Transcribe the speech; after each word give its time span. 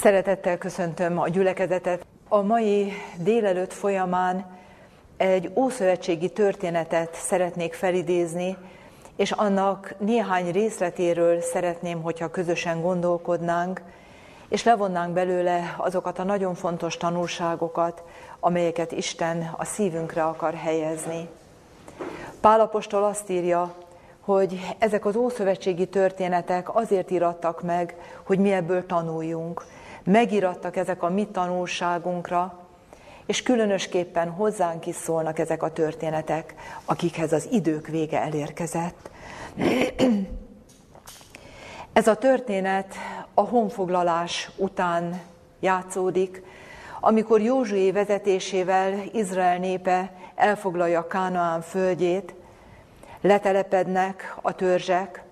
Szeretettel 0.00 0.58
köszöntöm 0.58 1.18
a 1.18 1.28
gyülekezetet. 1.28 2.06
A 2.28 2.42
mai 2.42 2.92
délelőtt 3.16 3.72
folyamán 3.72 4.58
egy 5.16 5.50
ószövetségi 5.54 6.28
történetet 6.28 7.14
szeretnék 7.14 7.74
felidézni, 7.74 8.56
és 9.16 9.30
annak 9.30 9.94
néhány 9.98 10.50
részletéről 10.50 11.40
szeretném, 11.40 12.02
hogyha 12.02 12.30
közösen 12.30 12.80
gondolkodnánk, 12.80 13.82
és 14.48 14.64
levonnánk 14.64 15.12
belőle 15.12 15.74
azokat 15.78 16.18
a 16.18 16.24
nagyon 16.24 16.54
fontos 16.54 16.96
tanulságokat, 16.96 18.02
amelyeket 18.40 18.92
Isten 18.92 19.54
a 19.56 19.64
szívünkre 19.64 20.22
akar 20.24 20.54
helyezni. 20.54 21.28
Pálapostól 22.40 23.04
azt 23.04 23.30
írja, 23.30 23.74
hogy 24.20 24.74
ezek 24.78 25.04
az 25.04 25.16
ószövetségi 25.16 25.86
történetek 25.86 26.74
azért 26.74 27.10
irattak 27.10 27.62
meg, 27.62 27.94
hogy 28.22 28.38
mi 28.38 28.52
ebből 28.52 28.86
tanuljunk. 28.86 29.64
Megirattak 30.04 30.76
ezek 30.76 31.02
a 31.02 31.08
mi 31.08 31.26
tanulságunkra, 31.26 32.58
és 33.26 33.42
különösképpen 33.42 34.30
hozzánk 34.30 34.86
is 34.86 34.94
szólnak 34.94 35.38
ezek 35.38 35.62
a 35.62 35.72
történetek, 35.72 36.54
akikhez 36.84 37.32
az 37.32 37.48
idők 37.50 37.86
vége 37.86 38.20
elérkezett. 38.20 39.10
Ez 41.92 42.06
a 42.06 42.16
történet 42.16 42.94
a 43.34 43.40
honfoglalás 43.40 44.50
után 44.56 45.20
játszódik, 45.60 46.42
amikor 47.00 47.40
Józsué 47.40 47.90
vezetésével 47.90 48.94
Izrael 49.12 49.58
népe 49.58 50.12
elfoglalja 50.34 51.06
Kánaán 51.06 51.60
földjét, 51.60 52.34
letelepednek 53.20 54.36
a 54.42 54.54
törzsek, 54.54 55.22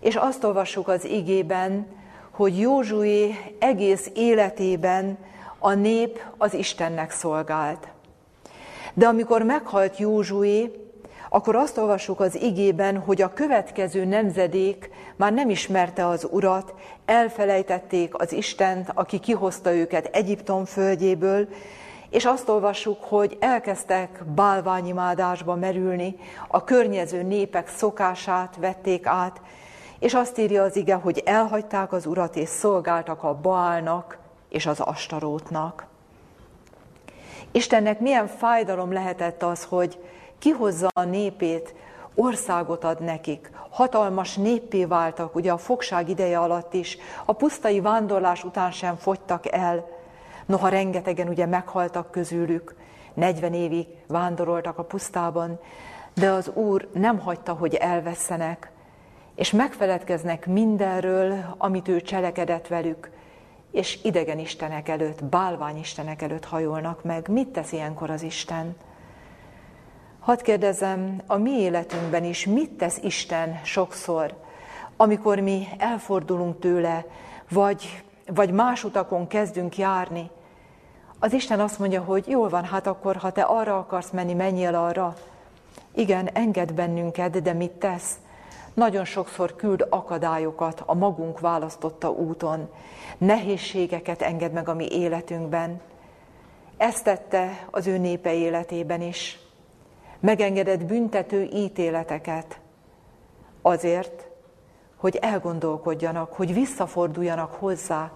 és 0.00 0.16
azt 0.16 0.44
olvassuk 0.44 0.88
az 0.88 1.04
igében, 1.04 1.86
hogy 2.32 2.58
Józsué 2.58 3.34
egész 3.58 4.10
életében 4.14 5.18
a 5.58 5.72
nép 5.72 6.20
az 6.38 6.54
Istennek 6.54 7.10
szolgált. 7.10 7.88
De 8.94 9.06
amikor 9.06 9.42
meghalt 9.42 9.98
Józsué, 9.98 10.70
akkor 11.28 11.56
azt 11.56 11.78
olvassuk 11.78 12.20
az 12.20 12.34
igében, 12.42 12.98
hogy 12.98 13.22
a 13.22 13.32
következő 13.32 14.04
nemzedék 14.04 14.90
már 15.16 15.32
nem 15.32 15.50
ismerte 15.50 16.06
az 16.06 16.28
Urat, 16.30 16.74
elfelejtették 17.04 18.14
az 18.14 18.32
Istent, 18.32 18.90
aki 18.94 19.18
kihozta 19.18 19.72
őket 19.72 20.06
Egyiptom 20.12 20.64
földjéből, 20.64 21.48
és 22.10 22.24
azt 22.24 22.48
olvassuk, 22.48 23.04
hogy 23.04 23.36
elkezdtek 23.40 24.24
bálványimádásba 24.34 25.54
merülni, 25.54 26.16
a 26.48 26.64
környező 26.64 27.22
népek 27.22 27.68
szokását 27.68 28.56
vették 28.60 29.06
át, 29.06 29.40
és 30.02 30.14
azt 30.14 30.38
írja 30.38 30.62
az 30.62 30.76
ige, 30.76 30.94
hogy 30.94 31.22
elhagyták 31.24 31.92
az 31.92 32.06
urat, 32.06 32.36
és 32.36 32.48
szolgáltak 32.48 33.22
a 33.22 33.34
Baálnak 33.34 34.18
és 34.48 34.66
az 34.66 34.80
Astarótnak. 34.80 35.86
Istennek 37.50 38.00
milyen 38.00 38.26
fájdalom 38.26 38.92
lehetett 38.92 39.42
az, 39.42 39.64
hogy 39.64 39.98
kihozza 40.38 40.88
a 40.94 41.02
népét, 41.02 41.74
országot 42.14 42.84
ad 42.84 43.00
nekik, 43.00 43.50
hatalmas 43.70 44.36
néppé 44.36 44.84
váltak, 44.84 45.34
ugye 45.34 45.52
a 45.52 45.58
fogság 45.58 46.08
ideje 46.08 46.38
alatt 46.38 46.74
is, 46.74 46.98
a 47.24 47.32
pusztai 47.32 47.80
vándorlás 47.80 48.44
után 48.44 48.70
sem 48.70 48.96
fogytak 48.96 49.52
el, 49.52 49.86
Noha 50.46 50.68
rengetegen 50.68 51.28
ugye 51.28 51.46
meghaltak 51.46 52.10
közülük, 52.10 52.74
40 53.14 53.54
évig 53.54 53.86
vándoroltak 54.06 54.78
a 54.78 54.84
pusztában, 54.84 55.60
de 56.14 56.30
az 56.30 56.48
Úr 56.54 56.88
nem 56.92 57.18
hagyta, 57.18 57.52
hogy 57.52 57.74
elvesztenek, 57.74 58.71
és 59.42 59.50
megfeledkeznek 59.50 60.46
mindenről, 60.46 61.54
amit 61.58 61.88
ő 61.88 62.00
cselekedett 62.00 62.66
velük, 62.66 63.10
és 63.70 63.98
idegen 64.02 64.38
istenek 64.38 64.88
előtt, 64.88 65.24
bálvány 65.24 65.78
istenek 65.78 66.22
előtt 66.22 66.44
hajolnak 66.44 67.04
meg. 67.04 67.28
Mit 67.28 67.48
tesz 67.48 67.72
ilyenkor 67.72 68.10
az 68.10 68.22
Isten? 68.22 68.76
Hadd 70.20 70.42
kérdezem, 70.42 71.22
a 71.26 71.36
mi 71.36 71.50
életünkben 71.50 72.24
is 72.24 72.46
mit 72.46 72.70
tesz 72.70 72.98
Isten 73.02 73.60
sokszor, 73.64 74.34
amikor 74.96 75.38
mi 75.38 75.66
elfordulunk 75.78 76.58
tőle, 76.58 77.04
vagy, 77.50 78.02
vagy 78.26 78.50
más 78.50 78.84
utakon 78.84 79.26
kezdünk 79.26 79.78
járni, 79.78 80.30
az 81.18 81.32
Isten 81.32 81.60
azt 81.60 81.78
mondja, 81.78 82.02
hogy 82.02 82.24
jól 82.28 82.48
van, 82.48 82.64
hát 82.64 82.86
akkor, 82.86 83.16
ha 83.16 83.30
te 83.30 83.42
arra 83.42 83.78
akarsz 83.78 84.10
menni, 84.10 84.34
menjél 84.34 84.74
arra. 84.74 85.14
Igen, 85.94 86.28
enged 86.32 86.72
bennünket, 86.72 87.42
de 87.42 87.52
mit 87.52 87.70
tesz? 87.70 88.18
Nagyon 88.74 89.04
sokszor 89.04 89.56
küld 89.56 89.86
akadályokat 89.88 90.82
a 90.86 90.94
magunk 90.94 91.40
választotta 91.40 92.10
úton. 92.10 92.68
Nehézségeket 93.18 94.22
enged 94.22 94.52
meg 94.52 94.68
a 94.68 94.74
mi 94.74 94.88
életünkben. 94.90 95.80
Ezt 96.76 97.04
tette 97.04 97.66
az 97.70 97.86
ő 97.86 97.98
népe 97.98 98.34
életében 98.34 99.00
is. 99.00 99.38
Megengedett 100.20 100.84
büntető 100.84 101.42
ítéleteket 101.42 102.60
azért, 103.62 104.26
hogy 104.96 105.16
elgondolkodjanak, 105.16 106.32
hogy 106.32 106.54
visszaforduljanak 106.54 107.52
hozzá, 107.52 108.12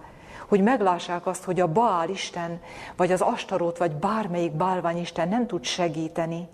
hogy 0.47 0.61
meglássák 0.63 1.25
azt, 1.25 1.43
hogy 1.43 1.59
a 1.59 1.71
Baál 1.71 2.09
Isten, 2.09 2.61
vagy 2.95 3.11
az 3.11 3.21
Astarót, 3.21 3.77
vagy 3.77 3.95
bármelyik 3.95 4.51
bálványisten 4.51 5.27
nem 5.27 5.47
tud 5.47 5.63
segíteni. 5.63 6.47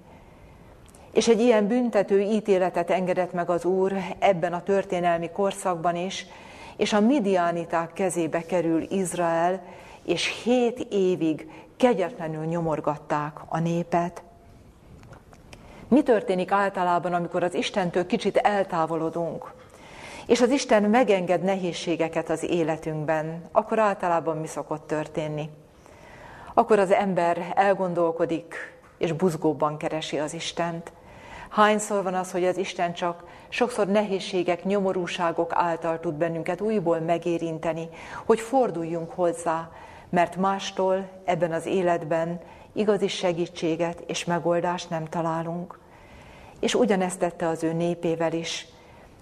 És 1.13 1.27
egy 1.27 1.39
ilyen 1.39 1.67
büntető 1.67 2.21
ítéletet 2.21 2.89
engedett 2.89 3.33
meg 3.33 3.49
az 3.49 3.65
Úr 3.65 3.93
ebben 4.19 4.53
a 4.53 4.63
történelmi 4.63 5.29
korszakban 5.29 5.95
is, 5.95 6.25
és 6.77 6.93
a 6.93 6.99
midianiták 6.99 7.93
kezébe 7.93 8.41
kerül 8.41 8.81
Izrael, 8.91 9.61
és 10.03 10.41
hét 10.43 10.87
évig 10.89 11.49
kegyetlenül 11.77 12.45
nyomorgatták 12.45 13.39
a 13.47 13.59
népet. 13.59 14.23
Mi 15.87 16.03
történik 16.03 16.51
általában, 16.51 17.13
amikor 17.13 17.43
az 17.43 17.53
Istentől 17.53 18.05
kicsit 18.05 18.37
eltávolodunk? 18.37 19.53
és 20.25 20.41
az 20.41 20.49
Isten 20.49 20.83
megenged 20.83 21.41
nehézségeket 21.41 22.29
az 22.29 22.43
életünkben, 22.43 23.41
akkor 23.51 23.79
általában 23.79 24.37
mi 24.37 24.47
szokott 24.47 24.87
történni? 24.87 25.49
Akkor 26.53 26.79
az 26.79 26.91
ember 26.91 27.53
elgondolkodik, 27.55 28.55
és 28.97 29.11
buzgóban 29.11 29.77
keresi 29.77 30.19
az 30.19 30.33
Istent. 30.33 30.91
Hányszor 31.53 32.03
van 32.03 32.13
az, 32.13 32.31
hogy 32.31 32.45
az 32.45 32.57
Isten 32.57 32.93
csak 32.93 33.23
sokszor 33.49 33.87
nehézségek, 33.87 34.63
nyomorúságok 34.63 35.51
által 35.55 35.99
tud 35.99 36.13
bennünket 36.13 36.61
újból 36.61 36.99
megérinteni, 36.99 37.89
hogy 38.25 38.39
forduljunk 38.39 39.11
hozzá, 39.11 39.69
mert 40.09 40.35
mástól 40.35 41.09
ebben 41.25 41.51
az 41.51 41.65
életben 41.65 42.39
igazi 42.71 43.07
segítséget 43.07 44.03
és 44.07 44.25
megoldást 44.25 44.89
nem 44.89 45.05
találunk. 45.05 45.79
És 46.59 46.75
ugyanezt 46.75 47.19
tette 47.19 47.47
az 47.47 47.63
ő 47.63 47.73
népével 47.73 48.33
is. 48.33 48.67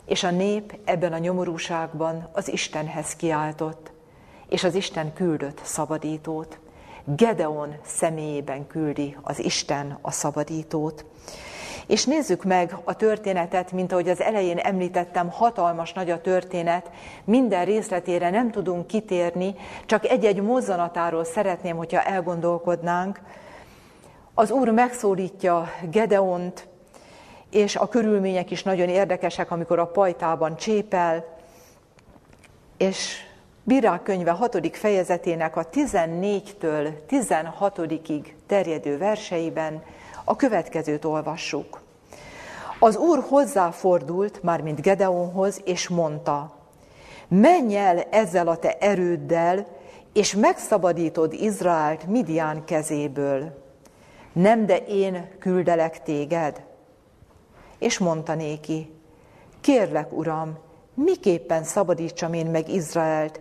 És 0.06 0.24
a 0.24 0.31
nép 0.31 0.80
ebben 0.84 1.13
a 1.13 1.18
nyomorúságban 1.18 2.30
az 2.31 2.52
Istenhez 2.52 3.16
kiáltott, 3.16 3.92
és 4.50 4.63
az 4.63 4.75
Isten 4.75 5.13
küldött 5.13 5.59
szabadítót. 5.63 6.59
Gedeon 7.03 7.75
személyében 7.86 8.68
küldi 8.68 9.18
az 9.22 9.40
Isten 9.40 9.98
a 10.02 10.12
szabadítót. 10.12 11.06
És 11.88 12.06
nézzük 12.06 12.44
meg 12.44 12.75
a 12.84 12.96
történetet, 12.96 13.72
mint 13.72 13.92
ahogy 13.92 14.09
az 14.09 14.22
elején 14.22 14.58
említettem, 14.58 15.30
hatalmas 15.30 15.94
nagy 15.94 16.09
a 16.09 16.22
történet, 16.22 16.90
minden 17.24 17.66
részletére 17.66 18.30
nem 18.30 18.52
tudunk 18.52 18.88
kitérni, 18.88 19.56
csak 19.86 20.06
egy-egy 20.06 20.42
mozzanatáról 20.42 21.24
szeretném, 21.24 21.78
hogyha 21.78 22.02
elgondolkodnánk. 22.02 23.19
Az 24.34 24.52
Úr 24.52 24.69
megszólítja 24.69 25.69
Gedeont, 25.92 26.68
és 27.50 27.75
a 27.75 27.88
körülmények 27.88 28.52
is 28.52 28.63
nagyon 28.63 28.90
érdekesek, 28.90 29.52
amikor 29.52 29.80
a 29.80 29.88
pajtában 29.88 30.56
csépel, 30.56 31.25
és 32.78 33.30
Bírák 33.63 34.03
könyve 34.03 34.31
6. 34.31 34.78
fejezetének 34.78 35.56
a 35.56 35.69
14-től 35.69 36.89
16-ig 37.10 38.25
terjedő 38.48 38.98
verseiben 38.98 39.84
a 40.31 40.36
következőt 40.36 41.06
olvassuk. 41.06 41.81
Az 42.80 42.95
Úr 42.95 43.24
hozzáfordult, 43.28 44.44
mármint 44.44 44.81
Gedeonhoz, 44.81 45.62
és 45.66 45.89
mondta, 45.89 46.56
menj 47.28 47.75
el 47.75 48.00
ezzel 48.00 48.48
a 48.48 48.57
te 48.57 48.78
erőddel, 48.80 49.68
és 50.13 50.36
megszabadítod 50.36 51.33
Izraelt 51.33 52.07
Midian 52.07 52.63
kezéből. 52.66 53.63
Nem, 54.33 54.66
de 54.66 54.78
én 54.78 55.28
küldelek 55.39 56.04
téged 56.04 56.63
és 57.77 57.98
mondta 57.98 58.36
néki, 58.36 58.92
kérlek, 59.62 60.12
uram, 60.12 60.57
miképpen 60.94 61.63
szabadítsam 61.63 62.34
én 62.34 62.45
meg 62.45 62.69
Izraelt? 62.69 63.39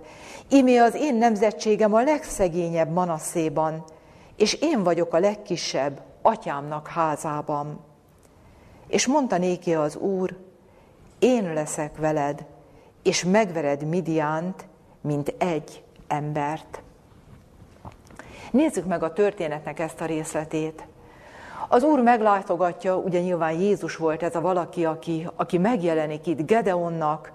Imé 0.49 0.77
az 0.77 0.95
én 0.95 1.15
nemzetségem 1.15 1.95
a 1.95 2.03
legszegényebb 2.03 2.91
Manasszéban, 2.91 3.85
és 4.37 4.55
én 4.61 4.83
vagyok 4.83 5.15
a 5.15 5.19
legkisebb 5.19 6.09
atyámnak 6.23 6.89
házában. 6.89 7.81
És 8.87 9.07
mondta 9.07 9.39
néki 9.39 9.75
az 9.75 9.97
úr, 9.97 10.37
én 11.19 11.53
leszek 11.53 11.97
veled, 11.97 12.45
és 13.03 13.25
megvered 13.25 13.85
Midiánt, 13.85 14.69
mint 15.01 15.35
egy 15.39 15.85
embert. 16.09 16.83
Nézzük 18.51 18.87
meg 18.87 19.03
a 19.03 19.13
történetnek 19.13 19.79
ezt 19.79 20.01
a 20.01 20.05
részletét. 20.05 20.87
Az 21.69 21.83
Úr 21.83 22.03
meglátogatja, 22.03 22.97
ugye 22.97 23.21
nyilván 23.21 23.53
Jézus 23.53 23.97
volt 23.97 24.23
ez 24.23 24.37
a 24.37 24.41
valaki, 24.41 24.85
aki, 24.85 25.29
aki 25.37 25.59
megjelenik 25.59 26.27
itt 26.27 26.47
Gedeonnak, 26.47 27.33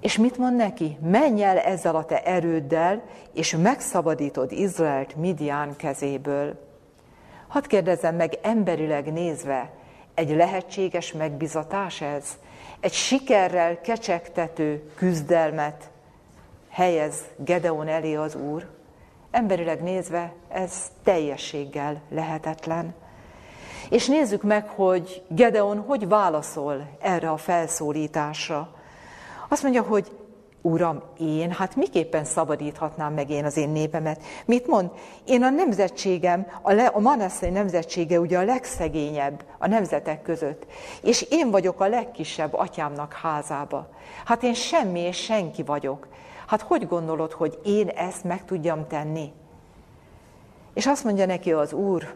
és 0.00 0.16
mit 0.18 0.38
mond 0.38 0.56
neki? 0.56 0.96
Menj 1.00 1.42
el 1.42 1.58
ezzel 1.58 1.96
a 1.96 2.04
te 2.04 2.22
erőddel, 2.22 3.02
és 3.32 3.56
megszabadítod 3.62 4.52
Izraelt 4.52 5.16
Midian 5.16 5.76
kezéből. 5.76 6.71
Hadd 7.52 7.66
kérdezzem 7.66 8.14
meg 8.14 8.38
emberileg 8.42 9.12
nézve, 9.12 9.70
egy 10.14 10.30
lehetséges 10.30 11.12
megbizatás 11.12 12.00
ez? 12.00 12.38
Egy 12.80 12.92
sikerrel 12.92 13.80
kecsegtető 13.80 14.92
küzdelmet 14.94 15.90
helyez 16.68 17.24
Gedeon 17.36 17.88
elé 17.88 18.14
az 18.14 18.34
Úr? 18.34 18.66
Emberileg 19.30 19.82
nézve 19.82 20.32
ez 20.48 20.90
teljességgel 21.02 22.00
lehetetlen. 22.08 22.94
És 23.90 24.06
nézzük 24.06 24.42
meg, 24.42 24.68
hogy 24.68 25.22
Gedeon 25.28 25.78
hogy 25.78 26.08
válaszol 26.08 26.88
erre 27.00 27.30
a 27.30 27.36
felszólításra. 27.36 28.74
Azt 29.48 29.62
mondja, 29.62 29.82
hogy 29.82 30.10
Uram, 30.62 31.02
én, 31.18 31.50
hát 31.50 31.76
miképpen 31.76 32.24
szabadíthatnám 32.24 33.12
meg 33.12 33.30
én 33.30 33.44
az 33.44 33.56
én 33.56 33.68
népemet? 33.68 34.22
Mit 34.44 34.66
mond? 34.66 34.90
Én 35.24 35.42
a 35.42 35.50
nemzetségem, 35.50 36.46
a, 36.62 36.72
le, 36.72 36.86
a 36.86 36.98
Manasszai 36.98 37.50
nemzetsége 37.50 38.20
ugye 38.20 38.38
a 38.38 38.44
legszegényebb 38.44 39.44
a 39.58 39.66
nemzetek 39.66 40.22
között, 40.22 40.66
és 41.02 41.26
én 41.30 41.50
vagyok 41.50 41.80
a 41.80 41.88
legkisebb 41.88 42.54
atyámnak 42.54 43.12
házába. 43.12 43.88
Hát 44.24 44.42
én 44.42 44.54
semmi 44.54 45.00
és 45.00 45.16
senki 45.16 45.62
vagyok. 45.62 46.08
Hát 46.46 46.62
hogy 46.62 46.86
gondolod, 46.86 47.32
hogy 47.32 47.58
én 47.64 47.88
ezt 47.88 48.24
meg 48.24 48.44
tudjam 48.44 48.86
tenni? 48.86 49.32
És 50.74 50.86
azt 50.86 51.04
mondja 51.04 51.26
neki 51.26 51.52
az 51.52 51.72
Úr, 51.72 52.14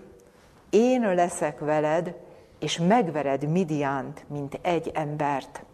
én 0.71 1.15
leszek 1.15 1.59
veled, 1.59 2.15
és 2.59 2.79
megvered 2.79 3.49
Midiánt, 3.49 4.25
mint 4.29 4.59
egy 4.63 4.91
embert. 4.95 5.65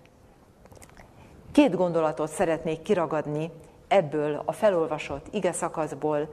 Két 1.52 1.76
gondolatot 1.76 2.30
szeretnék 2.30 2.82
kiragadni 2.82 3.50
ebből 3.88 4.42
a 4.44 4.52
felolvasott 4.52 5.26
ige 5.30 5.52
szakaszból. 5.52 6.28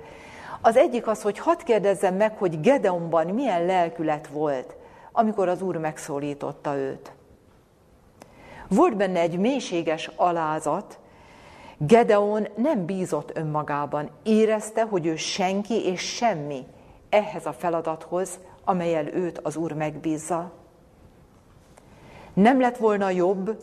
Az 0.61 0.75
egyik 0.75 1.07
az, 1.07 1.21
hogy 1.21 1.39
hadd 1.39 1.63
kérdezzem 1.63 2.15
meg, 2.15 2.37
hogy 2.37 2.59
Gedeonban 2.59 3.27
milyen 3.27 3.65
lelkület 3.65 4.27
volt, 4.27 4.75
amikor 5.11 5.47
az 5.47 5.61
Úr 5.61 5.77
megszólította 5.77 6.75
őt. 6.75 7.11
Volt 8.67 8.95
benne 8.95 9.19
egy 9.19 9.37
mélységes 9.39 10.11
alázat, 10.15 10.99
Gedeon 11.77 12.47
nem 12.55 12.85
bízott 12.85 13.37
önmagában, 13.37 14.09
érezte, 14.23 14.81
hogy 14.81 15.05
ő 15.05 15.15
senki 15.15 15.85
és 15.85 16.01
semmi 16.01 16.65
ehhez 17.09 17.45
a 17.45 17.53
feladathoz, 17.53 18.39
amelyel 18.63 19.07
őt 19.07 19.37
az 19.37 19.55
Úr 19.55 19.73
megbízza. 19.73 20.51
Nem 22.33 22.59
lett 22.59 22.77
volna 22.77 23.09
jobb, 23.09 23.57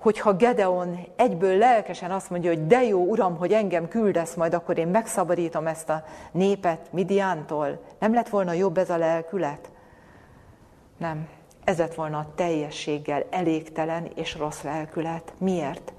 hogyha 0.00 0.36
Gedeon 0.36 1.06
egyből 1.16 1.56
lelkesen 1.56 2.10
azt 2.10 2.30
mondja, 2.30 2.50
hogy 2.50 2.66
de 2.66 2.84
jó, 2.84 3.04
Uram, 3.04 3.36
hogy 3.36 3.52
engem 3.52 3.88
küldesz, 3.88 4.34
majd 4.34 4.54
akkor 4.54 4.78
én 4.78 4.88
megszabadítom 4.88 5.66
ezt 5.66 5.88
a 5.88 6.04
népet 6.32 6.92
Midiántól. 6.92 7.80
Nem 7.98 8.14
lett 8.14 8.28
volna 8.28 8.52
jobb 8.52 8.78
ez 8.78 8.90
a 8.90 8.96
lelkület? 8.96 9.70
Nem. 10.96 11.28
Ez 11.64 11.78
lett 11.78 11.94
volna 11.94 12.18
a 12.18 12.32
teljességgel 12.34 13.24
elégtelen 13.30 14.10
és 14.14 14.36
rossz 14.36 14.62
lelkület. 14.62 15.32
Miért? 15.38 15.92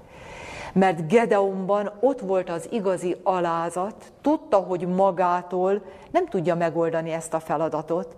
Mert 0.72 1.08
Gedeonban 1.08 1.90
ott 2.00 2.20
volt 2.20 2.50
az 2.50 2.68
igazi 2.70 3.16
alázat, 3.22 4.12
tudta, 4.20 4.56
hogy 4.56 4.86
magától 4.86 5.82
nem 6.10 6.26
tudja 6.26 6.54
megoldani 6.54 7.10
ezt 7.10 7.34
a 7.34 7.40
feladatot, 7.40 8.16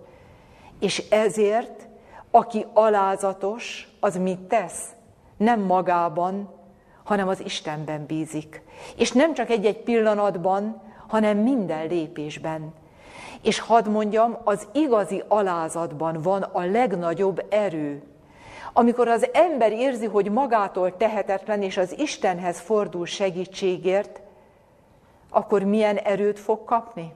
és 0.79 1.09
ezért, 1.09 1.87
aki 2.31 2.65
alázatos, 2.73 3.87
az 3.99 4.17
mit 4.17 4.39
tesz? 4.39 4.89
Nem 5.43 5.59
magában, 5.59 6.49
hanem 7.03 7.27
az 7.27 7.39
Istenben 7.45 8.05
bízik. 8.05 8.61
És 8.97 9.11
nem 9.11 9.33
csak 9.33 9.49
egy-egy 9.49 9.77
pillanatban, 9.77 10.81
hanem 11.07 11.37
minden 11.37 11.87
lépésben. 11.87 12.73
És 13.41 13.59
hadd 13.59 13.89
mondjam, 13.89 14.37
az 14.43 14.67
igazi 14.71 15.23
alázatban 15.27 16.21
van 16.21 16.41
a 16.41 16.65
legnagyobb 16.65 17.45
erő. 17.49 18.03
Amikor 18.73 19.07
az 19.07 19.27
ember 19.33 19.71
érzi, 19.71 20.05
hogy 20.05 20.31
magától 20.31 20.97
tehetetlen, 20.97 21.61
és 21.61 21.77
az 21.77 21.99
Istenhez 21.99 22.59
fordul 22.59 23.05
segítségért, 23.05 24.21
akkor 25.29 25.63
milyen 25.63 25.97
erőt 25.97 26.39
fog 26.39 26.63
kapni? 26.63 27.13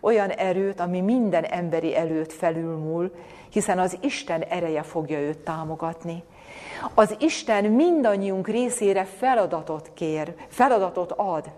Olyan 0.00 0.30
erőt, 0.30 0.80
ami 0.80 1.00
minden 1.00 1.44
emberi 1.44 1.96
előtt 1.96 2.32
felülmúl, 2.32 3.14
hiszen 3.50 3.78
az 3.78 3.98
Isten 4.00 4.42
ereje 4.42 4.82
fogja 4.82 5.18
őt 5.18 5.38
támogatni. 5.38 6.22
Az 6.94 7.16
Isten 7.18 7.64
mindannyiunk 7.64 8.48
részére 8.48 9.04
feladatot 9.04 9.90
kér, 9.94 10.34
feladatot 10.48 11.12
ad. 11.12 11.50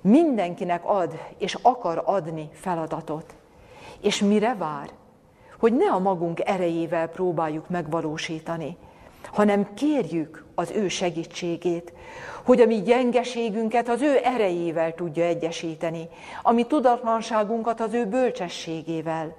Mindenkinek 0.00 0.84
ad, 0.84 1.20
és 1.38 1.56
akar 1.62 2.02
adni 2.04 2.48
feladatot. 2.52 3.34
És 4.00 4.20
mire 4.20 4.54
vár? 4.54 4.90
Hogy 5.58 5.72
ne 5.72 5.90
a 5.90 5.98
magunk 5.98 6.40
erejével 6.48 7.08
próbáljuk 7.08 7.68
megvalósítani, 7.68 8.76
hanem 9.32 9.74
kérjük 9.74 10.44
az 10.54 10.70
ő 10.70 10.88
segítségét, 10.88 11.92
hogy 12.44 12.60
a 12.60 12.66
mi 12.66 12.82
gyengeségünket 12.82 13.88
az 13.88 14.02
ő 14.02 14.20
erejével 14.24 14.94
tudja 14.94 15.24
egyesíteni, 15.24 16.08
a 16.42 16.52
mi 16.52 16.64
tudatlanságunkat 16.64 17.80
az 17.80 17.92
ő 17.92 18.06
bölcsességével. 18.06 19.36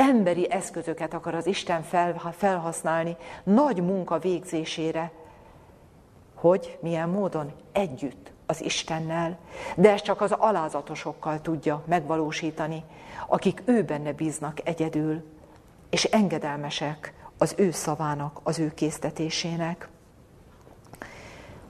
Emberi 0.00 0.50
eszközöket 0.50 1.14
akar 1.14 1.34
az 1.34 1.46
Isten 1.46 1.82
felhasználni 2.32 3.16
nagy 3.42 3.82
munka 3.82 4.18
végzésére. 4.18 5.12
Hogy? 6.34 6.78
Milyen 6.80 7.08
módon? 7.08 7.52
Együtt 7.72 8.32
az 8.46 8.62
Istennel. 8.62 9.38
De 9.76 9.92
ezt 9.92 10.04
csak 10.04 10.20
az 10.20 10.32
alázatosokkal 10.32 11.40
tudja 11.40 11.82
megvalósítani, 11.86 12.84
akik 13.26 13.62
ő 13.64 13.82
benne 13.82 14.12
bíznak 14.12 14.68
egyedül, 14.68 15.24
és 15.90 16.04
engedelmesek 16.04 17.14
az 17.38 17.54
ő 17.56 17.70
szavának, 17.70 18.40
az 18.42 18.58
ő 18.58 18.74
késztetésének. 18.74 19.88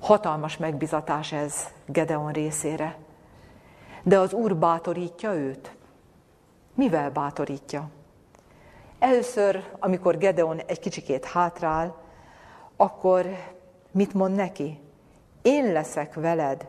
Hatalmas 0.01 0.57
megbizatás 0.57 1.33
ez 1.33 1.69
Gedeon 1.87 2.33
részére. 2.33 2.97
De 4.03 4.19
az 4.19 4.33
Úr 4.33 4.57
bátorítja 4.57 5.33
őt. 5.35 5.75
Mivel 6.75 7.11
bátorítja? 7.11 7.91
Először, 9.01 9.65
amikor 9.79 10.19
Gedeon 10.19 10.61
egy 10.67 10.79
kicsikét 10.79 11.25
hátrál, 11.25 11.97
akkor 12.77 13.27
mit 13.91 14.15
mond 14.15 14.35
neki? 14.35 14.81
Én 15.43 15.73
leszek 15.73 16.15
veled, 16.15 16.69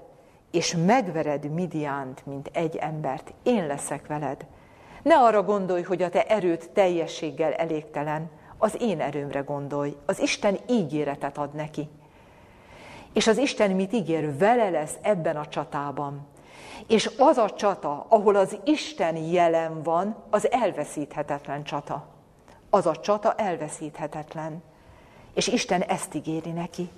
és 0.51 0.75
megvered 0.85 1.53
Midiánt, 1.53 2.25
mint 2.25 2.49
egy 2.53 2.75
embert. 2.75 3.33
Én 3.43 3.67
leszek 3.67 4.07
veled. 4.07 4.45
Ne 5.03 5.15
arra 5.15 5.43
gondolj, 5.43 5.81
hogy 5.81 6.01
a 6.01 6.09
te 6.09 6.23
erőt 6.23 6.69
teljességgel 6.69 7.53
elégtelen, 7.53 8.29
az 8.57 8.77
én 8.79 9.01
erőmre 9.01 9.39
gondolj. 9.39 9.95
Az 10.05 10.19
Isten 10.19 10.57
ígéretet 10.69 11.37
ad 11.37 11.53
neki. 11.53 11.89
És 13.13 13.27
az 13.27 13.37
Isten 13.37 13.71
mit 13.71 13.93
ígér? 13.93 14.37
Vele 14.37 14.69
lesz 14.69 14.97
ebben 15.01 15.35
a 15.35 15.47
csatában. 15.47 16.27
És 16.87 17.11
az 17.17 17.37
a 17.37 17.49
csata, 17.49 18.05
ahol 18.09 18.35
az 18.35 18.57
Isten 18.63 19.15
jelen 19.15 19.83
van, 19.83 20.15
az 20.29 20.51
elveszíthetetlen 20.51 21.63
csata. 21.63 22.19
Az 22.73 22.85
a 22.85 22.95
csata 22.95 23.33
elveszíthetetlen. 23.33 24.63
És 25.33 25.47
Isten 25.47 25.81
ezt 25.81 26.13
ígéri 26.13 26.51
neki. 26.51 26.89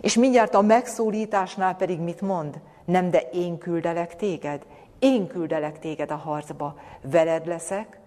És 0.00 0.14
mindjárt 0.14 0.54
a 0.54 0.60
megszólításnál 0.60 1.76
pedig 1.76 1.98
mit 2.00 2.20
mond? 2.20 2.60
Nem, 2.84 3.10
de 3.10 3.20
én 3.20 3.58
küldelek 3.58 4.16
téged. 4.16 4.66
Én 4.98 5.26
küldelek 5.26 5.78
téged 5.78 6.10
a 6.10 6.16
harcba. 6.16 6.78
Veled 7.02 7.46
leszek, 7.46 7.98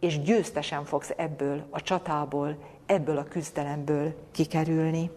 és 0.00 0.20
győztesen 0.20 0.84
fogsz 0.84 1.12
ebből 1.16 1.66
a 1.70 1.82
csatából, 1.82 2.56
ebből 2.86 3.18
a 3.18 3.24
küzdelemből 3.24 4.14
kikerülni. 4.32 5.10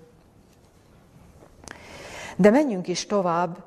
De 2.35 2.49
menjünk 2.49 2.87
is 2.87 3.05
tovább, 3.05 3.63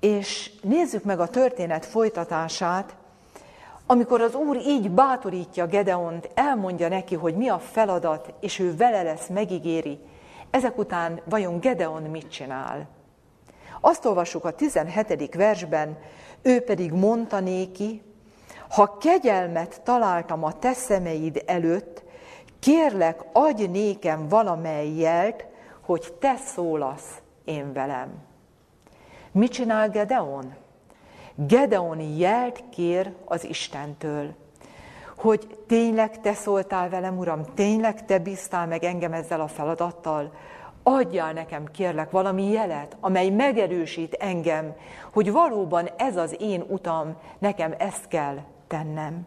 és 0.00 0.50
nézzük 0.62 1.04
meg 1.04 1.20
a 1.20 1.28
történet 1.28 1.86
folytatását, 1.86 2.94
amikor 3.90 4.20
az 4.20 4.34
Úr 4.34 4.56
így 4.56 4.90
bátorítja 4.90 5.66
Gedeont, 5.66 6.30
elmondja 6.34 6.88
neki, 6.88 7.14
hogy 7.14 7.34
mi 7.34 7.48
a 7.48 7.58
feladat, 7.58 8.32
és 8.40 8.58
ő 8.58 8.76
vele 8.76 9.02
lesz, 9.02 9.28
megígéri, 9.28 9.98
ezek 10.50 10.78
után 10.78 11.20
vajon 11.24 11.60
Gedeon 11.60 12.02
mit 12.02 12.30
csinál? 12.30 12.88
Azt 13.80 14.04
olvassuk 14.04 14.44
a 14.44 14.50
17. 14.50 15.34
versben, 15.34 15.98
ő 16.42 16.60
pedig 16.60 16.92
mondta 16.92 17.40
néki, 17.40 18.02
ha 18.68 18.96
kegyelmet 18.98 19.80
találtam 19.82 20.44
a 20.44 20.58
te 20.58 20.72
szemeid 20.72 21.42
előtt, 21.46 22.02
kérlek, 22.58 23.20
adj 23.32 23.64
nékem 23.64 24.28
valamely 24.28 24.94
jelt, 24.94 25.46
hogy 25.80 26.12
te 26.20 26.36
szólasz 26.36 27.20
én 27.44 27.72
velem. 27.72 28.12
Mit 29.32 29.52
csinál 29.52 29.88
Gedeon? 29.88 30.54
Gedeon 31.46 32.00
jelt 32.00 32.62
kér 32.70 33.12
az 33.24 33.44
Istentől, 33.44 34.34
hogy 35.16 35.58
tényleg 35.66 36.20
te 36.20 36.34
szóltál 36.34 36.88
velem, 36.88 37.18
Uram, 37.18 37.44
tényleg 37.54 38.04
te 38.04 38.18
bíztál 38.18 38.66
meg 38.66 38.84
engem 38.84 39.12
ezzel 39.12 39.40
a 39.40 39.48
feladattal, 39.48 40.32
adjál 40.82 41.32
nekem, 41.32 41.64
kérlek, 41.64 42.10
valami 42.10 42.50
jelet, 42.50 42.96
amely 43.00 43.28
megerősít 43.28 44.14
engem, 44.14 44.74
hogy 45.12 45.32
valóban 45.32 45.88
ez 45.96 46.16
az 46.16 46.36
én 46.38 46.64
utam, 46.68 47.16
nekem 47.38 47.74
ezt 47.78 48.08
kell 48.08 48.38
tennem. 48.66 49.26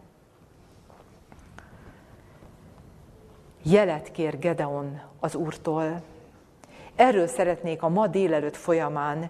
Jelet 3.63 4.11
kér 4.11 4.39
Gedeon 4.39 5.01
az 5.19 5.35
Úrtól. 5.35 6.01
Erről 6.95 7.27
szeretnék 7.27 7.83
a 7.83 7.89
ma 7.89 8.07
délelőtt 8.07 8.55
folyamán 8.55 9.29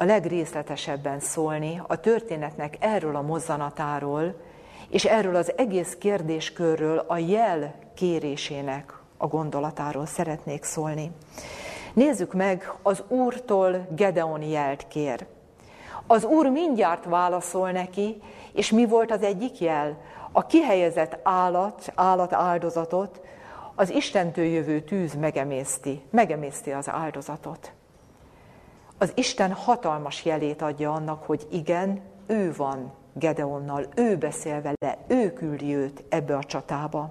a 0.00 0.04
legrészletesebben 0.04 1.20
szólni, 1.20 1.82
a 1.86 2.00
történetnek 2.00 2.76
erről 2.78 3.16
a 3.16 3.22
mozzanatáról, 3.22 4.34
és 4.88 5.04
erről 5.04 5.36
az 5.36 5.52
egész 5.56 5.96
kérdéskörről, 5.98 7.04
a 7.06 7.16
jel 7.16 7.74
kérésének 7.94 8.98
a 9.16 9.26
gondolatáról 9.26 10.06
szeretnék 10.06 10.64
szólni. 10.64 11.10
Nézzük 11.92 12.34
meg, 12.34 12.72
az 12.82 13.02
Úrtól 13.08 13.86
Gedeon 13.90 14.42
jelt 14.42 14.88
kér. 14.88 15.26
Az 16.06 16.24
Úr 16.24 16.46
mindjárt 16.46 17.04
válaszol 17.04 17.70
neki, 17.70 18.22
és 18.52 18.70
mi 18.70 18.86
volt 18.86 19.10
az 19.10 19.22
egyik 19.22 19.60
jel? 19.60 20.00
A 20.32 20.46
kihelyezett 20.46 21.18
állat, 21.22 21.92
állat 21.94 22.32
áldozatot 22.32 23.20
az 23.74 23.90
Istentől 23.90 24.44
jövő 24.44 24.80
tűz 24.80 25.14
megemészti, 25.14 26.02
megemészti 26.10 26.70
az 26.70 26.88
áldozatot. 26.88 27.72
Az 29.02 29.12
Isten 29.14 29.52
hatalmas 29.52 30.24
jelét 30.24 30.62
adja 30.62 30.92
annak, 30.92 31.22
hogy 31.22 31.46
igen, 31.50 32.00
ő 32.26 32.52
van 32.56 32.92
Gedeonnal, 33.12 33.86
ő 33.96 34.16
beszél 34.16 34.62
vele, 34.62 34.98
ő 35.06 35.32
küldi 35.32 35.74
őt 35.74 36.02
ebbe 36.08 36.36
a 36.36 36.44
csatába. 36.44 37.10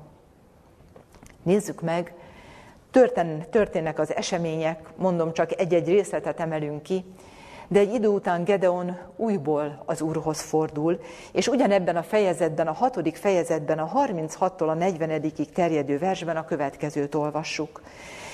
Nézzük 1.43 1.81
meg, 1.81 2.13
történ, 2.91 3.45
történnek 3.49 3.99
az 3.99 4.15
események, 4.15 4.89
mondom, 4.95 5.33
csak 5.33 5.59
egy-egy 5.59 5.87
részletet 5.87 6.39
emelünk 6.39 6.83
ki, 6.83 7.05
de 7.67 7.79
egy 7.79 7.93
idő 7.93 8.07
után 8.07 8.43
Gedeon 8.43 8.97
újból 9.15 9.83
az 9.85 10.01
Úrhoz 10.01 10.41
fordul, 10.41 10.99
és 11.31 11.47
ugyanebben 11.47 11.95
a 11.95 12.03
fejezetben, 12.03 12.67
a 12.67 12.73
hatodik 12.73 13.15
fejezetben, 13.15 13.79
a 13.79 13.91
36-tól 13.93 14.67
a 14.67 14.73
40 14.73 15.21
terjedő 15.53 15.97
versben 15.97 16.37
a 16.37 16.45
következőt 16.45 17.15
olvassuk. 17.15 17.81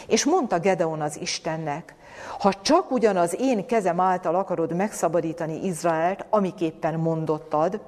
És 0.07 0.25
mondta 0.25 0.59
Gedeon 0.59 1.01
az 1.01 1.19
Istennek, 1.21 1.95
ha 2.39 2.53
csak 2.53 2.91
ugyanaz 2.91 3.36
én 3.39 3.65
kezem 3.65 4.00
által 4.00 4.36
akarod 4.36 4.75
megszabadítani 4.75 5.65
Izraelt, 5.65 6.25
amiképpen 6.29 7.00
mondottad, 7.00 7.79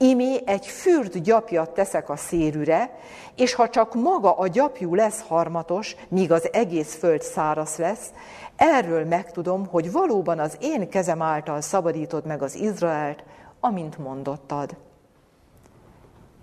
Imi 0.00 0.38
egy 0.44 0.66
fürt 0.66 1.22
gyapjat 1.22 1.70
teszek 1.70 2.08
a 2.08 2.16
szérűre, 2.16 2.98
és 3.36 3.54
ha 3.54 3.68
csak 3.68 3.94
maga 3.94 4.36
a 4.36 4.46
gyapjú 4.46 4.94
lesz 4.94 5.22
harmatos, 5.28 5.96
míg 6.08 6.32
az 6.32 6.48
egész 6.52 6.94
föld 6.94 7.22
száraz 7.22 7.76
lesz, 7.76 8.10
erről 8.56 9.04
megtudom, 9.04 9.66
hogy 9.66 9.92
valóban 9.92 10.38
az 10.38 10.56
én 10.60 10.88
kezem 10.88 11.22
által 11.22 11.60
szabadítod 11.60 12.26
meg 12.26 12.42
az 12.42 12.54
Izraelt, 12.54 13.24
amint 13.60 13.98
mondottad. 13.98 14.76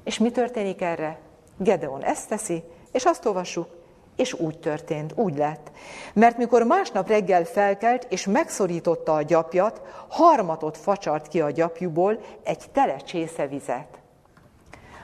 És 0.03 0.17
mi 0.17 0.31
történik 0.31 0.81
erre? 0.81 1.19
Gedeon 1.57 2.03
ezt 2.03 2.29
teszi, 2.29 2.63
és 2.91 3.03
azt 3.03 3.25
olvassuk, 3.25 3.67
és 4.15 4.33
úgy 4.33 4.59
történt, 4.59 5.13
úgy 5.15 5.37
lett. 5.37 5.71
Mert 6.13 6.37
mikor 6.37 6.63
másnap 6.63 7.07
reggel 7.07 7.43
felkelt, 7.43 8.07
és 8.09 8.25
megszorította 8.25 9.13
a 9.13 9.21
gyapjat, 9.21 9.81
harmatot 10.07 10.77
facsart 10.77 11.27
ki 11.27 11.41
a 11.41 11.51
gyapjúból 11.51 12.19
egy 12.43 12.63
tele 12.71 12.97
csésze 12.97 13.47
vizet. 13.47 13.99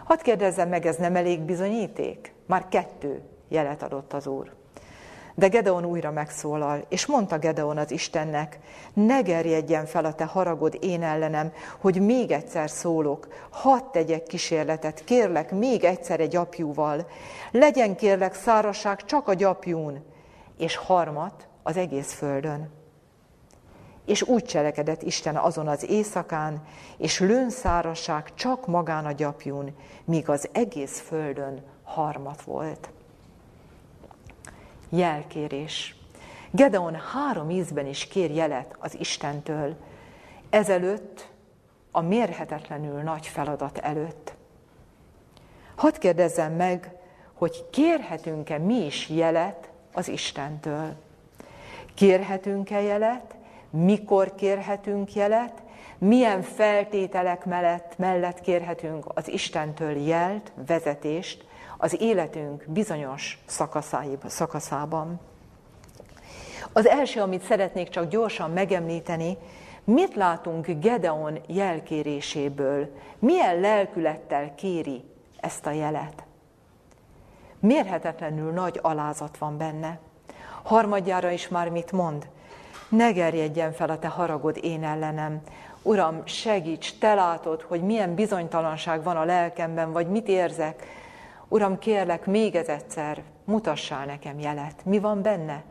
Hadd 0.03 0.21
kérdezzem 0.21 0.69
meg, 0.69 0.85
ez 0.85 0.95
nem 0.95 1.15
elég 1.15 1.39
bizonyíték? 1.39 2.33
Már 2.45 2.67
kettő 2.69 3.21
jelet 3.47 3.83
adott 3.83 4.13
az 4.13 4.27
Úr. 4.27 4.60
De 5.35 5.47
Gedeon 5.47 5.85
újra 5.85 6.11
megszólal, 6.11 6.85
és 6.89 7.05
mondta 7.05 7.37
Gedeon 7.37 7.77
az 7.77 7.91
Istennek, 7.91 8.59
ne 8.93 9.21
gerjedjen 9.21 9.85
fel 9.85 10.05
a 10.05 10.13
te 10.13 10.25
haragod 10.25 10.77
én 10.81 11.03
ellenem, 11.03 11.51
hogy 11.79 12.01
még 12.01 12.31
egyszer 12.31 12.69
szólok, 12.69 13.27
hadd 13.49 13.83
tegyek 13.91 14.23
kísérletet, 14.23 15.03
kérlek 15.03 15.51
még 15.51 15.83
egyszer 15.83 16.19
egy 16.19 16.35
apjúval, 16.35 17.07
legyen 17.51 17.95
kérlek 17.95 18.33
szárazság 18.33 19.05
csak 19.05 19.27
a 19.27 19.33
gyapjún, 19.33 20.03
és 20.57 20.75
harmat 20.75 21.47
az 21.63 21.77
egész 21.77 22.13
földön. 22.13 22.69
És 24.05 24.21
úgy 24.21 24.43
cselekedett 24.43 25.01
Isten 25.01 25.35
azon 25.35 25.67
az 25.67 25.89
éjszakán, 25.89 26.63
és 26.97 27.19
lőnszárasság 27.19 28.33
csak 28.33 28.67
magán 28.67 29.05
a 29.05 29.11
gyapjún, 29.11 29.75
míg 30.05 30.29
az 30.29 30.49
egész 30.51 30.99
földön 30.99 31.63
harmat 31.83 32.41
volt 32.41 32.89
jelkérés. 34.91 35.95
Gedeon 36.51 36.95
három 36.95 37.49
ízben 37.49 37.87
is 37.87 38.07
kér 38.07 38.31
jelet 38.31 38.75
az 38.79 38.99
Istentől, 38.99 39.75
ezelőtt 40.49 41.29
a 41.91 42.01
mérhetetlenül 42.01 43.01
nagy 43.01 43.27
feladat 43.27 43.77
előtt. 43.77 44.33
Hadd 45.75 45.99
kérdezzem 45.99 46.53
meg, 46.53 46.91
hogy 47.33 47.69
kérhetünk-e 47.69 48.57
mi 48.57 48.85
is 48.85 49.09
jelet 49.09 49.69
az 49.93 50.07
Istentől? 50.07 50.95
Kérhetünk-e 51.93 52.81
jelet? 52.81 53.35
Mikor 53.69 54.35
kérhetünk 54.35 55.13
jelet? 55.13 55.61
Milyen 55.97 56.41
feltételek 56.41 57.45
mellett, 57.45 57.97
mellett 57.97 58.41
kérhetünk 58.41 59.05
az 59.07 59.27
Istentől 59.27 59.97
jelt, 59.97 60.51
vezetést, 60.67 61.45
az 61.81 62.01
életünk 62.01 62.63
bizonyos 62.67 63.39
szakaszában. 64.25 65.19
Az 66.73 66.87
első, 66.87 67.21
amit 67.21 67.43
szeretnék 67.43 67.89
csak 67.89 68.09
gyorsan 68.09 68.51
megemlíteni, 68.51 69.37
mit 69.83 70.15
látunk 70.15 70.67
Gedeon 70.67 71.39
jelkéréséből, 71.47 72.89
milyen 73.19 73.59
lelkülettel 73.59 74.55
kéri 74.55 75.03
ezt 75.39 75.65
a 75.65 75.71
jelet. 75.71 76.23
Mérhetetlenül 77.59 78.51
nagy 78.51 78.79
alázat 78.81 79.37
van 79.37 79.57
benne. 79.57 79.99
Harmadjára 80.63 81.29
is 81.29 81.47
már 81.47 81.69
mit 81.69 81.91
mond? 81.91 82.27
Ne 82.89 83.11
gerjedjen 83.11 83.71
fel 83.71 83.89
a 83.89 83.99
te 83.99 84.07
haragod 84.07 84.59
én 84.61 84.83
ellenem. 84.83 85.41
Uram, 85.81 86.21
segíts, 86.25 86.97
te 86.97 87.13
látod, 87.13 87.61
hogy 87.61 87.81
milyen 87.81 88.15
bizonytalanság 88.15 89.03
van 89.03 89.17
a 89.17 89.25
lelkemben, 89.25 89.91
vagy 89.91 90.07
mit 90.07 90.27
érzek, 90.27 90.99
Uram, 91.51 91.79
kérlek, 91.79 92.25
még 92.25 92.55
ez 92.55 92.67
egyszer 92.67 93.23
mutassál 93.45 94.05
nekem 94.05 94.39
jelet. 94.39 94.85
Mi 94.85 94.99
van 94.99 95.21
benne? 95.21 95.63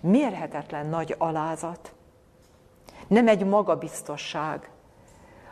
Mérhetetlen 0.00 0.86
nagy 0.86 1.14
alázat. 1.18 1.92
Nem 3.06 3.28
egy 3.28 3.44
magabiztosság, 3.44 4.70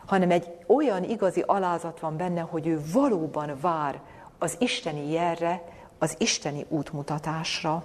hanem 0.05 0.31
egy 0.31 0.49
olyan 0.67 1.03
igazi 1.03 1.41
alázat 1.41 1.99
van 1.99 2.17
benne, 2.17 2.41
hogy 2.41 2.67
ő 2.67 2.81
valóban 2.93 3.57
vár 3.61 4.01
az 4.37 4.55
isteni 4.59 5.11
jelre, 5.11 5.63
az 5.97 6.15
isteni 6.17 6.65
útmutatásra. 6.69 7.83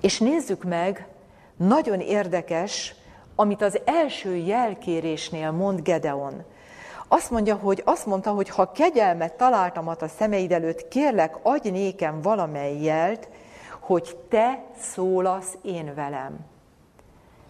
És 0.00 0.18
nézzük 0.18 0.64
meg, 0.64 1.08
nagyon 1.56 2.00
érdekes, 2.00 2.94
amit 3.34 3.62
az 3.62 3.80
első 3.84 4.36
jelkérésnél 4.36 5.50
mond 5.50 5.80
Gedeon. 5.80 6.44
Azt 7.08 7.30
mondja, 7.30 7.56
hogy 7.56 7.82
azt 7.84 8.06
mondta, 8.06 8.30
hogy 8.30 8.48
ha 8.48 8.72
kegyelmet 8.72 9.34
találtam 9.34 9.88
a 9.88 10.08
szemeid 10.18 10.52
előtt, 10.52 10.88
kérlek, 10.88 11.36
adj 11.42 11.68
nékem 11.68 12.20
valamely 12.20 12.82
jelt, 12.82 13.28
hogy 13.80 14.16
te 14.28 14.64
szólasz 14.80 15.56
én 15.62 15.94
velem. 15.94 16.38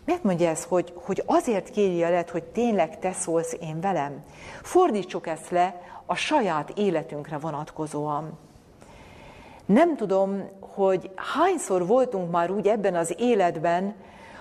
Miért 0.04 0.23
mondja 0.23 0.49
ez, 0.49 0.64
hogy, 0.64 0.92
hogy 0.94 1.23
azért 1.26 1.70
kéri 1.70 2.00
lehet, 2.00 2.30
hogy 2.30 2.42
tényleg 2.42 2.99
te 2.99 3.12
szólsz 3.12 3.56
én 3.61 3.80
velem? 3.80 4.25
Fordítsuk 4.62 5.26
ezt 5.26 5.50
le 5.50 5.80
a 6.06 6.14
saját 6.14 6.70
életünkre 6.76 7.38
vonatkozóan. 7.38 8.38
Nem 9.66 9.96
tudom, 9.96 10.49
hogy 10.61 11.11
hányszor 11.14 11.87
voltunk 11.87 12.30
már 12.30 12.50
úgy 12.50 12.66
ebben 12.66 12.94
az 12.94 13.14
életben, 13.18 13.94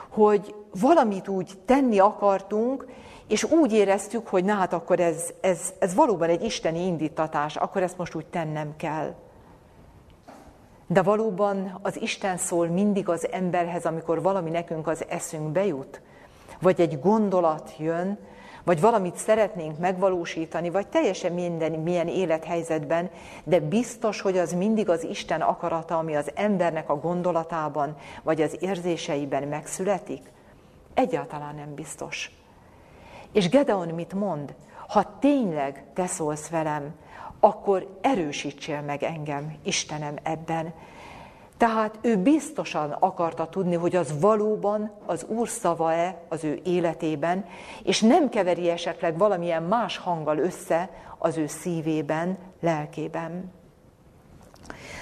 hogy 0.09 0.55
valamit 0.79 1.27
úgy 1.27 1.51
tenni 1.65 1.99
akartunk, 1.99 2.87
és 3.27 3.43
úgy 3.43 3.73
éreztük, 3.73 4.27
hogy 4.27 4.43
na 4.43 4.53
hát 4.53 4.73
akkor 4.73 4.99
ez, 4.99 5.33
ez, 5.41 5.73
ez 5.79 5.93
valóban 5.93 6.29
egy 6.29 6.43
isteni 6.43 6.85
indítatás, 6.85 7.55
akkor 7.55 7.83
ezt 7.83 7.97
most 7.97 8.15
úgy 8.15 8.25
tennem 8.25 8.75
kell. 8.75 9.13
De 10.87 11.01
valóban 11.01 11.79
az 11.81 12.01
Isten 12.01 12.37
szól 12.37 12.67
mindig 12.67 13.09
az 13.09 13.27
emberhez, 13.31 13.85
amikor 13.85 14.21
valami 14.21 14.49
nekünk 14.49 14.87
az 14.87 15.05
eszünkbe 15.09 15.65
jut, 15.65 16.01
vagy 16.61 16.81
egy 16.81 16.99
gondolat 16.99 17.73
jön, 17.77 18.17
vagy 18.63 18.81
valamit 18.81 19.15
szeretnénk 19.15 19.79
megvalósítani, 19.79 20.69
vagy 20.69 20.87
teljesen 20.87 21.33
minden 21.33 21.71
milyen 21.71 22.07
élethelyzetben, 22.07 23.09
de 23.43 23.59
biztos, 23.59 24.21
hogy 24.21 24.37
az 24.37 24.53
mindig 24.53 24.89
az 24.89 25.03
Isten 25.03 25.41
akarata, 25.41 25.97
ami 25.97 26.15
az 26.15 26.31
embernek 26.35 26.89
a 26.89 26.99
gondolatában, 26.99 27.95
vagy 28.23 28.41
az 28.41 28.57
érzéseiben 28.59 29.43
megszületik. 29.43 30.31
Egyáltalán 30.93 31.55
nem 31.55 31.73
biztos. 31.75 32.42
És 33.33 33.49
Gedeon 33.49 33.87
mit 33.87 34.13
mond? 34.13 34.55
Ha 34.87 35.17
tényleg 35.19 35.83
te 35.93 36.07
szólsz 36.07 36.49
velem, 36.49 36.93
akkor 37.39 37.97
erősítsél 38.01 38.81
meg 38.81 39.03
engem, 39.03 39.55
Istenem, 39.63 40.15
ebben. 40.23 40.73
Tehát 41.57 41.99
ő 42.01 42.17
biztosan 42.17 42.91
akarta 42.91 43.47
tudni, 43.47 43.75
hogy 43.75 43.95
az 43.95 44.19
valóban 44.19 44.91
az 45.05 45.25
Úr 45.27 45.49
szava-e 45.49 46.21
az 46.29 46.43
ő 46.43 46.59
életében, 46.63 47.45
és 47.83 48.01
nem 48.01 48.29
keveri 48.29 48.69
esetleg 48.69 49.17
valamilyen 49.17 49.63
más 49.63 49.97
hanggal 49.97 50.37
össze 50.37 50.89
az 51.17 51.37
ő 51.37 51.47
szívében, 51.47 52.37
lelkében. 52.59 53.51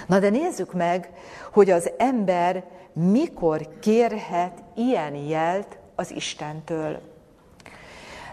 Na 0.08 0.20
de 0.20 0.30
nézzük 0.30 0.74
meg, 0.74 1.14
hogy 1.52 1.70
az 1.70 1.92
ember 1.98 2.64
mikor 2.94 3.80
kérhet 3.80 4.64
ilyen 4.76 5.16
jelt 5.16 5.78
az 5.96 6.12
Istentől. 6.12 7.11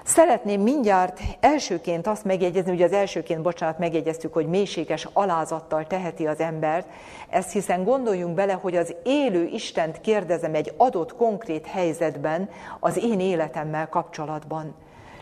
Szeretném 0.09 0.61
mindjárt 0.61 1.21
elsőként 1.41 2.07
azt 2.07 2.25
megjegyezni, 2.25 2.71
hogy 2.71 2.83
az 2.83 2.93
elsőként, 2.93 3.43
bocsánat, 3.43 3.79
megjegyeztük, 3.79 4.33
hogy 4.33 4.47
mélységes 4.47 5.09
alázattal 5.13 5.87
teheti 5.87 6.27
az 6.27 6.41
embert, 6.41 6.89
ezt 7.29 7.53
hiszen 7.53 7.85
gondoljunk 7.85 8.35
bele, 8.35 8.53
hogy 8.53 8.77
az 8.77 8.95
élő 9.05 9.45
Istent 9.45 10.01
kérdezem 10.01 10.55
egy 10.55 10.73
adott 10.77 11.15
konkrét 11.15 11.67
helyzetben, 11.67 12.51
az 12.81 12.97
én 12.97 13.21
életemmel 13.21 13.89
kapcsolatban. 13.89 14.75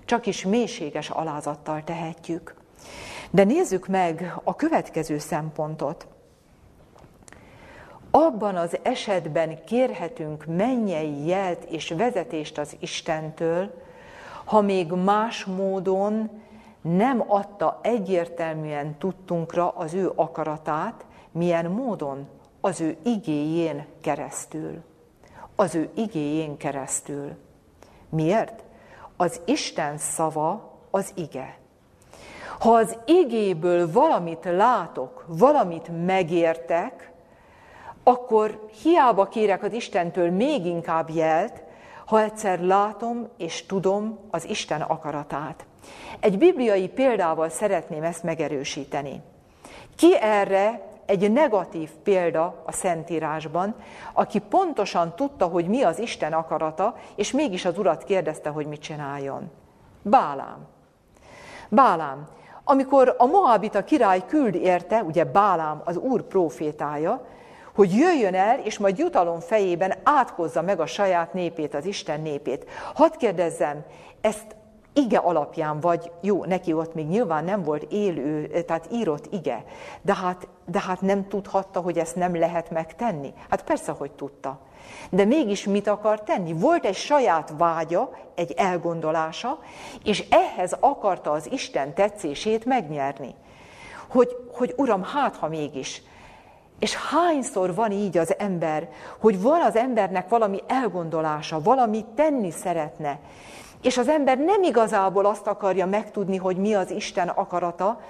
Csak 0.04 0.26
is 0.26 0.44
mélységes 0.44 1.10
alázattal 1.10 1.84
tehetjük. 1.84 2.54
De 3.30 3.44
nézzük 3.44 3.86
meg 3.86 4.34
a 4.44 4.56
következő 4.56 5.18
szempontot. 5.18 6.06
Abban 8.10 8.56
az 8.56 8.78
esetben 8.82 9.64
kérhetünk 9.64 10.44
mennyei 10.46 11.26
jelt 11.26 11.64
és 11.64 11.94
vezetést 11.96 12.58
az 12.58 12.76
Istentől, 12.80 13.84
ha 14.46 14.60
még 14.60 14.92
más 14.92 15.44
módon 15.44 16.30
nem 16.80 17.24
adta 17.26 17.78
egyértelműen 17.82 18.98
tudtunkra 18.98 19.68
az 19.68 19.94
ő 19.94 20.12
akaratát, 20.14 21.04
milyen 21.32 21.70
módon? 21.70 22.28
Az 22.60 22.80
ő 22.80 22.96
igéjén 23.02 23.86
keresztül. 24.00 24.82
Az 25.56 25.74
ő 25.74 25.90
igéjén 25.94 26.56
keresztül. 26.56 27.36
Miért? 28.08 28.64
Az 29.16 29.40
Isten 29.44 29.98
szava 29.98 30.72
az 30.90 31.12
ige. 31.14 31.58
Ha 32.58 32.70
az 32.70 32.98
igéből 33.04 33.92
valamit 33.92 34.44
látok, 34.44 35.24
valamit 35.28 36.06
megértek, 36.06 37.12
akkor 38.02 38.68
hiába 38.82 39.24
kérek 39.24 39.62
az 39.62 39.72
Istentől 39.72 40.30
még 40.30 40.66
inkább 40.66 41.10
jelt, 41.10 41.62
ha 42.06 42.20
egyszer 42.20 42.60
látom 42.60 43.28
és 43.36 43.66
tudom 43.66 44.18
az 44.30 44.48
Isten 44.48 44.80
akaratát. 44.80 45.66
Egy 46.20 46.38
bibliai 46.38 46.88
példával 46.88 47.48
szeretném 47.48 48.02
ezt 48.02 48.22
megerősíteni. 48.22 49.22
Ki 49.96 50.16
erre 50.20 50.88
egy 51.06 51.32
negatív 51.32 51.90
példa 52.02 52.62
a 52.66 52.72
Szentírásban, 52.72 53.74
aki 54.12 54.38
pontosan 54.38 55.14
tudta, 55.16 55.46
hogy 55.46 55.68
mi 55.68 55.82
az 55.82 55.98
Isten 55.98 56.32
akarata, 56.32 56.96
és 57.14 57.32
mégis 57.32 57.64
az 57.64 57.78
Urat 57.78 58.04
kérdezte, 58.04 58.50
hogy 58.50 58.66
mit 58.66 58.80
csináljon. 58.80 59.50
Bálám. 60.02 60.66
Bálám. 61.68 62.26
Amikor 62.64 63.14
a 63.18 63.26
Moabita 63.26 63.84
király 63.84 64.24
küld 64.26 64.54
érte, 64.54 65.02
ugye 65.02 65.24
Bálám 65.24 65.82
az 65.84 65.96
Úr 65.96 66.22
profétája, 66.22 67.26
hogy 67.76 67.94
jöjjön 67.94 68.34
el, 68.34 68.58
és 68.58 68.78
majd 68.78 68.98
jutalom 68.98 69.40
fejében 69.40 69.92
átkozza 70.02 70.62
meg 70.62 70.80
a 70.80 70.86
saját 70.86 71.32
népét, 71.32 71.74
az 71.74 71.84
Isten 71.84 72.20
népét. 72.20 72.66
Hadd 72.94 73.16
kérdezzem, 73.18 73.84
ezt 74.20 74.56
ige 74.92 75.18
alapján 75.18 75.80
vagy, 75.80 76.10
jó, 76.20 76.44
neki 76.44 76.72
ott 76.72 76.94
még 76.94 77.06
nyilván 77.06 77.44
nem 77.44 77.62
volt 77.62 77.86
élő, 77.92 78.46
tehát 78.66 78.88
írott 78.92 79.26
ige, 79.32 79.64
de 80.02 80.14
hát, 80.14 80.48
de 80.66 80.80
hát 80.80 81.00
nem 81.00 81.28
tudhatta, 81.28 81.80
hogy 81.80 81.98
ezt 81.98 82.16
nem 82.16 82.36
lehet 82.36 82.70
megtenni? 82.70 83.32
Hát 83.50 83.64
persze, 83.64 83.92
hogy 83.92 84.10
tudta. 84.10 84.58
De 85.10 85.24
mégis 85.24 85.64
mit 85.64 85.86
akar 85.88 86.22
tenni? 86.22 86.52
Volt 86.52 86.84
egy 86.84 86.94
saját 86.94 87.52
vágya, 87.56 88.10
egy 88.34 88.52
elgondolása, 88.56 89.58
és 90.04 90.24
ehhez 90.30 90.76
akarta 90.80 91.30
az 91.30 91.52
Isten 91.52 91.94
tetszését 91.94 92.64
megnyerni. 92.64 93.34
Hogy, 94.08 94.36
hogy 94.52 94.74
Uram, 94.76 95.02
hát 95.02 95.36
ha 95.36 95.48
mégis, 95.48 96.02
és 96.78 96.96
hányszor 96.96 97.74
van 97.74 97.92
így 97.92 98.18
az 98.18 98.38
ember, 98.38 98.88
hogy 99.18 99.42
van 99.42 99.60
az 99.60 99.76
embernek 99.76 100.28
valami 100.28 100.62
elgondolása, 100.66 101.62
valami 101.62 102.04
tenni 102.14 102.50
szeretne, 102.50 103.18
és 103.82 103.98
az 103.98 104.08
ember 104.08 104.38
nem 104.38 104.62
igazából 104.62 105.26
azt 105.26 105.46
akarja 105.46 105.86
megtudni, 105.86 106.36
hogy 106.36 106.56
mi 106.56 106.74
az 106.74 106.90
Isten 106.90 107.28
akarata, 107.28 108.00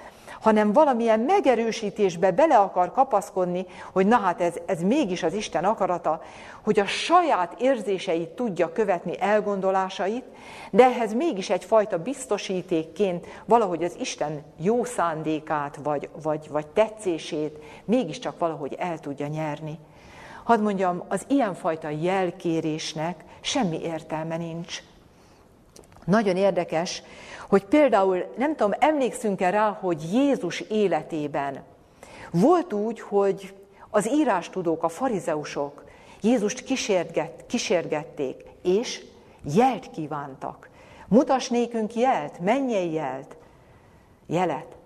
hanem 0.41 0.73
valamilyen 0.73 1.21
megerősítésbe 1.21 2.31
bele 2.31 2.59
akar 2.59 2.93
kapaszkodni, 2.93 3.67
hogy 3.93 4.07
na 4.07 4.17
hát 4.17 4.41
ez, 4.41 4.55
ez 4.67 4.83
mégis 4.83 5.23
az 5.23 5.35
Isten 5.35 5.65
akarata, 5.65 6.23
hogy 6.65 6.79
a 6.79 6.87
saját 6.87 7.61
érzéseit 7.61 8.29
tudja 8.29 8.73
követni, 8.73 9.21
elgondolásait, 9.21 10.25
de 10.71 10.85
ehhez 10.85 11.15
mégis 11.15 11.51
egyfajta 11.51 11.99
biztosítékként 11.99 13.27
valahogy 13.45 13.85
az 13.85 13.97
Isten 14.01 14.43
jó 14.57 14.85
szándékát, 14.85 15.79
vagy, 15.83 16.09
vagy, 16.23 16.49
vagy 16.51 16.67
tetszését 16.67 17.59
mégiscsak 17.85 18.39
valahogy 18.39 18.75
el 18.79 18.99
tudja 18.99 19.27
nyerni. 19.27 19.79
Hadd 20.45 20.61
mondjam, 20.61 21.03
az 21.09 21.25
ilyenfajta 21.29 21.89
jelkérésnek 21.89 23.25
semmi 23.41 23.81
értelme 23.83 24.37
nincs. 24.37 24.83
Nagyon 26.05 26.37
érdekes, 26.37 27.03
hogy 27.49 27.65
például, 27.65 28.25
nem 28.37 28.57
tudom, 28.57 28.73
emlékszünk-e 28.79 29.51
rá, 29.51 29.79
hogy 29.81 30.13
Jézus 30.13 30.61
életében 30.61 31.63
volt 32.31 32.73
úgy, 32.73 33.01
hogy 33.01 33.55
az 33.91 34.09
írástudók, 34.09 34.83
a 34.83 34.89
farizeusok 34.89 35.85
Jézust 36.21 36.65
kísérget, 36.65 37.45
kísérgették, 37.47 38.45
és 38.63 39.05
jelt 39.55 39.91
kívántak. 39.91 40.69
Mutas 41.09 41.49
nékünk 41.49 41.95
jelt, 41.95 42.39
mennyei 42.39 42.93
jelt, 42.93 43.37
jelet. 44.27 44.77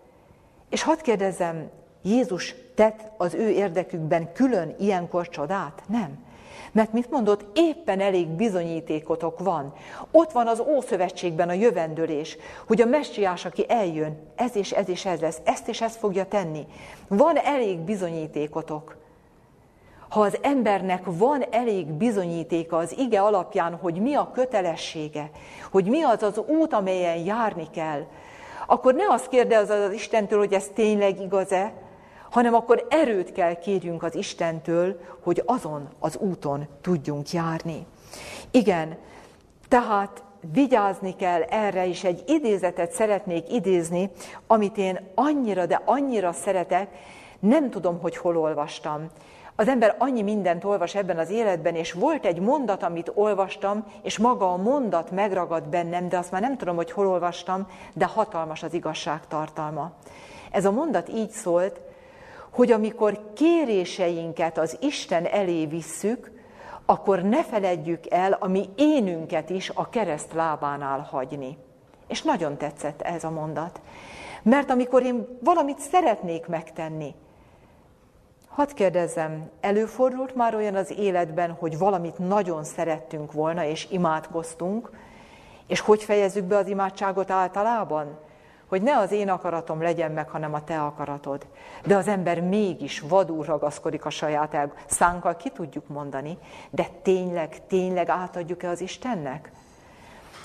És 0.69 0.83
hadd 0.83 1.03
kérdezzem, 1.03 1.71
Jézus 2.03 2.55
tett 2.75 3.11
az 3.17 3.35
ő 3.35 3.49
érdekükben 3.49 4.33
külön 4.33 4.75
ilyenkor 4.79 5.29
csodát? 5.29 5.83
Nem. 5.87 6.25
Mert 6.73 6.93
mit 6.93 7.11
mondott, 7.11 7.59
éppen 7.59 8.01
elég 8.01 8.27
bizonyítékotok 8.27 9.39
van. 9.39 9.73
Ott 10.11 10.33
van 10.33 10.47
az 10.47 10.61
Ószövetségben 10.61 11.49
a 11.49 11.53
jövendőlés, 11.53 12.37
hogy 12.67 12.81
a 12.81 12.87
messiás, 12.87 13.45
aki 13.45 13.65
eljön, 13.69 14.19
ez 14.35 14.57
és 14.57 14.73
ez 14.73 14.89
és 14.89 15.05
ez 15.05 15.21
lesz, 15.21 15.39
ezt 15.45 15.69
és 15.69 15.81
ezt 15.81 15.97
fogja 15.97 16.25
tenni. 16.25 16.67
Van 17.09 17.37
elég 17.37 17.79
bizonyítékotok. 17.79 18.97
Ha 20.09 20.21
az 20.21 20.39
embernek 20.43 21.03
van 21.05 21.45
elég 21.51 21.87
bizonyítéka 21.87 22.77
az 22.77 22.99
ige 22.99 23.21
alapján, 23.21 23.75
hogy 23.75 24.01
mi 24.01 24.15
a 24.15 24.31
kötelessége, 24.35 25.31
hogy 25.71 25.85
mi 25.85 26.03
az 26.03 26.23
az 26.23 26.39
út, 26.47 26.73
amelyen 26.73 27.17
járni 27.17 27.67
kell, 27.71 28.07
akkor 28.67 28.95
ne 28.95 29.05
azt 29.09 29.29
kérdezz 29.29 29.71
az 29.71 29.93
Istentől, 29.93 30.39
hogy 30.39 30.53
ez 30.53 30.69
tényleg 30.75 31.21
igaz-e, 31.21 31.73
hanem 32.31 32.55
akkor 32.55 32.87
erőt 32.89 33.33
kell 33.33 33.55
kérjünk 33.55 34.03
az 34.03 34.15
Istentől, 34.15 35.01
hogy 35.23 35.43
azon 35.47 35.89
az 35.99 36.17
úton 36.17 36.67
tudjunk 36.81 37.31
járni. 37.31 37.87
Igen, 38.51 38.97
tehát 39.69 40.23
vigyázni 40.53 41.17
kell 41.17 41.43
erre 41.43 41.87
is, 41.87 42.05
egy 42.05 42.23
idézetet 42.27 42.93
szeretnék 42.93 43.53
idézni, 43.53 44.11
amit 44.47 44.77
én 44.79 44.99
annyira, 45.15 45.67
de 45.67 45.83
annyira 45.85 46.33
szeretek, 46.33 46.89
nem 47.39 47.71
tudom, 47.71 48.01
hogy 48.01 48.17
hol 48.17 48.37
olvastam. 48.37 49.07
Az 49.57 49.69
ember 49.69 49.95
annyi 49.99 50.23
mindent 50.23 50.65
olvas 50.65 50.95
ebben 50.95 51.19
az 51.19 51.31
életben, 51.31 51.75
és 51.75 51.93
volt 51.93 52.25
egy 52.25 52.39
mondat, 52.39 52.83
amit 52.83 53.13
olvastam, 53.15 53.85
és 54.03 54.19
maga 54.19 54.53
a 54.53 54.57
mondat 54.57 55.11
megragad 55.11 55.69
bennem, 55.69 56.09
de 56.09 56.19
azt 56.19 56.31
már 56.31 56.41
nem 56.41 56.57
tudom, 56.57 56.77
hogy 56.77 56.91
hol 56.91 57.07
olvastam, 57.07 57.67
de 57.95 58.05
hatalmas 58.05 58.63
az 58.63 58.75
igazság 58.75 59.27
tartalma. 59.27 59.93
Ez 60.51 60.65
a 60.65 60.71
mondat 60.71 61.09
így 61.09 61.31
szólt, 61.31 61.81
hogy 62.51 62.73
amikor 62.73 63.33
kéréseinket 63.35 64.59
az 64.59 64.77
Isten 64.81 65.25
elé 65.25 65.67
visszük, 65.67 66.31
akkor 66.85 67.23
ne 67.23 67.45
feledjük 67.45 68.11
el 68.11 68.33
a 68.33 68.49
mi 68.49 68.69
énünket 68.77 69.51
is 69.51 69.71
a 69.75 69.89
kereszt 69.89 70.33
lábánál 70.33 71.01
hagyni. 71.01 71.57
És 72.09 72.23
nagyon 72.23 72.57
tetszett 72.57 73.03
ez 73.03 73.25
a 73.25 73.31
mondat. 73.31 73.81
Mert 74.43 74.71
amikor 74.71 75.03
én 75.03 75.39
valamit 75.43 75.79
szeretnék 75.79 76.47
megtenni, 76.47 77.15
hadd 78.49 78.75
kérdezzem, 78.75 79.51
előfordult 79.61 80.35
már 80.35 80.55
olyan 80.55 80.75
az 80.75 80.95
életben, 80.99 81.51
hogy 81.51 81.79
valamit 81.79 82.19
nagyon 82.19 82.65
szerettünk 82.65 83.33
volna, 83.33 83.65
és 83.65 83.87
imádkoztunk, 83.91 84.91
és 85.67 85.81
hogy 85.81 86.03
fejezzük 86.03 86.45
be 86.45 86.57
az 86.57 86.67
imádságot 86.69 87.31
általában? 87.31 88.19
Hogy 88.71 88.83
ne 88.83 88.97
az 88.97 89.13
én 89.13 89.29
akaratom 89.29 89.83
legyen 89.83 90.13
meg, 90.13 90.29
hanem 90.29 90.55
a 90.55 90.65
te 90.65 90.83
akaratod. 90.83 91.47
De 91.85 91.97
az 91.97 92.09
ember 92.09 92.41
mégis 92.41 93.01
vadul 93.01 93.45
ragaszkodik 93.45 94.05
a 94.05 94.11
saját 94.11 94.55
el. 94.55 94.73
Szánkkal 94.87 95.37
ki 95.37 95.51
tudjuk 95.51 95.89
mondani, 95.89 96.39
de 96.71 96.89
tényleg, 97.03 97.67
tényleg 97.67 98.09
átadjuk-e 98.09 98.69
az 98.69 98.81
Istennek? 98.81 99.53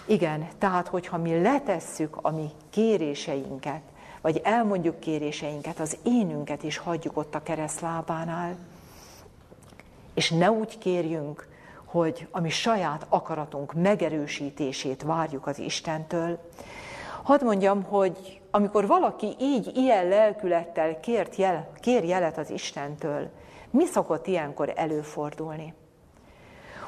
Igen, 0.06 0.48
tehát 0.58 0.88
hogyha 0.88 1.18
mi 1.18 1.42
letesszük 1.42 2.18
a 2.22 2.32
mi 2.32 2.50
kéréseinket, 2.70 3.82
vagy 4.22 4.42
elmondjuk 4.44 5.00
kéréseinket, 5.00 5.80
az 5.80 5.98
énünket 6.04 6.64
is 6.64 6.78
hagyjuk 6.78 7.18
ott 7.18 7.36
a 7.36 7.44
keresztlábánál, 7.44 8.56
és 10.14 10.32
ne 10.32 10.52
úgy 10.52 10.78
kérjünk, 10.78 11.48
hogy 11.86 12.28
a 12.32 12.40
mi 12.40 12.50
saját 12.50 13.06
akaratunk 13.10 13.74
megerősítését 13.74 15.04
várjuk 15.04 15.48
az 15.48 15.60
Istentől. 15.60 16.40
Hadd 17.26 17.44
mondjam, 17.44 17.84
hogy 17.84 18.42
amikor 18.52 18.88
valaki 18.88 19.36
így, 19.40 19.72
ilyen 19.78 20.08
lelkülettel 20.08 21.00
kért 21.00 21.36
jel, 21.36 21.68
kér 21.80 22.04
jelet 22.04 22.38
az 22.38 22.50
Istentől, 22.50 23.30
mi 23.70 23.86
szokott 23.86 24.28
ilyenkor 24.28 24.74
előfordulni? 24.76 25.74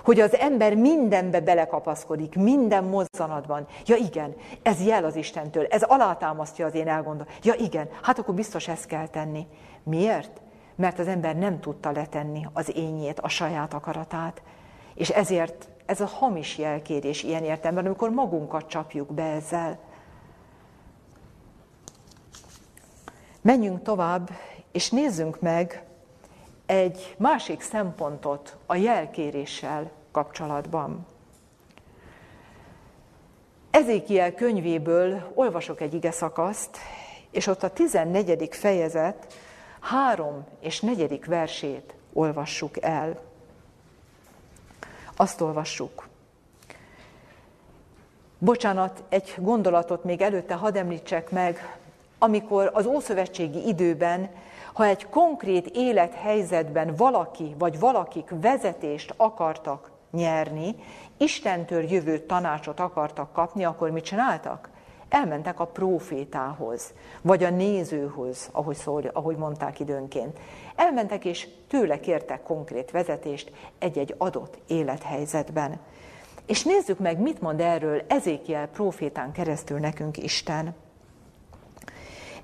Hogy 0.03 0.19
az 0.19 0.35
ember 0.35 0.75
mindenbe 0.75 1.41
belekapaszkodik, 1.41 2.35
minden 2.35 2.83
mozzanatban. 2.83 3.67
Ja 3.85 3.95
igen, 3.95 4.35
ez 4.61 4.85
jel 4.85 5.05
az 5.05 5.15
Istentől, 5.15 5.65
ez 5.65 5.83
alátámasztja 5.83 6.65
az 6.65 6.75
én 6.75 6.87
elgondol. 6.87 7.27
Ja 7.43 7.53
igen, 7.53 7.89
hát 8.01 8.19
akkor 8.19 8.33
biztos 8.33 8.67
ezt 8.67 8.85
kell 8.85 9.07
tenni. 9.07 9.47
Miért? 9.83 10.41
Mert 10.75 10.99
az 10.99 11.07
ember 11.07 11.35
nem 11.35 11.59
tudta 11.59 11.91
letenni 11.91 12.47
az 12.53 12.75
ényét, 12.75 13.19
a 13.19 13.27
saját 13.27 13.73
akaratát. 13.73 14.41
És 14.93 15.09
ezért 15.09 15.69
ez 15.85 16.01
a 16.01 16.05
hamis 16.05 16.57
jelkérés 16.57 17.23
ilyen 17.23 17.43
értelemben, 17.43 17.85
amikor 17.85 18.09
magunkat 18.09 18.67
csapjuk 18.67 19.13
be 19.13 19.23
ezzel. 19.23 19.79
Menjünk 23.47 23.83
tovább, 23.83 24.29
és 24.71 24.89
nézzünk 24.89 25.39
meg 25.39 25.83
egy 26.65 27.15
másik 27.17 27.61
szempontot 27.61 28.57
a 28.65 28.75
jelkéréssel 28.75 29.91
kapcsolatban. 30.11 31.05
Ezékiel 33.71 34.33
könyvéből 34.33 35.31
olvasok 35.33 35.81
egy 35.81 35.93
ige 35.93 36.11
szakaszt, 36.11 36.77
és 37.31 37.47
ott 37.47 37.63
a 37.63 37.69
14. 37.69 38.47
fejezet 38.51 39.33
három 39.79 40.45
és 40.59 40.79
negyedik 40.79 41.25
versét 41.25 41.95
olvassuk 42.13 42.81
el. 42.81 43.21
Azt 45.15 45.41
olvassuk. 45.41 46.07
Bocsánat, 48.37 49.03
egy 49.09 49.35
gondolatot 49.37 50.03
még 50.03 50.21
előtte 50.21 50.53
hadd 50.53 50.77
említsek 50.77 51.29
meg, 51.29 51.77
amikor 52.19 52.71
az 52.73 52.85
ószövetségi 52.85 53.67
időben, 53.67 54.29
ha 54.73 54.85
egy 54.85 55.09
konkrét 55.09 55.67
élethelyzetben 55.67 56.95
valaki 56.95 57.55
vagy 57.57 57.79
valakik 57.79 58.29
vezetést 58.41 59.13
akartak 59.17 59.91
nyerni, 60.11 60.75
Istentől 61.17 61.83
jövő 61.83 62.19
tanácsot 62.19 62.79
akartak 62.79 63.33
kapni, 63.33 63.63
akkor 63.63 63.89
mit 63.91 64.03
csináltak? 64.03 64.69
Elmentek 65.09 65.59
a 65.59 65.65
profétához, 65.65 66.93
vagy 67.21 67.43
a 67.43 67.49
nézőhöz, 67.49 68.49
ahogy, 68.51 68.75
szól, 68.75 69.03
ahogy 69.13 69.35
mondták 69.35 69.79
időnként. 69.79 70.39
Elmentek 70.75 71.25
és 71.25 71.47
tőle 71.67 71.99
kértek 71.99 72.43
konkrét 72.43 72.91
vezetést 72.91 73.51
egy-egy 73.79 74.15
adott 74.17 74.57
élethelyzetben. 74.67 75.79
És 76.45 76.63
nézzük 76.63 76.99
meg, 76.99 77.19
mit 77.19 77.41
mond 77.41 77.59
erről 77.59 78.01
Ezékiel 78.07 78.67
profétán 78.67 79.31
keresztül 79.31 79.79
nekünk 79.79 80.17
Isten. 80.17 80.75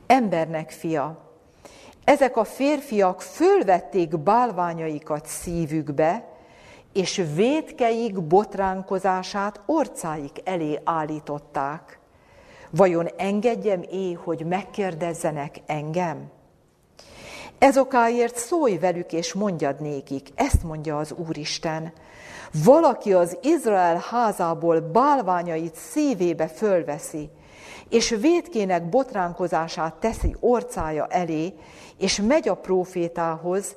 Embernek 0.08 0.70
fia, 0.70 1.18
ezek 2.04 2.38
a 2.38 2.44
férfiak 2.44 3.22
fölvették 3.22 4.20
bálványaikat 4.20 5.26
szívükbe, 5.26 6.28
és 6.94 7.24
védkeik 7.36 8.22
botránkozását 8.22 9.62
orcáik 9.66 10.42
elé 10.44 10.80
állították. 10.84 12.00
Vajon 12.70 13.08
engedjem 13.18 13.82
é, 13.92 14.14
hogy 14.14 14.46
megkérdezzenek 14.46 15.62
engem? 15.66 16.32
Ez 17.58 17.78
okáért 17.78 18.38
szólj 18.38 18.78
velük, 18.78 19.14
és 19.14 19.34
mondjad 19.34 19.82
nékik, 19.82 20.30
ezt 20.36 20.64
mondja 20.64 20.98
az 20.98 21.12
Úristen. 21.28 21.94
Valaki 22.64 23.14
az 23.14 23.38
Izrael 23.42 24.04
házából 24.10 24.80
bálványait 24.80 25.76
szívébe 25.76 26.48
fölveszi, 26.48 27.30
és 27.94 28.10
védkének 28.10 28.90
botránkozását 28.90 29.94
teszi 29.94 30.36
orcája 30.40 31.08
elé, 31.08 31.54
és 31.98 32.22
megy 32.22 32.50
a 32.50 32.56
profétához, 32.56 33.76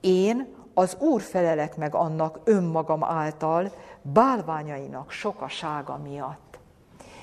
én 0.00 0.54
az 0.74 0.96
Úr 0.98 1.20
felelek 1.20 1.76
meg 1.76 1.94
annak 1.94 2.40
önmagam 2.44 3.04
által, 3.04 3.72
bálványainak 4.02 5.10
sokasága 5.10 5.96
miatt. 5.96 6.58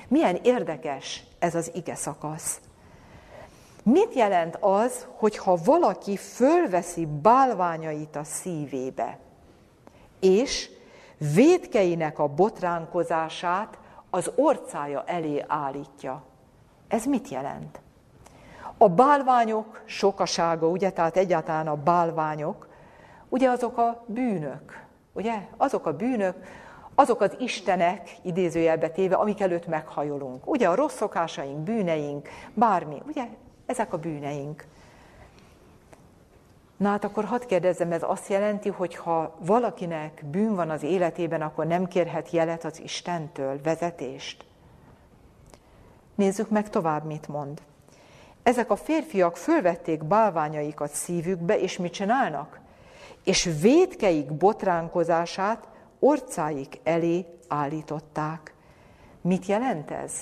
Milyen 0.08 0.38
érdekes 0.42 1.24
ez 1.38 1.54
az 1.54 1.70
ige 1.74 1.94
szakasz. 1.94 2.60
Mit 3.82 4.14
jelent 4.14 4.56
az, 4.60 5.06
hogyha 5.16 5.58
valaki 5.64 6.16
fölveszi 6.16 7.06
bálványait 7.06 8.16
a 8.16 8.24
szívébe, 8.24 9.18
és 10.20 10.70
védkeinek 11.34 12.18
a 12.18 12.26
botránkozását 12.26 13.78
az 14.10 14.30
orcája 14.36 15.04
elé 15.06 15.44
állítja? 15.46 16.34
Ez 16.88 17.04
mit 17.04 17.28
jelent? 17.28 17.80
A 18.78 18.88
bálványok 18.88 19.82
sokasága, 19.84 20.68
ugye, 20.68 20.90
tehát 20.90 21.16
egyáltalán 21.16 21.68
a 21.68 21.76
bálványok, 21.76 22.68
ugye 23.28 23.48
azok 23.48 23.78
a 23.78 24.04
bűnök, 24.06 24.84
ugye, 25.12 25.34
azok 25.56 25.86
a 25.86 25.96
bűnök, 25.96 26.34
azok 26.94 27.20
az 27.20 27.36
istenek, 27.38 28.16
idézőjelbe 28.22 28.88
téve, 28.88 29.14
amik 29.14 29.40
előtt 29.40 29.66
meghajolunk. 29.66 30.50
Ugye 30.50 30.68
a 30.68 30.74
rossz 30.74 30.94
szokásaink, 30.94 31.58
bűneink, 31.58 32.28
bármi, 32.54 33.02
ugye, 33.06 33.28
ezek 33.66 33.92
a 33.92 33.98
bűneink. 33.98 34.64
Na 36.76 36.88
hát 36.88 37.04
akkor 37.04 37.24
hadd 37.24 37.46
kérdezzem, 37.46 37.92
ez 37.92 38.02
azt 38.02 38.28
jelenti, 38.28 38.68
hogy 38.68 38.94
ha 38.94 39.34
valakinek 39.38 40.24
bűn 40.30 40.54
van 40.54 40.70
az 40.70 40.82
életében, 40.82 41.42
akkor 41.42 41.66
nem 41.66 41.86
kérhet 41.86 42.30
jelet 42.30 42.64
az 42.64 42.80
Istentől, 42.80 43.60
vezetést? 43.62 44.44
Nézzük 46.16 46.48
meg 46.48 46.70
tovább, 46.70 47.04
mit 47.04 47.28
mond. 47.28 47.62
Ezek 48.42 48.70
a 48.70 48.76
férfiak 48.76 49.36
fölvették 49.36 50.04
bálványaikat 50.04 50.90
szívükbe, 50.90 51.58
és 51.58 51.78
mit 51.78 51.92
csinálnak? 51.92 52.60
És 53.24 53.50
védkeik 53.60 54.32
botránkozását 54.32 55.68
orcáik 55.98 56.80
elé 56.82 57.26
állították. 57.48 58.54
Mit 59.20 59.46
jelent 59.46 59.90
ez? 59.90 60.12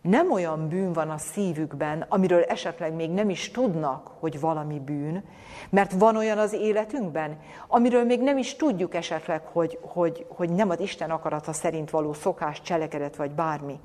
Nem 0.00 0.32
olyan 0.32 0.68
bűn 0.68 0.92
van 0.92 1.10
a 1.10 1.18
szívükben, 1.18 2.06
amiről 2.08 2.42
esetleg 2.42 2.94
még 2.94 3.10
nem 3.10 3.30
is 3.30 3.50
tudnak, 3.50 4.10
hogy 4.18 4.40
valami 4.40 4.80
bűn, 4.80 5.24
mert 5.70 5.92
van 5.92 6.16
olyan 6.16 6.38
az 6.38 6.52
életünkben, 6.52 7.38
amiről 7.66 8.04
még 8.04 8.20
nem 8.20 8.38
is 8.38 8.56
tudjuk 8.56 8.94
esetleg, 8.94 9.42
hogy, 9.46 9.78
hogy, 9.82 10.26
hogy 10.28 10.50
nem 10.50 10.70
az 10.70 10.80
Isten 10.80 11.10
akarata 11.10 11.52
szerint 11.52 11.90
való 11.90 12.12
szokás, 12.12 12.62
cselekedet 12.62 13.16
vagy 13.16 13.30
bármi. 13.30 13.80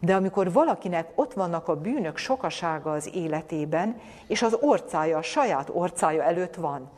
De 0.00 0.14
amikor 0.14 0.52
valakinek 0.52 1.08
ott 1.14 1.32
vannak 1.32 1.68
a 1.68 1.80
bűnök 1.80 2.16
sokasága 2.16 2.92
az 2.92 3.10
életében, 3.14 4.00
és 4.26 4.42
az 4.42 4.56
orcája, 4.60 5.18
a 5.18 5.22
saját 5.22 5.70
orcája 5.72 6.22
előtt 6.22 6.54
van, 6.54 6.90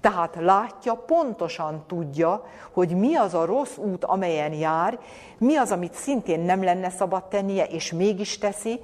tehát 0.00 0.36
látja, 0.40 0.94
pontosan 0.94 1.84
tudja, 1.86 2.46
hogy 2.72 2.96
mi 2.96 3.14
az 3.14 3.34
a 3.34 3.44
rossz 3.44 3.76
út, 3.76 4.04
amelyen 4.04 4.52
jár, 4.52 4.98
mi 5.38 5.56
az, 5.56 5.72
amit 5.72 5.94
szintén 5.94 6.40
nem 6.40 6.62
lenne 6.62 6.90
szabad 6.90 7.24
tennie, 7.24 7.64
és 7.64 7.92
mégis 7.92 8.38
teszi. 8.38 8.80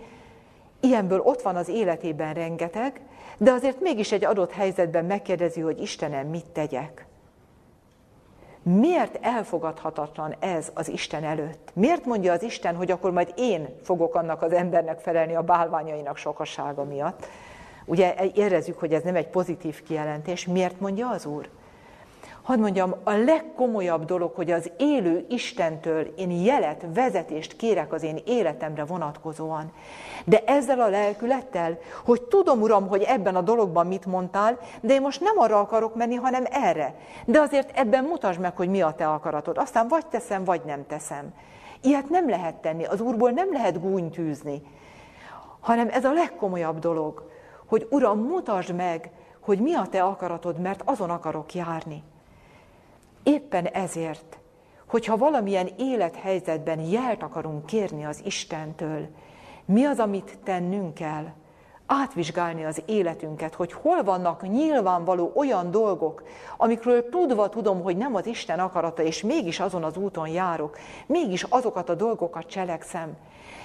Ilyenből 0.81 1.21
ott 1.21 1.43
van 1.43 1.57
az 1.57 1.69
életében 1.69 2.35
rengeteg, 2.35 3.01
de 3.39 3.53
azért 3.53 3.81
mégis 3.81 4.13
egy 4.13 4.25
adott 4.25 4.53
helyzetben 4.53 5.05
megkérdezi, 5.05 5.61
hogy 5.61 5.81
Istenem, 5.81 6.27
mit 6.27 6.47
tegyek. 6.47 7.04
Miért 8.67 9.19
elfogadhatatlan 9.21 10.35
ez 10.39 10.71
az 10.75 10.89
Isten 10.89 11.25
előtt? 11.25 11.71
Miért 11.75 12.05
mondja 12.05 12.33
az 12.33 12.43
Isten, 12.43 12.77
hogy 12.77 12.91
akkor 12.91 13.11
majd 13.13 13.33
én 13.37 13.69
fogok 13.83 14.15
annak 14.15 14.43
az 14.43 14.53
embernek 14.53 14.99
felelni 14.99 15.35
a 15.35 15.43
bálványainak 15.43 16.17
sokasága 16.17 16.85
miatt? 16.85 17.27
Ugye 17.85 18.15
érezzük, 18.35 18.79
hogy 18.79 18.93
ez 18.93 19.03
nem 19.03 19.17
egy 19.17 19.29
pozitív 19.29 19.83
kijelentés. 19.83 20.47
Miért 20.47 20.81
mondja 20.81 21.09
az 21.09 21.27
Úr? 21.27 21.49
Hadd 22.45 22.59
mondjam, 22.59 22.95
a 23.05 23.11
legkomolyabb 23.11 24.05
dolog, 24.05 24.35
hogy 24.35 24.51
az 24.51 24.71
élő 24.77 25.27
Istentől 25.29 26.13
én 26.17 26.31
jelet, 26.31 26.87
vezetést 26.95 27.57
kérek 27.57 27.93
az 27.93 28.03
én 28.03 28.19
életemre 28.25 28.85
vonatkozóan. 28.85 29.73
De 30.25 30.43
ezzel 30.47 30.81
a 30.81 30.89
lelkülettel, 30.89 31.79
hogy 32.05 32.23
tudom, 32.23 32.61
Uram, 32.61 32.89
hogy 32.89 33.03
ebben 33.03 33.37
a 33.37 33.41
dologban 33.41 33.87
mit 33.87 34.07
mondtál, 34.07 34.59
de 34.81 34.95
én 34.95 35.01
most 35.01 35.21
nem 35.21 35.39
arra 35.39 35.61
akarok 35.61 35.95
menni, 35.95 36.15
hanem 36.15 36.45
erre. 36.51 36.95
De 37.25 37.41
azért 37.41 37.79
ebben 37.79 38.05
mutasd 38.05 38.41
meg, 38.41 38.57
hogy 38.57 38.69
mi 38.69 38.81
a 38.81 38.95
te 38.97 39.09
akaratod. 39.09 39.59
Aztán 39.59 39.89
vagy 39.89 40.07
teszem, 40.07 40.45
vagy 40.45 40.61
nem 40.65 40.87
teszem. 40.87 41.35
Ilyet 41.81 42.09
nem 42.09 42.29
lehet 42.29 42.55
tenni, 42.55 42.85
az 42.85 43.01
Úrból 43.01 43.31
nem 43.31 43.53
lehet 43.53 43.81
gúnytűzni. 43.81 44.63
hanem 45.61 45.89
ez 45.91 46.05
a 46.05 46.13
legkomolyabb 46.13 46.79
dolog, 46.79 47.31
hogy 47.67 47.87
Uram, 47.91 48.19
mutasd 48.19 48.75
meg, 48.75 49.11
hogy 49.41 49.59
mi 49.59 49.75
a 49.75 49.87
te 49.91 50.03
akaratod, 50.03 50.59
mert 50.59 50.83
azon 50.85 51.11
akarok 51.11 51.55
járni. 51.55 52.03
Éppen 53.25 53.67
ezért, 53.67 54.39
hogyha 54.87 55.17
valamilyen 55.17 55.69
élethelyzetben 55.79 56.81
jelt 56.81 57.23
akarunk 57.23 57.67
kérni 57.67 58.05
az 58.05 58.21
Istentől, 58.25 59.09
mi 59.65 59.85
az, 59.85 59.99
amit 59.99 60.39
tennünk 60.45 60.95
kell? 60.95 61.27
Átvizsgálni 61.87 62.65
az 62.65 62.83
életünket, 62.87 63.55
hogy 63.55 63.73
hol 63.73 64.03
vannak 64.03 64.49
nyilvánvaló 64.49 65.33
olyan 65.35 65.71
dolgok, 65.71 66.23
amikről 66.57 67.09
tudva 67.09 67.49
tudom, 67.49 67.83
hogy 67.83 67.97
nem 67.97 68.15
az 68.15 68.27
Isten 68.27 68.59
akarata, 68.59 69.03
és 69.03 69.23
mégis 69.23 69.61
azon 69.61 69.85
az 69.85 69.97
úton 69.97 70.29
járok, 70.29 70.79
mégis 71.07 71.43
azokat 71.43 71.89
a 71.89 71.95
dolgokat 71.95 72.47
cselekszem, 72.47 73.17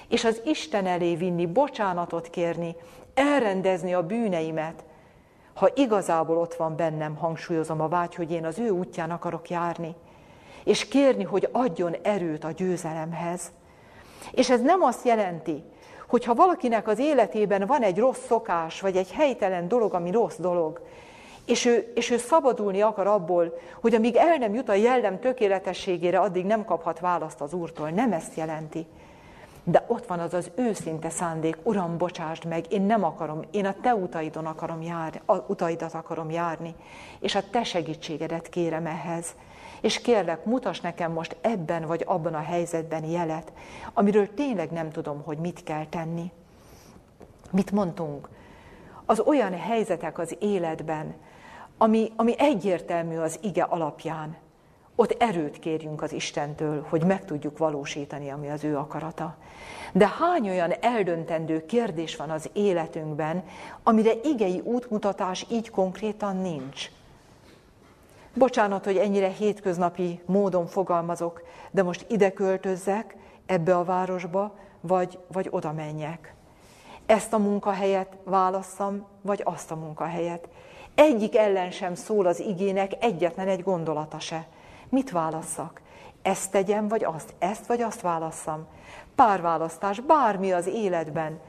és 0.08 0.24
az 0.24 0.42
Isten 0.46 0.86
elé 0.86 1.16
vinni, 1.16 1.46
bocsánatot 1.46 2.30
kérni, 2.30 2.76
elrendezni 3.14 3.94
a 3.94 4.06
bűneimet, 4.06 4.84
ha 5.60 5.70
igazából 5.74 6.38
ott 6.38 6.54
van 6.54 6.76
bennem, 6.76 7.16
hangsúlyozom 7.16 7.82
a 7.82 7.88
vágy, 7.88 8.16
hogy 8.16 8.32
én 8.32 8.46
az 8.46 8.60
ő 8.60 8.70
útján 8.70 9.12
akarok 9.12 9.50
járni, 9.50 9.96
és 10.64 10.88
kérni, 10.88 11.24
hogy 11.24 11.50
adjon 11.52 11.96
erőt 12.02 12.44
a 12.44 12.52
győzelemhez. 12.52 13.52
És 14.32 14.50
ez 14.50 14.62
nem 14.62 14.82
azt 14.82 15.06
jelenti, 15.06 15.64
hogy 16.08 16.26
ha 16.26 16.34
valakinek 16.34 16.88
az 16.88 17.00
életében 17.00 17.66
van 17.66 17.82
egy 17.82 17.98
rossz 17.98 18.26
szokás, 18.26 18.82
vagy 18.82 18.96
egy 18.96 19.12
helytelen 19.12 19.68
dolog, 19.68 19.94
ami 19.94 20.12
rossz 20.12 20.38
dolog, 20.38 20.82
és 21.46 21.66
ő, 21.66 21.92
és 21.96 22.10
ő 22.10 22.18
szabadulni 22.18 22.82
akar 22.82 23.08
abból, 23.08 23.60
hogy 23.82 23.94
amíg 23.94 24.16
el 24.16 24.36
nem 24.38 24.54
jut 24.54 24.70
a 24.70 24.74
jellem 24.74 25.20
tökéletességére, 25.20 26.20
addig 26.20 26.46
nem 26.46 26.66
kaphat 26.66 27.00
választ 27.00 27.42
az 27.42 27.54
Úrtól. 27.54 27.90
Nem 27.90 28.12
ezt 28.12 28.36
jelenti. 28.36 28.88
De 29.70 29.86
ott 29.88 30.06
van 30.06 30.20
az 30.20 30.34
az 30.34 30.52
őszinte 30.56 31.10
szándék, 31.10 31.58
Uram, 31.64 31.98
bocsásd 31.98 32.46
meg, 32.46 32.72
én 32.72 32.82
nem 32.82 33.04
akarom, 33.04 33.42
én 33.52 33.66
a 33.66 33.74
Te 33.82 33.96
utaidon 33.96 34.46
akarom 34.46 34.82
járni, 34.82 35.22
a 35.26 35.36
utaidat 35.36 35.94
akarom 35.94 36.32
járni, 36.32 36.76
és 37.20 37.36
a 37.36 37.50
Te 37.50 37.64
segítségedet 37.64 38.50
kérem 38.50 38.86
ehhez. 38.86 39.36
És 39.82 40.02
kérlek, 40.02 40.46
mutas 40.46 40.82
nekem 40.82 41.12
most 41.12 41.38
ebben 41.42 41.86
vagy 41.86 42.04
abban 42.08 42.34
a 42.34 42.42
helyzetben 42.42 43.04
jelet, 43.04 43.52
amiről 43.94 44.34
tényleg 44.34 44.72
nem 44.72 44.90
tudom, 44.90 45.24
hogy 45.24 45.38
mit 45.38 45.64
kell 45.64 45.86
tenni. 45.86 46.32
Mit 47.52 47.72
mondtunk? 47.72 48.30
Az 49.06 49.20
olyan 49.20 49.58
helyzetek 49.58 50.18
az 50.18 50.36
életben, 50.40 51.16
ami, 51.78 52.12
ami 52.16 52.34
egyértelmű 52.38 53.18
az 53.18 53.40
ige 53.42 53.64
alapján, 53.64 54.38
ott 55.00 55.16
erőt 55.20 55.60
kérjünk 55.60 56.02
az 56.02 56.12
Istentől, 56.12 56.86
hogy 56.90 57.04
meg 57.04 57.26
tudjuk 57.26 57.58
valósítani, 57.58 58.30
ami 58.30 58.50
az 58.50 58.64
ő 58.64 58.78
akarata. 58.78 59.36
De 59.94 60.08
hány 60.08 60.50
olyan 60.50 60.72
eldöntendő 60.82 61.66
kérdés 61.66 62.16
van 62.16 62.30
az 62.30 62.50
életünkben, 62.54 63.44
amire 63.84 64.12
igei 64.24 64.62
útmutatás 64.64 65.46
így 65.50 65.70
konkrétan 65.70 66.38
nincs? 66.38 66.92
Bocsánat, 68.34 68.86
hogy 68.86 68.98
ennyire 68.98 69.28
hétköznapi 69.28 70.22
módon 70.26 70.68
fogalmazok, 70.68 71.42
de 71.72 71.84
most 71.84 72.06
ide 72.10 72.32
költözzek, 72.32 73.16
ebbe 73.46 73.78
a 73.78 73.84
városba, 73.84 74.56
vagy, 74.82 75.20
vagy 75.32 75.48
oda 75.52 75.72
menjek. 75.72 76.34
Ezt 77.06 77.34
a 77.34 77.38
munkahelyet 77.38 78.18
válasszam, 78.24 79.06
vagy 79.22 79.42
azt 79.44 79.72
a 79.72 79.76
munkahelyet. 79.76 80.50
Egyik 80.96 81.38
ellen 81.38 81.72
sem 81.72 81.96
szól 81.96 82.26
az 82.26 82.40
igének 82.40 82.92
egyetlen 83.00 83.48
egy 83.48 83.64
gondolata 83.64 84.20
se. 84.20 84.48
Mit 84.90 85.12
válasszak? 85.12 85.82
Ezt 86.22 86.52
tegyem, 86.52 86.88
vagy 86.88 87.04
azt? 87.04 87.34
Ezt 87.40 87.66
vagy 87.66 87.82
azt 87.82 88.02
válasszam? 88.02 88.68
Párválasztás, 89.16 90.00
bármi 90.00 90.52
az 90.52 90.68
életben. 90.68 91.40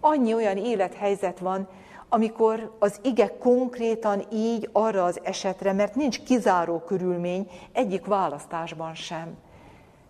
Annyi 0.00 0.34
olyan 0.34 0.56
élethelyzet 0.56 1.38
van, 1.38 1.68
amikor 2.08 2.76
az 2.78 3.00
ige 3.02 3.38
konkrétan 3.38 4.22
így 4.32 4.68
arra 4.72 5.04
az 5.04 5.20
esetre, 5.22 5.72
mert 5.72 5.94
nincs 5.94 6.22
kizáró 6.22 6.78
körülmény 6.78 7.50
egyik 7.72 8.06
választásban 8.06 8.94
sem. 8.94 9.36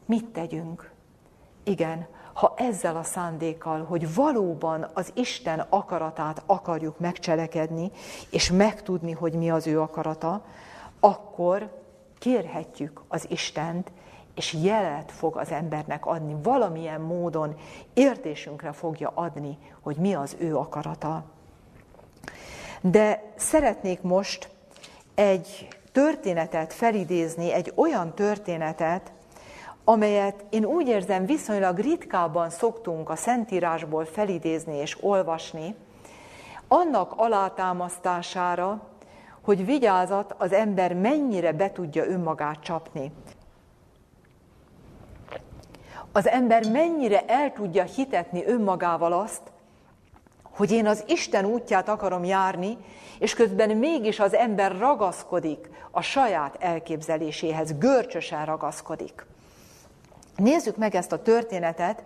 Mit 0.07 0.25
tegyünk? 0.25 0.90
Igen, 1.64 2.07
ha 2.33 2.55
ezzel 2.57 2.97
a 2.97 3.03
szándékkal, 3.03 3.85
hogy 3.85 4.14
valóban 4.14 4.90
az 4.95 5.11
Isten 5.14 5.66
akaratát 5.68 6.42
akarjuk 6.47 6.99
megcselekedni, 6.99 7.90
és 8.31 8.51
megtudni, 8.51 9.12
hogy 9.12 9.33
mi 9.33 9.51
az 9.51 9.66
ő 9.66 9.81
akarata, 9.81 10.45
akkor 11.01 11.82
kérhetjük 12.22 13.02
az 13.08 13.26
Istent, 13.30 13.92
és 14.35 14.52
jelet 14.62 15.12
fog 15.12 15.37
az 15.37 15.50
embernek 15.50 16.06
adni, 16.06 16.37
valamilyen 16.42 17.00
módon 17.00 17.56
értésünkre 17.94 18.72
fogja 18.72 19.12
adni, 19.14 19.58
hogy 19.80 19.96
mi 19.96 20.14
az 20.14 20.37
ő 20.38 20.56
akarata. 20.56 21.24
De 22.80 23.32
szeretnék 23.37 24.02
most 24.02 24.50
egy 25.14 25.68
történetet 25.92 26.72
felidézni, 26.72 27.52
egy 27.52 27.72
olyan 27.74 28.14
történetet, 28.14 29.12
amelyet 29.85 30.44
én 30.50 30.64
úgy 30.64 30.88
érzem 30.88 31.26
viszonylag 31.26 31.78
ritkában 31.78 32.50
szoktunk 32.50 33.11
a 33.11 33.16
Szentírásból 33.16 34.04
felidézni 34.04 34.76
és 34.76 35.02
olvasni, 35.02 35.74
annak 36.68 37.12
alátámasztására, 37.16 38.91
hogy 39.42 39.64
vigyázat, 39.64 40.35
az 40.38 40.52
ember 40.52 40.94
mennyire 40.94 41.52
be 41.52 41.72
tudja 41.72 42.07
önmagát 42.07 42.61
csapni. 42.61 43.12
Az 46.12 46.28
ember 46.28 46.70
mennyire 46.70 47.24
el 47.26 47.52
tudja 47.52 47.83
hitetni 47.83 48.44
önmagával 48.46 49.12
azt, 49.12 49.42
hogy 50.42 50.70
én 50.70 50.87
az 50.87 51.05
Isten 51.07 51.44
útját 51.44 51.88
akarom 51.88 52.24
járni, 52.24 52.76
és 53.18 53.35
közben 53.35 53.76
mégis 53.76 54.20
az 54.20 54.35
ember 54.35 54.78
ragaszkodik 54.78 55.70
a 55.90 56.00
saját 56.00 56.57
elképzeléséhez, 56.61 57.78
görcsösen 57.78 58.44
ragaszkodik. 58.44 59.26
Nézzük 60.37 60.76
meg 60.76 60.94
ezt 60.94 61.12
a 61.12 61.22
történetet. 61.22 62.02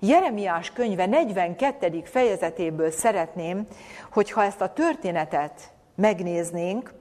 Jeremiás 0.00 0.72
könyve 0.72 1.06
42. 1.06 2.02
fejezetéből 2.04 2.90
szeretném, 2.90 3.66
hogyha 4.12 4.42
ezt 4.42 4.60
a 4.60 4.72
történetet 4.72 5.72
megnéznénk. 5.98 6.92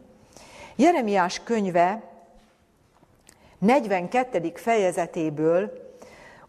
Jeremiás 0.76 1.42
könyve 1.44 2.04
42. 3.58 4.52
fejezetéből 4.56 5.72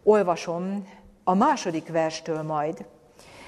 olvasom 0.03 0.87
a 1.23 1.33
második 1.33 1.87
verstől 1.87 2.41
majd. 2.41 2.85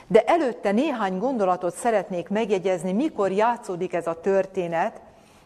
De 0.08 0.24
előtte 0.24 0.72
néhány 0.72 1.18
gondolatot 1.18 1.76
szeretnék 1.76 2.30
megjegyezni, 2.30 2.92
mikor 2.92 3.32
játszódik 3.32 3.94
ez 3.94 4.08
a 4.08 4.20
történet. 4.20 5.02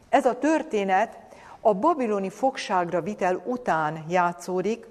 Ez 0.09 0.25
a 0.25 0.39
történet 0.39 1.17
a 1.61 1.73
babiloni 1.73 2.29
fogságra 2.29 3.01
vitel 3.01 3.41
után 3.45 4.05
játszódik, 4.09 4.85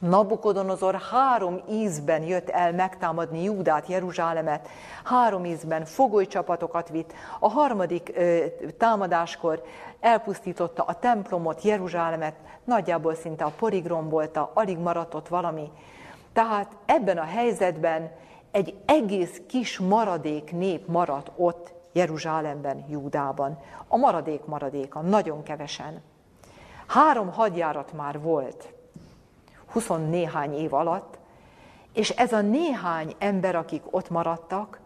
Nabukodonozor 0.00 1.00
három 1.10 1.60
ízben 1.70 2.22
jött 2.22 2.48
el 2.48 2.72
megtámadni 2.72 3.42
Júdát, 3.42 3.86
Jeruzsálemet, 3.86 4.68
három 5.04 5.44
ízben 5.44 5.84
fogolycsapatokat 5.84 6.88
vitt, 6.88 7.12
a 7.38 7.48
harmadik 7.48 8.12
ö, 8.14 8.44
támadáskor 8.78 9.62
elpusztította 10.00 10.82
a 10.82 10.94
templomot, 10.94 11.62
Jeruzsálemet, 11.62 12.34
nagyjából 12.64 13.14
szinte 13.14 13.44
a 13.44 13.52
porig 13.58 13.86
rombolta, 13.86 14.50
alig 14.54 14.78
maradt 14.78 15.14
ott 15.14 15.28
valami. 15.28 15.70
Tehát 16.32 16.76
ebben 16.86 17.18
a 17.18 17.24
helyzetben 17.24 18.10
egy 18.50 18.74
egész 18.86 19.42
kis 19.48 19.78
maradék 19.78 20.52
nép 20.52 20.86
maradt 20.86 21.30
ott 21.36 21.72
Jeruzsálemben, 21.92 22.84
Júdában. 22.88 23.58
A 23.88 23.96
maradék 23.96 24.44
maradéka, 24.44 25.00
nagyon 25.00 25.42
kevesen. 25.42 26.02
Három 26.86 27.32
hadjárat 27.32 27.92
már 27.92 28.20
volt, 28.20 28.72
20 29.72 29.88
néhány 30.08 30.54
év 30.54 30.74
alatt, 30.74 31.18
és 31.92 32.10
ez 32.10 32.32
a 32.32 32.40
néhány 32.40 33.14
ember, 33.18 33.56
akik 33.56 33.82
ott 33.90 34.10
maradtak, 34.10 34.80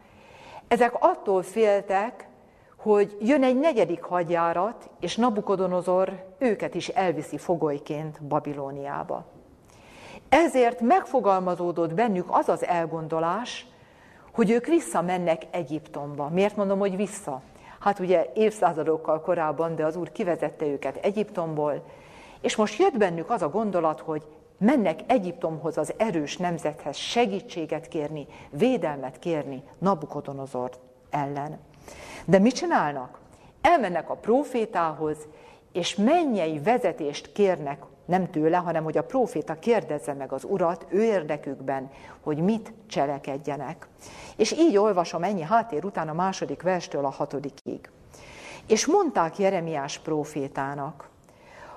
ezek 0.69 0.95
attól 0.99 1.43
féltek, 1.43 2.29
hogy 2.77 3.17
jön 3.21 3.43
egy 3.43 3.59
negyedik 3.59 4.03
hadjárat, 4.03 4.91
és 5.01 5.17
Nabukodonozor 5.17 6.25
őket 6.39 6.75
is 6.75 6.89
elviszi 6.89 7.39
fogolyként 7.39 8.23
Babilóniába. 8.23 9.25
Ezért 10.29 10.81
megfogalmazódott 10.81 11.95
bennük 11.95 12.27
az 12.29 12.49
az 12.49 12.65
elgondolás, 12.65 13.67
hogy 14.33 14.51
ők 14.51 14.67
visszamennek 14.67 15.43
Egyiptomba. 15.51 16.29
Miért 16.29 16.57
mondom, 16.57 16.79
hogy 16.79 16.97
vissza? 16.97 17.43
Hát 17.81 17.99
ugye 17.99 18.31
évszázadokkal 18.35 19.21
korábban, 19.21 19.75
de 19.75 19.85
az 19.85 19.97
Úr 19.97 20.13
kivezette 20.13 20.67
őket 20.67 20.97
Egyiptomból, 20.97 21.85
és 22.41 22.57
most 22.57 22.79
jött 22.79 22.97
bennük 22.97 23.31
az 23.31 23.43
a 23.43 23.49
gondolat, 23.49 24.01
hogy 24.01 24.23
mennek 24.59 25.01
Egyiptomhoz 25.07 25.79
az 25.79 25.95
erős 25.97 26.37
nemzethez 26.37 26.97
segítséget 26.97 27.89
kérni, 27.89 28.27
védelmet 28.51 29.19
kérni 29.19 29.63
Nabukodonozor 29.79 30.71
ellen. 31.11 31.59
De 32.25 32.39
mit 32.39 32.55
csinálnak? 32.55 33.19
Elmennek 33.61 34.11
a 34.11 34.15
profétához, 34.15 35.17
és 35.73 35.95
mennyei 35.97 36.59
vezetést 36.59 37.33
kérnek 37.33 37.83
nem 38.05 38.31
tőle, 38.31 38.57
hanem 38.57 38.85
hogy 38.85 38.99
a 38.99 39.05
próféta 39.05 39.59
kérdezze 39.59 40.13
meg 40.13 40.33
az 40.33 40.45
urat 40.45 40.87
ő 40.89 41.03
érdekükben, 41.03 41.91
hogy 42.21 42.39
mit 42.39 42.73
cselekedjenek. 42.87 43.89
És 44.37 44.53
így 44.53 44.77
olvasom 44.77 45.23
ennyi 45.23 45.43
háttér 45.43 45.85
után 45.85 46.09
a 46.09 46.13
második 46.13 46.63
verstől 46.63 47.05
a 47.05 47.11
hatodikig. 47.11 47.91
És 48.67 48.87
mondták 48.87 49.39
Jeremiás 49.39 49.99
prófétának, 49.99 51.09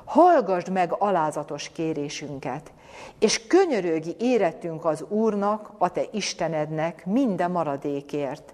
hallgassd 0.08 0.70
meg 0.70 0.96
alázatos 1.00 1.70
kérésünket, 1.70 2.72
és 3.20 3.48
könyörögi 3.48 4.16
érettünk 4.20 4.86
az 4.86 5.06
Úrnak, 5.08 5.72
a 5.78 5.92
te 5.92 6.02
Istenednek 6.12 7.06
minden 7.06 7.52
maradékért, 7.52 8.54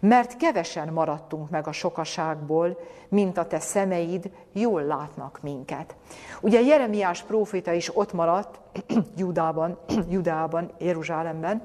mert 0.00 0.36
kevesen 0.36 0.88
maradtunk 0.92 1.50
meg 1.50 1.66
a 1.66 1.72
sokaságból, 1.72 2.78
mint 3.08 3.38
a 3.38 3.46
te 3.46 3.60
szemeid 3.60 4.30
jól 4.52 4.82
látnak 4.82 5.38
minket. 5.42 5.94
Ugye 6.40 6.60
Jeremiás 6.60 7.22
próféta 7.22 7.72
is 7.72 7.96
ott 7.96 8.12
maradt 8.12 8.60
Judában, 9.16 9.78
Judában, 10.08 10.70
Jeruzsálemben, 10.78 11.62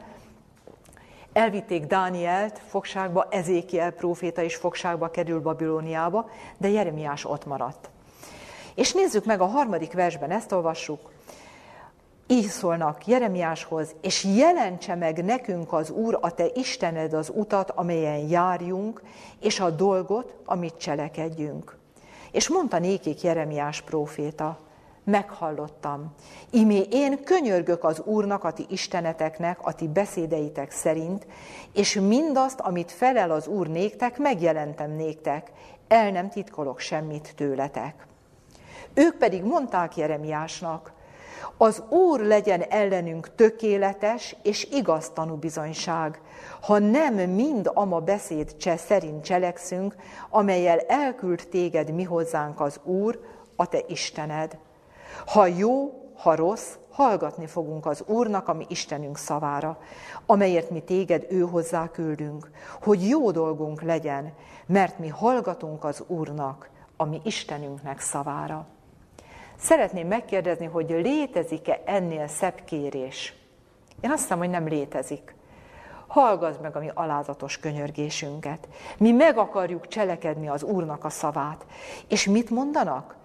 Elvitték 1.33 1.85
Dánielt 1.85 2.61
fogságba, 2.67 3.27
Ezékiel 3.29 3.91
próféta 3.91 4.41
is 4.41 4.55
fogságba 4.55 5.09
kerül 5.09 5.41
Babilóniába, 5.41 6.29
de 6.57 6.69
Jeremiás 6.69 7.25
ott 7.25 7.45
maradt. 7.45 7.89
És 8.79 8.93
nézzük 8.93 9.25
meg 9.25 9.41
a 9.41 9.45
harmadik 9.45 9.93
versben, 9.93 10.31
ezt 10.31 10.51
olvassuk. 10.51 10.99
Így 12.27 12.47
szólnak 12.47 13.07
Jeremiáshoz, 13.07 13.95
és 14.01 14.23
jelentse 14.23 14.95
meg 14.95 15.23
nekünk 15.23 15.73
az 15.73 15.89
Úr, 15.89 16.17
a 16.21 16.33
te 16.33 16.45
Istened 16.53 17.13
az 17.13 17.31
utat, 17.35 17.69
amelyen 17.69 18.17
járjunk, 18.17 19.01
és 19.39 19.59
a 19.59 19.69
dolgot, 19.69 20.35
amit 20.45 20.77
cselekedjünk. 20.77 21.77
És 22.31 22.49
mondta 22.49 22.79
nékik 22.79 23.21
Jeremiás 23.21 23.81
próféta, 23.81 24.57
meghallottam. 25.03 26.13
Imé 26.49 26.87
én 26.91 27.23
könyörgök 27.23 27.83
az 27.83 28.01
Úrnak, 28.05 28.43
a 28.43 28.53
ti 28.53 28.65
isteneteknek, 28.69 29.59
a 29.61 29.73
ti 29.73 29.87
beszédeitek 29.87 30.71
szerint, 30.71 31.27
és 31.73 31.93
mindazt, 31.93 32.59
amit 32.59 32.91
felel 32.91 33.31
az 33.31 33.47
Úr 33.47 33.67
néktek, 33.67 34.17
megjelentem 34.17 34.91
néktek, 34.91 35.51
el 35.87 36.11
nem 36.11 36.29
titkolok 36.29 36.79
semmit 36.79 37.33
tőletek. 37.35 38.07
Ők 38.93 39.15
pedig 39.15 39.43
mondták 39.43 39.97
Jeremiásnak, 39.97 40.93
az 41.57 41.83
Úr 41.89 42.19
legyen 42.19 42.61
ellenünk 42.61 43.35
tökéletes 43.35 44.35
és 44.43 44.67
igaz 44.71 45.09
tanúbizonyság, 45.09 46.21
ha 46.61 46.79
nem 46.79 47.13
mind 47.13 47.71
ama 47.73 47.99
beszéd 47.99 48.55
cse 48.57 48.77
szerint 48.77 49.23
cselekszünk, 49.23 49.95
amelyel 50.29 50.79
elküld 50.79 51.47
téged 51.49 51.93
mi 51.93 52.03
hozzánk 52.03 52.59
az 52.59 52.79
Úr, 52.83 53.19
a 53.55 53.65
te 53.65 53.83
Istened. 53.87 54.57
Ha 55.25 55.45
jó, 55.45 55.93
ha 56.15 56.35
rossz, 56.35 56.75
hallgatni 56.91 57.47
fogunk 57.47 57.85
az 57.85 58.03
Úrnak, 58.07 58.47
ami 58.47 58.65
Istenünk 58.69 59.17
szavára, 59.17 59.77
amelyért 60.25 60.69
mi 60.69 60.79
téged 60.79 61.25
ő 61.29 61.39
hozzá 61.39 61.87
küldünk, 61.91 62.51
hogy 62.81 63.07
jó 63.07 63.31
dolgunk 63.31 63.81
legyen, 63.81 64.33
mert 64.65 64.99
mi 64.99 65.07
hallgatunk 65.07 65.83
az 65.83 66.03
Úrnak, 66.07 66.69
ami 66.97 67.21
Istenünknek 67.23 67.99
szavára. 67.99 68.67
Szeretném 69.59 70.07
megkérdezni, 70.07 70.65
hogy 70.65 70.89
létezik-e 70.89 71.81
ennél 71.85 72.27
szebb 72.27 72.63
kérés? 72.65 73.33
Én 74.01 74.11
azt 74.11 74.21
hiszem, 74.21 74.37
hogy 74.37 74.49
nem 74.49 74.67
létezik. 74.67 75.35
Hallgass 76.07 76.55
meg 76.61 76.75
a 76.75 76.79
mi 76.79 76.91
alázatos 76.93 77.57
könyörgésünket. 77.57 78.67
Mi 78.97 79.11
meg 79.11 79.37
akarjuk 79.37 79.87
cselekedni 79.87 80.47
az 80.47 80.63
Úrnak 80.63 81.03
a 81.03 81.09
szavát. 81.09 81.65
És 82.07 82.25
mit 82.25 82.49
mondanak? 82.49 83.15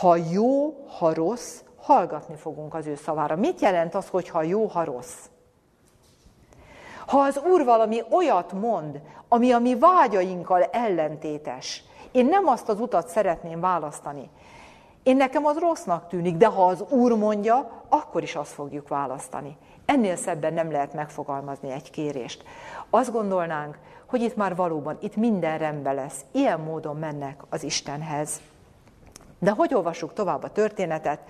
Ha 0.00 0.16
jó, 0.16 0.74
ha 0.98 1.14
rossz, 1.14 1.60
hallgatni 1.76 2.36
fogunk 2.36 2.74
az 2.74 2.86
ő 2.86 2.94
szavára. 2.94 3.36
Mit 3.36 3.60
jelent 3.60 3.94
az, 3.94 4.08
hogy 4.08 4.28
ha 4.28 4.42
jó, 4.42 4.66
ha 4.66 4.84
rossz? 4.84 5.26
Ha 7.06 7.18
az 7.18 7.40
Úr 7.44 7.64
valami 7.64 8.02
olyat 8.10 8.52
mond, 8.52 9.00
ami 9.28 9.52
a 9.52 9.58
mi 9.58 9.78
vágyainkkal 9.78 10.62
ellentétes, 10.62 11.84
én 12.12 12.26
nem 12.26 12.46
azt 12.46 12.68
az 12.68 12.80
utat 12.80 13.08
szeretném 13.08 13.60
választani, 13.60 14.30
én 15.02 15.16
nekem 15.16 15.46
az 15.46 15.58
rossznak 15.58 16.08
tűnik, 16.08 16.36
de 16.36 16.46
ha 16.46 16.66
az 16.66 16.84
Úr 16.88 17.12
mondja, 17.12 17.84
akkor 17.88 18.22
is 18.22 18.34
azt 18.34 18.52
fogjuk 18.52 18.88
választani. 18.88 19.56
Ennél 19.84 20.16
szebben 20.16 20.54
nem 20.54 20.70
lehet 20.70 20.94
megfogalmazni 20.94 21.70
egy 21.70 21.90
kérést. 21.90 22.44
Azt 22.90 23.12
gondolnánk, 23.12 23.78
hogy 24.06 24.22
itt 24.22 24.36
már 24.36 24.56
valóban, 24.56 24.98
itt 25.00 25.16
minden 25.16 25.58
rendben 25.58 25.94
lesz. 25.94 26.20
Ilyen 26.32 26.60
módon 26.60 26.96
mennek 26.96 27.42
az 27.48 27.62
Istenhez. 27.62 28.40
De 29.38 29.50
hogy 29.50 29.74
olvassuk 29.74 30.12
tovább 30.12 30.42
a 30.42 30.52
történetet? 30.52 31.20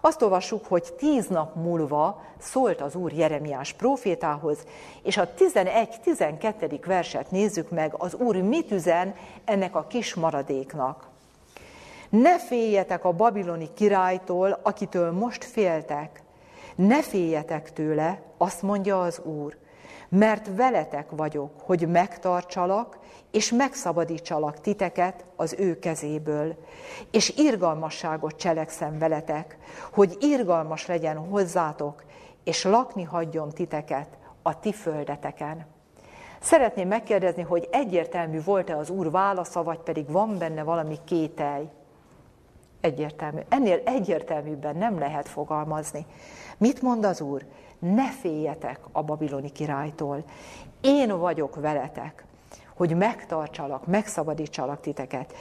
Azt 0.00 0.22
olvassuk, 0.22 0.66
hogy 0.66 0.94
tíz 0.98 1.26
nap 1.26 1.54
múlva 1.54 2.22
szólt 2.38 2.80
az 2.80 2.94
Úr 2.94 3.12
Jeremiás 3.12 3.72
profétához, 3.72 4.58
és 5.02 5.16
a 5.16 5.28
11-12. 5.38 6.80
verset 6.86 7.30
nézzük 7.30 7.70
meg, 7.70 7.94
az 7.98 8.14
Úr 8.14 8.36
mit 8.36 8.70
üzen 8.70 9.14
ennek 9.44 9.76
a 9.76 9.86
kis 9.86 10.14
maradéknak. 10.14 11.08
Ne 12.08 12.38
féljetek 12.38 13.04
a 13.04 13.12
babiloni 13.12 13.68
királytól, 13.74 14.58
akitől 14.62 15.12
most 15.12 15.44
féltek. 15.44 16.22
Ne 16.74 17.02
féljetek 17.02 17.72
tőle, 17.72 18.20
azt 18.38 18.62
mondja 18.62 19.02
az 19.02 19.18
Úr, 19.18 19.56
mert 20.08 20.50
veletek 20.56 21.10
vagyok, 21.10 21.50
hogy 21.60 21.88
megtartsalak, 21.88 22.98
és 23.30 23.52
megszabadítsalak 23.52 24.60
titeket 24.60 25.24
az 25.36 25.54
ő 25.58 25.78
kezéből, 25.78 26.54
és 27.10 27.34
irgalmasságot 27.36 28.36
cselekszem 28.36 28.98
veletek, 28.98 29.58
hogy 29.92 30.16
irgalmas 30.20 30.86
legyen 30.86 31.16
hozzátok, 31.16 32.04
és 32.44 32.64
lakni 32.64 33.02
hagyjon 33.02 33.50
titeket 33.50 34.08
a 34.42 34.60
ti 34.60 34.72
földeteken. 34.72 35.66
Szeretném 36.40 36.88
megkérdezni, 36.88 37.42
hogy 37.42 37.68
egyértelmű 37.70 38.42
volt-e 38.42 38.76
az 38.76 38.90
Úr 38.90 39.10
válasza, 39.10 39.62
vagy 39.62 39.78
pedig 39.78 40.10
van 40.10 40.38
benne 40.38 40.62
valami 40.62 40.96
kételj. 41.04 41.68
Egyértelmű. 42.86 43.40
Ennél 43.48 43.80
egyértelműbben 43.84 44.76
nem 44.76 44.98
lehet 44.98 45.28
fogalmazni. 45.28 46.06
Mit 46.58 46.82
mond 46.82 47.04
az 47.04 47.20
Úr? 47.20 47.44
Ne 47.78 48.10
féljetek 48.10 48.80
a 48.92 49.02
babiloni 49.02 49.52
királytól. 49.52 50.24
Én 50.80 51.18
vagyok 51.18 51.60
veletek, 51.60 52.24
hogy 52.76 52.96
megtartsalak, 52.96 53.86
megszabadítsalak 53.86 54.80
titeket. 54.80 55.34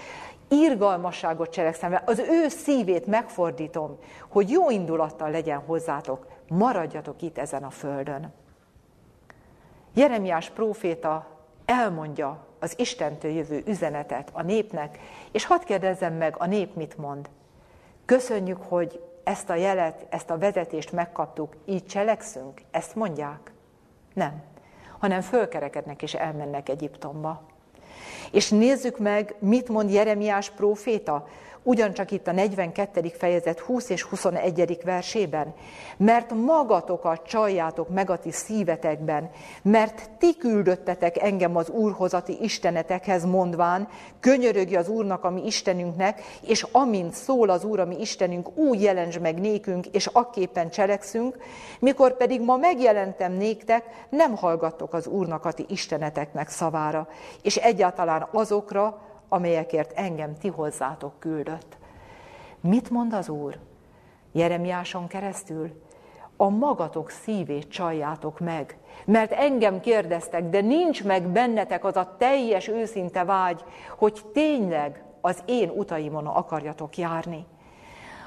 Irgalmasságot 0.47 1.49
cselekszem, 1.49 1.99
az 2.05 2.19
ő 2.19 2.47
szívét 2.47 3.05
megfordítom, 3.05 3.97
hogy 4.29 4.49
jó 4.49 4.69
indulattal 4.69 5.29
legyen 5.29 5.60
hozzátok, 5.60 6.27
maradjatok 6.47 7.21
itt 7.21 7.38
ezen 7.38 7.63
a 7.63 7.69
földön. 7.69 8.34
Jeremiás 9.93 10.49
próféta 10.49 11.27
elmondja 11.65 12.45
az 12.60 12.79
Istentől 12.79 13.31
jövő 13.31 13.63
üzenetet 13.65 14.29
a 14.34 14.41
népnek, 14.41 14.99
és 15.31 15.45
hadd 15.45 15.65
kérdezzem 15.65 16.13
meg, 16.13 16.36
a 16.38 16.45
nép 16.45 16.75
mit 16.75 16.97
mond. 16.97 17.29
Köszönjük, 18.05 18.61
hogy 18.61 19.01
ezt 19.23 19.49
a 19.49 19.55
jelet, 19.55 20.05
ezt 20.09 20.29
a 20.29 20.37
vezetést 20.37 20.91
megkaptuk, 20.91 21.55
így 21.65 21.85
cselekszünk? 21.85 22.61
Ezt 22.71 22.95
mondják? 22.95 23.51
Nem. 24.13 24.43
Hanem 24.99 25.21
fölkerekednek 25.21 26.01
és 26.01 26.13
elmennek 26.13 26.69
Egyiptomba. 26.69 27.41
És 28.31 28.49
nézzük 28.49 28.97
meg, 28.97 29.35
mit 29.39 29.69
mond 29.69 29.91
Jeremiás 29.91 30.49
próféta 30.49 31.27
ugyancsak 31.65 32.12
itt 32.12 32.28
a 32.28 32.32
42. 32.32 33.12
fejezet 33.17 33.60
20 33.60 33.89
és 33.89 34.04
21. 34.04 34.80
versében. 34.84 35.54
Mert 35.97 36.34
magatokat 36.34 37.28
csaljátok 37.28 37.89
meg 37.89 38.10
a 38.10 38.17
ti 38.17 38.32
szívetekben, 38.32 39.30
mert 39.62 40.10
ti 40.17 40.36
küldöttetek 40.38 41.21
engem 41.21 41.56
az 41.56 41.69
Úrhozati 41.69 42.38
istenetekhez 42.41 43.25
mondván, 43.25 43.88
könyörögi 44.19 44.75
az 44.75 44.89
Úrnak, 44.89 45.23
ami 45.23 45.45
Istenünknek, 45.45 46.21
és 46.41 46.65
amint 46.71 47.13
szól 47.13 47.49
az 47.49 47.63
Úr, 47.63 47.80
ami 47.80 47.99
Istenünk, 47.99 48.58
úgy 48.58 48.82
jelents 48.82 49.19
meg 49.19 49.39
nékünk, 49.39 49.86
és 49.86 50.06
akképpen 50.06 50.69
cselekszünk, 50.69 51.38
mikor 51.80 52.17
pedig 52.17 52.41
ma 52.41 52.58
megjelentem 52.58 53.34
néktek, 53.34 53.84
nem 54.10 54.36
hallgattok 54.36 54.93
az 54.93 55.08
Úrnak 55.08 55.45
a 55.45 55.51
ti 55.51 55.65
isteneteknek 55.67 56.49
szavára, 56.49 57.08
és 57.41 57.56
egyáltalán 57.56 58.28
azokra, 58.32 59.13
amelyekért 59.29 59.91
engem 59.91 60.35
ti 60.38 60.47
hozzátok 60.47 61.19
küldött. 61.19 61.77
Mit 62.60 62.89
mond 62.89 63.13
az 63.13 63.29
Úr? 63.29 63.58
Jeremiáson 64.31 65.08
keresztül? 65.08 65.81
A 66.37 66.50
magatok 66.50 67.10
szívét 67.10 67.69
csaljátok 67.69 68.39
meg, 68.39 68.77
mert 69.06 69.31
engem 69.31 69.79
kérdeztek, 69.79 70.50
de 70.50 70.62
nincs 70.62 71.04
meg 71.04 71.27
bennetek 71.27 71.83
az 71.83 71.95
a 71.95 72.15
teljes 72.17 72.67
őszinte 72.67 73.23
vágy, 73.23 73.63
hogy 73.97 74.21
tényleg 74.33 75.04
az 75.21 75.43
én 75.45 75.69
utaimon 75.69 76.27
akarjatok 76.27 76.97
járni. 76.97 77.45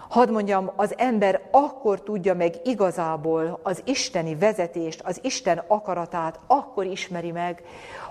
Hadd 0.09 0.31
mondjam, 0.31 0.71
az 0.77 0.99
ember 0.99 1.49
akkor 1.51 2.03
tudja 2.03 2.35
meg 2.35 2.55
igazából 2.65 3.61
az 3.63 3.83
isteni 3.85 4.35
vezetést, 4.35 5.03
az 5.05 5.19
Isten 5.23 5.63
akaratát, 5.67 6.41
akkor 6.47 6.85
ismeri 6.85 7.31
meg, 7.31 7.63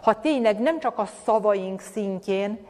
ha 0.02 0.20
tényleg 0.20 0.60
nem 0.60 0.80
csak 0.80 0.98
a 0.98 1.10
szavaink 1.26 1.80
szintjén, 1.80 2.66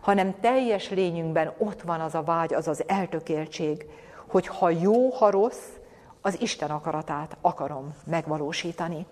hanem 0.00 0.34
teljes 0.40 0.90
lényünkben 0.90 1.52
ott 1.58 1.82
van 1.82 2.00
az 2.00 2.14
a 2.14 2.22
vágy, 2.22 2.54
az 2.54 2.68
az 2.68 2.84
eltökéltség, 2.86 3.86
hogy 4.26 4.46
ha 4.46 4.70
jó, 4.70 5.08
ha 5.10 5.30
rossz, 5.30 5.68
az 6.20 6.40
Isten 6.40 6.70
akaratát 6.70 7.36
akarom 7.40 7.94
megvalósítani. 8.06 9.06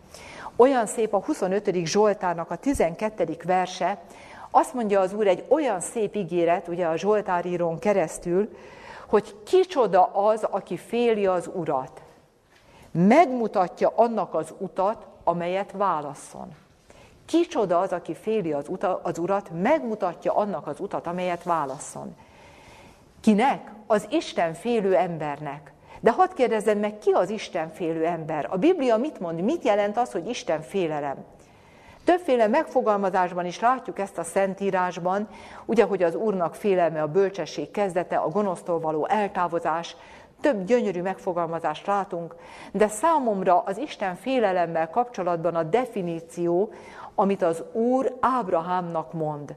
Olyan 0.56 0.86
szép 0.86 1.14
a 1.14 1.22
25. 1.24 1.84
Zsoltárnak 1.84 2.50
a 2.50 2.56
12. 2.56 3.36
verse, 3.44 3.98
azt 4.50 4.74
mondja 4.74 5.00
az 5.00 5.12
Úr 5.12 5.26
egy 5.26 5.44
olyan 5.48 5.80
szép 5.80 6.14
ígéret, 6.14 6.68
ugye 6.68 6.86
a 6.86 6.96
Zsoltárírón 6.96 7.78
keresztül, 7.78 8.56
hogy 9.06 9.34
kicsoda 9.44 10.04
az, 10.04 10.44
aki 10.50 10.76
féli 10.76 11.26
az 11.26 11.50
Urat. 11.54 12.02
Megmutatja 12.90 13.92
annak 13.96 14.34
az 14.34 14.54
utat, 14.58 15.06
amelyet 15.24 15.72
válasszon. 15.72 16.54
Kicsoda 17.28 17.78
az, 17.78 17.92
aki 17.92 18.14
féli 18.14 18.52
az, 18.52 18.68
uta, 18.68 19.00
az 19.02 19.18
Urat, 19.18 19.50
megmutatja 19.62 20.32
annak 20.32 20.66
az 20.66 20.80
utat, 20.80 21.06
amelyet 21.06 21.42
válasszon. 21.42 22.16
Kinek? 23.20 23.72
Az 23.86 24.06
Isten 24.10 24.54
félő 24.54 24.96
embernek. 24.96 25.72
De 26.00 26.12
hadd 26.12 26.34
kérdezzem 26.34 26.78
meg, 26.78 26.98
ki 26.98 27.10
az 27.10 27.30
Isten 27.30 27.70
félő 27.72 28.04
ember? 28.06 28.46
A 28.50 28.56
Biblia 28.56 28.96
mit 28.96 29.20
mond? 29.20 29.40
Mit 29.40 29.64
jelent 29.64 29.96
az, 29.96 30.12
hogy 30.12 30.28
Isten 30.28 30.62
félelem? 30.62 31.24
Többféle 32.04 32.46
megfogalmazásban 32.46 33.46
is 33.46 33.60
látjuk 33.60 33.98
ezt 33.98 34.18
a 34.18 34.24
Szentírásban, 34.24 35.28
ugye, 35.64 35.84
hogy 35.84 36.02
az 36.02 36.14
Úrnak 36.14 36.54
félelme 36.54 37.02
a 37.02 37.06
bölcsesség 37.06 37.70
kezdete, 37.70 38.16
a 38.16 38.28
gonosztól 38.28 38.80
való 38.80 39.06
eltávozás, 39.06 39.96
több 40.40 40.64
gyönyörű 40.64 41.02
megfogalmazást 41.02 41.86
látunk, 41.86 42.34
de 42.72 42.88
számomra 42.88 43.58
az 43.58 43.78
Isten 43.78 44.14
félelemmel 44.14 44.90
kapcsolatban 44.90 45.54
a 45.54 45.62
definíció, 45.62 46.72
amit 47.18 47.42
az 47.42 47.62
Úr 47.72 48.16
Ábrahámnak 48.20 49.12
mond. 49.12 49.56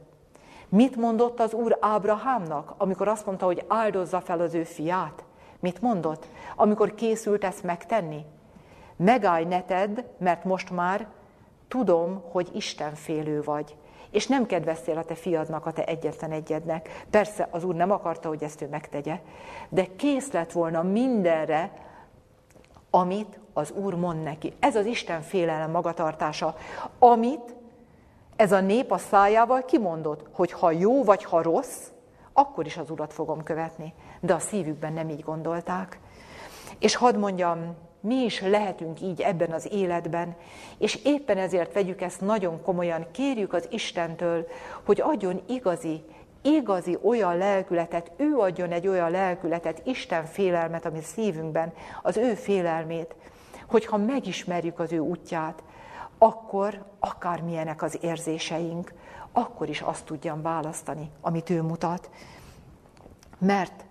Mit 0.70 0.96
mondott 0.96 1.40
az 1.40 1.54
Úr 1.54 1.78
Ábrahámnak, 1.80 2.74
amikor 2.78 3.08
azt 3.08 3.26
mondta, 3.26 3.46
hogy 3.46 3.66
áldozza 3.68 4.22
fel 4.22 4.40
az 4.40 4.54
ő 4.54 4.64
fiát? 4.64 5.24
Mit 5.60 5.82
mondott, 5.82 6.28
amikor 6.56 6.96
készült 6.96 7.44
ezt 7.44 7.64
megtenni? 7.64 8.26
Megállj 8.96 9.46
neted, 9.46 10.06
mert 10.18 10.44
most 10.44 10.70
már 10.70 11.08
tudom, 11.68 12.24
hogy 12.32 12.50
Isten 12.54 12.96
félő 12.96 13.42
vagy, 13.42 13.76
és 14.12 14.28
nem 14.28 14.46
kedveztél 14.46 14.98
a 14.98 15.04
te 15.04 15.16
fiadnak, 15.16 15.66
a 15.66 15.72
te 15.72 15.84
egyetlen 15.84 16.32
egyednek. 16.32 17.06
Persze 17.10 17.48
az 17.52 17.64
Úr 17.64 17.76
nem 17.76 17.92
akarta, 17.92 18.28
hogy 18.28 18.44
ezt 18.44 18.62
ő 18.62 18.68
megtegye, 18.68 19.20
de 19.70 19.86
kész 19.96 20.32
lett 20.32 20.52
volna 20.52 20.82
mindenre, 20.84 21.72
amit 22.92 23.40
az 23.54 23.72
Úr 23.72 23.96
mond 23.96 24.24
neki. 24.24 24.54
Ez 24.60 24.76
az 24.76 24.86
Isten 24.86 25.22
félelem 25.22 25.72
magatartása, 25.72 26.56
amit 27.00 27.56
ez 28.36 28.52
a 28.52 28.60
nép 28.60 28.92
a 28.92 28.98
szájával 28.98 29.66
kimondott, 29.66 30.28
hogy 30.32 30.52
ha 30.52 30.72
jó 30.72 31.04
vagy 31.04 31.24
ha 31.24 31.42
rossz, 31.42 31.88
akkor 32.34 32.66
is 32.66 32.78
az 32.78 32.90
Urat 32.90 33.14
fogom 33.14 33.44
követni. 33.44 33.94
De 34.20 34.34
a 34.34 34.40
szívükben 34.40 34.94
nem 34.94 35.10
így 35.10 35.24
gondolták. 35.24 36.00
És 36.80 36.96
hadd 36.96 37.18
mondjam, 37.18 37.76
mi 38.00 38.16
is 38.16 38.42
lehetünk 38.42 39.02
így 39.02 39.22
ebben 39.22 39.52
az 39.52 39.72
életben, 39.72 40.36
és 40.78 41.00
éppen 41.04 41.38
ezért 41.38 41.74
vegyük 41.74 42.02
ezt 42.02 42.22
nagyon 42.22 42.62
komolyan, 42.62 43.06
kérjük 43.12 43.54
az 43.54 43.68
Istentől, 43.72 44.48
hogy 44.86 45.02
adjon 45.02 45.42
igazi, 45.48 46.04
igazi 46.42 46.98
olyan 47.04 47.38
lelkületet, 47.38 48.12
ő 48.18 48.38
adjon 48.38 48.72
egy 48.72 48.88
olyan 48.88 49.12
lelkületet, 49.12 49.82
Isten 49.84 50.26
félelmet, 50.26 50.86
ami 50.86 51.02
szívünkben, 51.02 51.74
az 52.02 52.18
ő 52.18 52.34
félelmét, 52.34 53.16
hogyha 53.68 53.98
megismerjük 53.98 54.80
az 54.80 54.92
ő 54.92 55.00
útját, 55.00 55.64
akkor 56.18 56.86
akármilyenek 57.00 57.82
az 57.82 57.98
érzéseink, 58.02 58.94
akkor 59.32 59.70
is 59.70 59.82
azt 59.82 60.06
tudjam 60.06 60.42
választani, 60.42 61.12
amit 61.22 61.50
ő 61.50 61.62
mutat. 61.62 62.10
Mert 63.38 63.86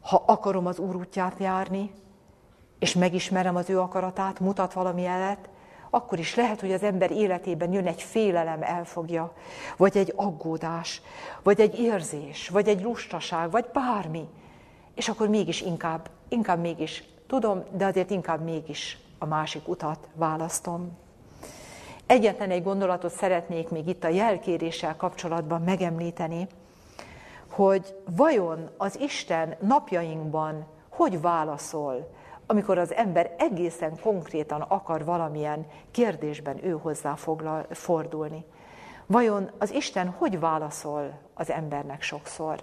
ha 0.00 0.22
akarom 0.26 0.66
az 0.66 0.78
Úr 0.78 0.96
útját 0.96 1.38
járni, 1.38 1.90
és 2.78 2.94
megismerem 2.94 3.56
az 3.56 3.70
ő 3.70 3.80
akaratát, 3.80 4.40
mutat 4.40 4.72
valami 4.72 5.06
elet, 5.06 5.48
akkor 5.96 6.18
is 6.18 6.34
lehet, 6.34 6.60
hogy 6.60 6.72
az 6.72 6.82
ember 6.82 7.10
életében 7.10 7.72
jön 7.72 7.86
egy 7.86 8.02
félelem 8.02 8.62
elfogja, 8.62 9.32
vagy 9.76 9.96
egy 9.96 10.12
aggódás, 10.16 11.02
vagy 11.42 11.60
egy 11.60 11.78
érzés, 11.78 12.48
vagy 12.48 12.68
egy 12.68 12.82
lustaság, 12.82 13.50
vagy 13.50 13.64
bármi. 13.72 14.28
És 14.94 15.08
akkor 15.08 15.28
mégis 15.28 15.60
inkább, 15.60 16.10
inkább 16.28 16.60
mégis 16.60 17.04
tudom, 17.26 17.62
de 17.70 17.86
azért 17.86 18.10
inkább 18.10 18.44
mégis 18.44 18.98
a 19.18 19.26
másik 19.26 19.68
utat 19.68 20.08
választom. 20.14 20.98
Egyetlen 22.06 22.50
egy 22.50 22.62
gondolatot 22.62 23.12
szeretnék 23.12 23.68
még 23.68 23.86
itt 23.86 24.04
a 24.04 24.08
jelkéréssel 24.08 24.96
kapcsolatban 24.96 25.62
megemlíteni, 25.62 26.46
hogy 27.50 27.94
vajon 28.16 28.70
az 28.76 29.00
Isten 29.00 29.56
napjainkban 29.60 30.66
hogy 30.88 31.20
válaszol 31.20 32.15
amikor 32.46 32.78
az 32.78 32.94
ember 32.94 33.34
egészen 33.38 34.00
konkrétan 34.00 34.60
akar 34.60 35.04
valamilyen 35.04 35.66
kérdésben 35.90 36.64
ő 36.64 36.70
hozzá 36.70 37.14
foglal, 37.14 37.66
fordulni. 37.70 38.44
Vajon 39.06 39.50
az 39.58 39.70
Isten 39.72 40.08
hogy 40.08 40.40
válaszol 40.40 41.18
az 41.34 41.50
embernek 41.50 42.02
sokszor? 42.02 42.62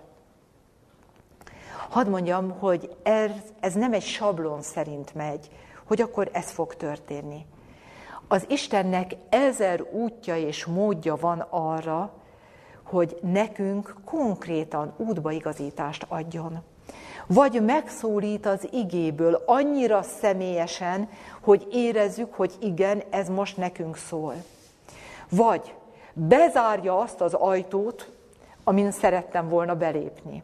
Hadd 1.90 2.10
mondjam, 2.10 2.52
hogy 2.60 2.96
ez, 3.04 3.32
ez 3.60 3.74
nem 3.74 3.94
egy 3.94 4.04
sablon 4.04 4.62
szerint 4.62 5.14
megy, 5.14 5.50
hogy 5.88 6.02
akkor 6.02 6.30
ez 6.32 6.52
fog 6.52 6.76
történni. 6.76 7.46
Az 8.28 8.46
Istennek 8.50 9.12
ezer 9.30 9.82
útja 9.82 10.38
és 10.38 10.66
módja 10.66 11.16
van 11.16 11.40
arra, 11.50 12.14
hogy 12.84 13.18
nekünk 13.22 13.96
konkrétan 14.06 14.94
útbaigazítást 14.98 16.06
adjon 16.10 16.64
vagy 17.28 17.62
megszólít 17.66 18.46
az 18.46 18.68
igéből 18.72 19.44
annyira 19.46 20.02
személyesen, 20.02 21.10
hogy 21.42 21.68
érezzük, 21.72 22.34
hogy 22.34 22.52
igen, 22.60 23.04
ez 23.10 23.30
most 23.30 23.58
nekünk 23.58 23.98
szól. 23.98 24.36
Vagy 25.30 25.74
bezárja 26.14 27.00
azt 27.00 27.22
az 27.22 27.34
ajtót, 27.34 28.12
amin 28.64 28.92
szerettem 28.92 29.50
volna 29.50 29.76
belépni. 29.76 30.44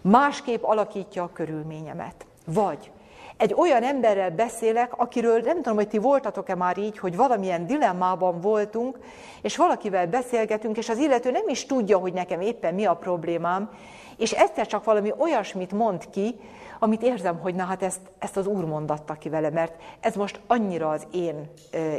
Másképp 0.00 0.62
alakítja 0.62 1.22
a 1.22 1.32
körülményemet. 1.32 2.26
Vagy 2.46 2.90
egy 3.36 3.54
olyan 3.56 3.82
emberrel 3.82 4.30
beszélek, 4.30 4.98
akiről 4.98 5.40
nem 5.40 5.56
tudom, 5.56 5.74
hogy 5.74 5.88
ti 5.88 5.98
voltatok-e 5.98 6.54
már 6.54 6.78
így, 6.78 6.98
hogy 6.98 7.16
valamilyen 7.16 7.66
dilemmában 7.66 8.40
voltunk, 8.40 8.98
és 9.42 9.56
valakivel 9.56 10.06
beszélgetünk, 10.06 10.76
és 10.76 10.88
az 10.88 10.98
illető 10.98 11.30
nem 11.30 11.48
is 11.48 11.66
tudja, 11.66 11.98
hogy 11.98 12.12
nekem 12.12 12.40
éppen 12.40 12.74
mi 12.74 12.84
a 12.84 12.96
problémám, 12.96 13.70
és 14.16 14.32
egyszer 14.32 14.66
csak 14.66 14.84
valami 14.84 15.12
olyasmit 15.18 15.72
mond 15.72 16.10
ki, 16.10 16.40
amit 16.78 17.02
érzem, 17.02 17.38
hogy 17.38 17.54
na 17.54 17.64
hát 17.64 17.82
ezt, 17.82 18.00
ezt 18.18 18.36
az 18.36 18.46
Úr 18.46 18.64
mondatta 18.64 19.14
ki 19.14 19.28
vele, 19.28 19.50
mert 19.50 19.82
ez 20.00 20.14
most 20.14 20.40
annyira 20.46 20.90
az 20.90 21.06
én, 21.12 21.50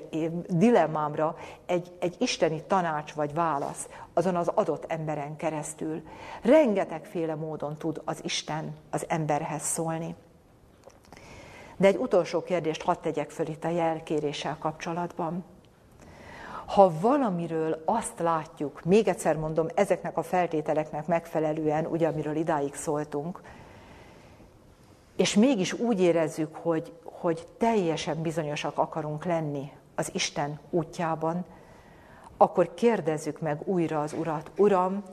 én 0.09 0.45
dilemmámra 0.49 1.36
egy, 1.65 1.91
egy 1.99 2.15
isteni 2.20 2.63
tanács 2.68 3.13
vagy 3.13 3.34
válasz 3.34 3.88
azon 4.13 4.36
az 4.36 4.47
adott 4.47 4.86
emberen 4.88 5.36
keresztül. 5.36 6.01
Rengetegféle 6.41 7.36
módon 7.36 7.78
tud 7.78 8.01
az 8.05 8.20
Isten 8.24 8.76
az 8.89 9.05
emberhez 9.07 9.61
szólni. 9.61 10.15
De 11.78 11.88
egy 11.88 11.97
utolsó 11.97 12.43
kérdést 12.43 12.82
hadd 12.82 13.01
tegyek 13.01 13.30
föl 13.30 13.47
itt 13.47 13.63
a 13.63 13.70
jelkéréssel 13.70 14.57
kapcsolatban. 14.59 15.45
Ha 16.68 16.91
valamiről 17.01 17.82
azt 17.86 18.20
látjuk, 18.20 18.84
még 18.84 19.07
egyszer 19.07 19.38
mondom, 19.38 19.68
ezeknek 19.76 20.18
a 20.18 20.24
feltételeknek 20.24 21.07
megfelelően, 21.07 21.86
ugye 21.86 22.07
amiről 22.07 22.36
idáig 22.36 22.76
szóltunk, 22.76 23.41
és 25.15 25.34
mégis 25.34 25.74
úgy 25.74 26.01
érezzük, 26.01 26.55
hogy, 26.55 26.93
hogy 27.03 27.47
teljesen 27.57 28.22
bizonyosak 28.22 28.78
akarunk 28.78 29.26
lenni 29.26 29.72
az 29.95 30.09
Isten 30.13 30.59
útjában, 30.70 31.45
akkor 32.38 32.74
kérdezzük 32.74 33.39
meg 33.39 33.61
újra 33.65 34.01
az 34.01 34.13
Urat. 34.13 34.51
Uram, 34.57 35.03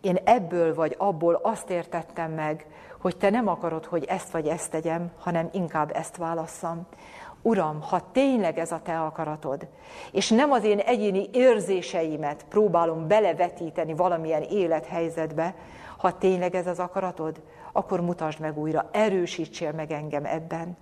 én 0.00 0.18
ebből 0.24 0.74
vagy 0.74 0.94
abból 0.98 1.34
azt 1.42 1.70
értettem 1.70 2.32
meg, 2.32 2.66
hogy 2.98 3.16
te 3.16 3.30
nem 3.30 3.48
akarod, 3.48 3.84
hogy 3.84 4.04
ezt 4.04 4.30
vagy 4.30 4.46
ezt 4.46 4.70
tegyem, 4.70 5.10
hanem 5.18 5.48
inkább 5.52 5.96
ezt 5.96 6.16
válasszam. 6.16 6.86
Uram, 7.42 7.80
ha 7.80 8.10
tényleg 8.12 8.58
ez 8.58 8.72
a 8.72 8.80
te 8.82 9.00
akaratod, 9.00 9.66
és 10.12 10.30
nem 10.30 10.52
az 10.52 10.64
én 10.64 10.78
egyéni 10.78 11.28
érzéseimet 11.32 12.44
próbálom 12.48 13.06
belevetíteni 13.06 13.94
valamilyen 13.94 14.42
élethelyzetbe, 14.42 15.54
ha 15.96 16.18
tényleg 16.18 16.54
ez 16.54 16.66
az 16.66 16.78
akaratod, 16.78 17.40
akkor 17.72 18.00
mutasd 18.00 18.40
meg 18.40 18.58
újra, 18.58 18.88
erősítsél 18.92 19.72
meg 19.72 19.92
engem 19.92 20.24
ebben. 20.24 20.76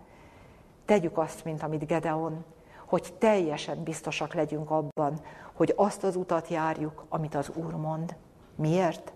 Tegyük 0.84 1.18
azt, 1.18 1.44
mint 1.44 1.62
amit 1.62 1.86
Gedeon, 1.86 2.44
hogy 2.86 3.12
teljesen 3.18 3.82
biztosak 3.82 4.34
legyünk 4.34 4.70
abban, 4.70 5.20
hogy 5.52 5.72
azt 5.76 6.04
az 6.04 6.16
utat 6.16 6.48
járjuk, 6.48 7.04
amit 7.08 7.34
az 7.34 7.50
Úr 7.54 7.74
mond. 7.74 8.16
Miért? 8.54 9.12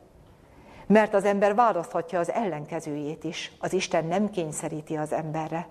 Mert 0.86 1.14
az 1.14 1.24
ember 1.24 1.54
választhatja 1.54 2.18
az 2.18 2.32
ellenkezőjét 2.32 3.24
is. 3.24 3.52
Az 3.58 3.72
Isten 3.72 4.04
nem 4.04 4.30
kényszeríti 4.30 4.96
az 4.96 5.12
emberre 5.12 5.66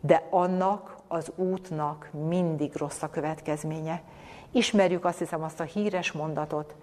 de 0.00 0.26
annak 0.30 0.96
az 1.08 1.32
útnak 1.36 2.08
mindig 2.28 2.76
rossz 2.76 3.02
a 3.02 3.10
következménye. 3.10 4.02
Ismerjük 4.50 5.04
azt 5.04 5.18
hiszem 5.18 5.42
azt 5.42 5.60
a 5.60 5.64
híres 5.64 6.12
mondatot, 6.12 6.74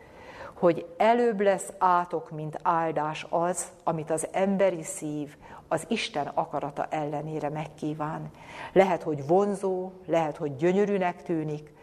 hogy 0.53 0.85
előbb 0.97 1.39
lesz 1.39 1.73
átok, 1.77 2.31
mint 2.31 2.59
áldás 2.61 3.25
az, 3.29 3.67
amit 3.83 4.09
az 4.09 4.27
emberi 4.31 4.83
szív 4.83 5.35
az 5.67 5.85
Isten 5.87 6.27
akarata 6.27 6.85
ellenére 6.89 7.49
megkíván. 7.49 8.31
Lehet, 8.73 9.03
hogy 9.03 9.27
vonzó, 9.27 9.91
lehet, 10.05 10.37
hogy 10.37 10.55
gyönyörűnek 10.55 11.23
tűnik, 11.23 11.73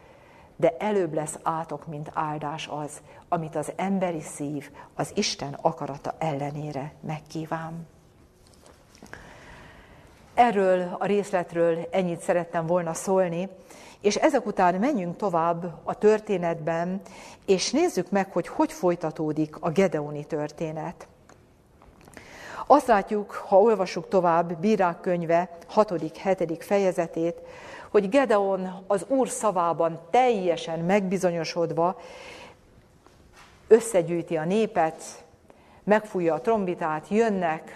de 0.56 0.76
előbb 0.78 1.14
lesz 1.14 1.38
átok, 1.42 1.86
mint 1.86 2.10
áldás 2.14 2.68
az, 2.68 3.02
amit 3.28 3.56
az 3.56 3.72
emberi 3.76 4.20
szív 4.20 4.70
az 4.94 5.12
Isten 5.14 5.58
akarata 5.60 6.14
ellenére 6.18 6.94
megkíván. 7.00 7.86
Erről 10.42 10.96
a 10.98 11.06
részletről 11.06 11.88
ennyit 11.90 12.20
szerettem 12.20 12.66
volna 12.66 12.94
szólni, 12.94 13.48
és 14.00 14.16
ezek 14.16 14.46
után 14.46 14.74
menjünk 14.74 15.16
tovább 15.16 15.80
a 15.84 15.94
történetben, 15.94 17.00
és 17.46 17.70
nézzük 17.70 18.10
meg, 18.10 18.32
hogy 18.32 18.48
hogy 18.48 18.72
folytatódik 18.72 19.56
a 19.60 19.70
Gedeoni 19.70 20.24
történet. 20.24 21.06
Azt 22.66 22.86
látjuk, 22.86 23.30
ha 23.30 23.60
olvasjuk 23.60 24.08
tovább 24.08 24.60
Bírák 24.60 25.00
könyve 25.00 25.58
6.-7. 25.74 26.56
fejezetét, 26.60 27.40
hogy 27.90 28.08
Gedeon 28.08 28.84
az 28.86 29.04
Úr 29.08 29.28
szavában 29.28 30.00
teljesen 30.10 30.78
megbizonyosodva 30.78 32.00
összegyűjti 33.68 34.36
a 34.36 34.44
népet, 34.44 35.24
megfújja 35.84 36.34
a 36.34 36.40
trombitát, 36.40 37.08
jönnek 37.08 37.70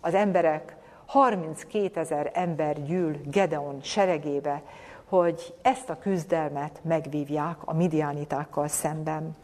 az 0.00 0.14
emberek, 0.14 0.77
32 1.08 2.00
ezer 2.00 2.30
ember 2.34 2.84
gyűl 2.84 3.16
Gedeon 3.24 3.80
seregébe, 3.82 4.62
hogy 5.04 5.54
ezt 5.62 5.88
a 5.88 5.98
küzdelmet 5.98 6.80
megvívják 6.82 7.56
a 7.64 7.74
midianitákkal 7.74 8.68
szemben. 8.68 9.36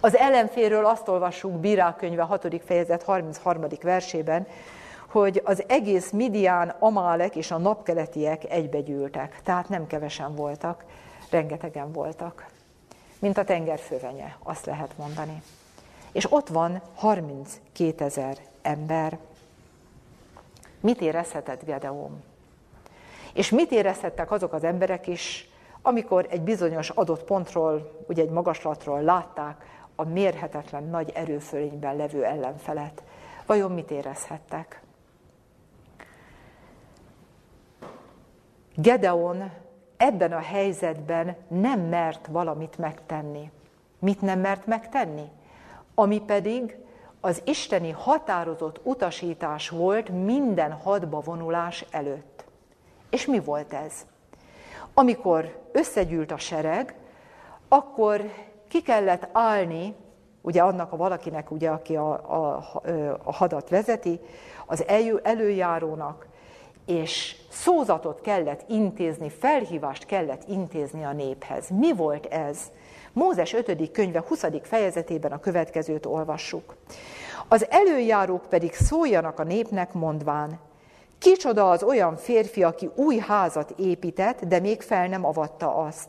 Az 0.00 0.16
ellenféről 0.16 0.84
azt 0.86 1.08
olvassuk 1.08 1.52
Bírák 1.52 1.96
könyve 1.96 2.22
6. 2.22 2.62
fejezet 2.64 3.02
33. 3.02 3.64
versében, 3.82 4.46
hogy 5.06 5.42
az 5.44 5.64
egész 5.66 6.10
Midian, 6.10 6.68
Amálek 6.78 7.36
és 7.36 7.50
a 7.50 7.58
napkeletiek 7.58 8.50
egybegyűltek. 8.50 9.40
Tehát 9.42 9.68
nem 9.68 9.86
kevesen 9.86 10.34
voltak, 10.34 10.84
rengetegen 11.30 11.92
voltak. 11.92 12.46
Mint 13.18 13.38
a 13.38 13.44
tengerfővenye, 13.44 14.36
azt 14.42 14.66
lehet 14.66 14.96
mondani. 14.96 15.42
És 16.12 16.32
ott 16.32 16.48
van 16.48 16.82
32 16.94 18.04
ezer 18.04 18.36
ember. 18.62 19.18
Mit 20.80 21.00
érezhetett 21.00 21.64
Gedeon? 21.64 22.22
És 23.32 23.50
mit 23.50 23.70
érezhettek 23.70 24.30
azok 24.30 24.52
az 24.52 24.64
emberek 24.64 25.06
is, 25.06 25.48
amikor 25.82 26.26
egy 26.30 26.40
bizonyos 26.40 26.90
adott 26.90 27.24
pontról, 27.24 28.04
ugye 28.08 28.22
egy 28.22 28.30
magaslatról 28.30 29.02
látták 29.02 29.64
a 29.94 30.04
mérhetetlen 30.04 30.84
nagy 30.84 31.12
erőfölényben 31.14 31.96
levő 31.96 32.24
ellenfelet. 32.24 33.02
Vajon 33.46 33.72
mit 33.72 33.90
érezhettek? 33.90 34.82
Gedeon 38.74 39.50
ebben 39.96 40.32
a 40.32 40.38
helyzetben 40.38 41.36
nem 41.48 41.80
mert 41.80 42.26
valamit 42.26 42.78
megtenni. 42.78 43.50
Mit 43.98 44.20
nem 44.20 44.40
mert 44.40 44.66
megtenni? 44.66 45.28
Ami 45.94 46.20
pedig 46.20 46.76
az 47.20 47.42
isteni 47.44 47.90
határozott 47.90 48.80
utasítás 48.82 49.68
volt 49.68 50.08
minden 50.08 50.72
hadba 50.72 51.20
vonulás 51.20 51.84
előtt. 51.90 52.44
És 53.10 53.26
mi 53.26 53.40
volt 53.40 53.72
ez? 53.72 54.06
Amikor 54.94 55.58
összegyűlt 55.72 56.30
a 56.30 56.38
sereg, 56.38 56.94
akkor 57.68 58.32
ki 58.68 58.82
kellett 58.82 59.28
állni, 59.32 59.94
ugye 60.40 60.62
annak 60.62 60.92
a 60.92 60.96
valakinek, 60.96 61.50
ugye, 61.50 61.70
aki 61.70 61.96
a, 61.96 62.12
a, 62.12 62.70
a 63.24 63.32
hadat 63.32 63.68
vezeti, 63.68 64.20
az 64.66 64.86
elő, 64.86 65.20
előjárónak, 65.22 66.26
és 66.86 67.36
szózatot 67.50 68.20
kellett 68.20 68.64
intézni, 68.68 69.28
felhívást 69.28 70.06
kellett 70.06 70.48
intézni 70.48 71.04
a 71.04 71.12
néphez. 71.12 71.68
Mi 71.68 71.92
volt 71.94 72.26
ez? 72.26 72.70
Mózes 73.16 73.52
5. 73.52 73.90
könyve 73.90 74.24
20. 74.28 74.44
fejezetében 74.62 75.32
a 75.32 75.40
következőt 75.40 76.06
olvassuk. 76.06 76.76
Az 77.48 77.66
előjárók 77.70 78.46
pedig 78.48 78.74
szóljanak 78.74 79.38
a 79.38 79.44
népnek 79.44 79.92
mondván, 79.92 80.58
kicsoda 81.18 81.70
az 81.70 81.82
olyan 81.82 82.16
férfi, 82.16 82.62
aki 82.62 82.90
új 82.94 83.18
házat 83.18 83.74
épített, 83.76 84.44
de 84.44 84.60
még 84.60 84.82
fel 84.82 85.06
nem 85.06 85.24
avatta 85.24 85.76
azt. 85.76 86.08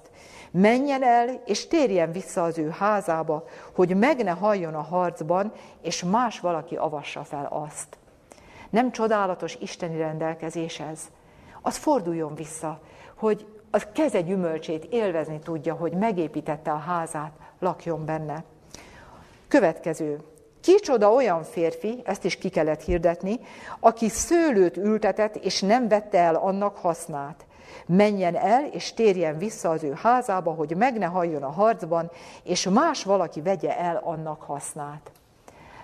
Menjen 0.51 1.03
el, 1.03 1.41
és 1.45 1.67
térjen 1.67 2.11
vissza 2.11 2.43
az 2.43 2.57
ő 2.57 2.69
házába, 2.69 3.43
hogy 3.75 3.95
meg 3.95 4.23
ne 4.23 4.31
halljon 4.31 4.73
a 4.73 4.81
harcban, 4.81 5.51
és 5.81 6.03
más 6.03 6.39
valaki 6.39 6.75
avassa 6.75 7.23
fel 7.23 7.47
azt. 7.51 7.97
Nem 8.69 8.91
csodálatos 8.91 9.57
isteni 9.61 9.97
rendelkezés 9.97 10.79
ez? 10.79 10.99
Az 11.61 11.77
forduljon 11.77 12.35
vissza, 12.35 12.79
hogy 13.15 13.45
az 13.71 13.87
keze 13.93 14.21
gyümölcsét 14.21 14.85
élvezni 14.85 15.39
tudja, 15.39 15.73
hogy 15.73 15.91
megépítette 15.91 16.71
a 16.71 16.77
házát, 16.77 17.31
lakjon 17.59 18.05
benne. 18.05 18.43
Következő. 19.47 20.19
Kicsoda 20.61 21.13
olyan 21.13 21.43
férfi, 21.43 22.01
ezt 22.05 22.25
is 22.25 22.37
ki 22.37 22.49
kellett 22.49 22.83
hirdetni, 22.83 23.39
aki 23.79 24.09
szőlőt 24.09 24.77
ültetett, 24.77 25.35
és 25.35 25.61
nem 25.61 25.87
vette 25.87 26.17
el 26.17 26.35
annak 26.35 26.77
hasznát. 26.77 27.45
Menjen 27.85 28.35
el, 28.35 28.65
és 28.65 28.93
térjen 28.93 29.37
vissza 29.37 29.69
az 29.69 29.83
ő 29.83 29.93
házába, 30.01 30.51
hogy 30.51 30.75
meg 30.75 30.97
ne 30.97 31.05
halljon 31.05 31.43
a 31.43 31.51
harcban, 31.51 32.11
és 32.43 32.69
más 32.69 33.03
valaki 33.03 33.41
vegye 33.41 33.77
el 33.79 34.01
annak 34.03 34.41
hasznát. 34.41 35.11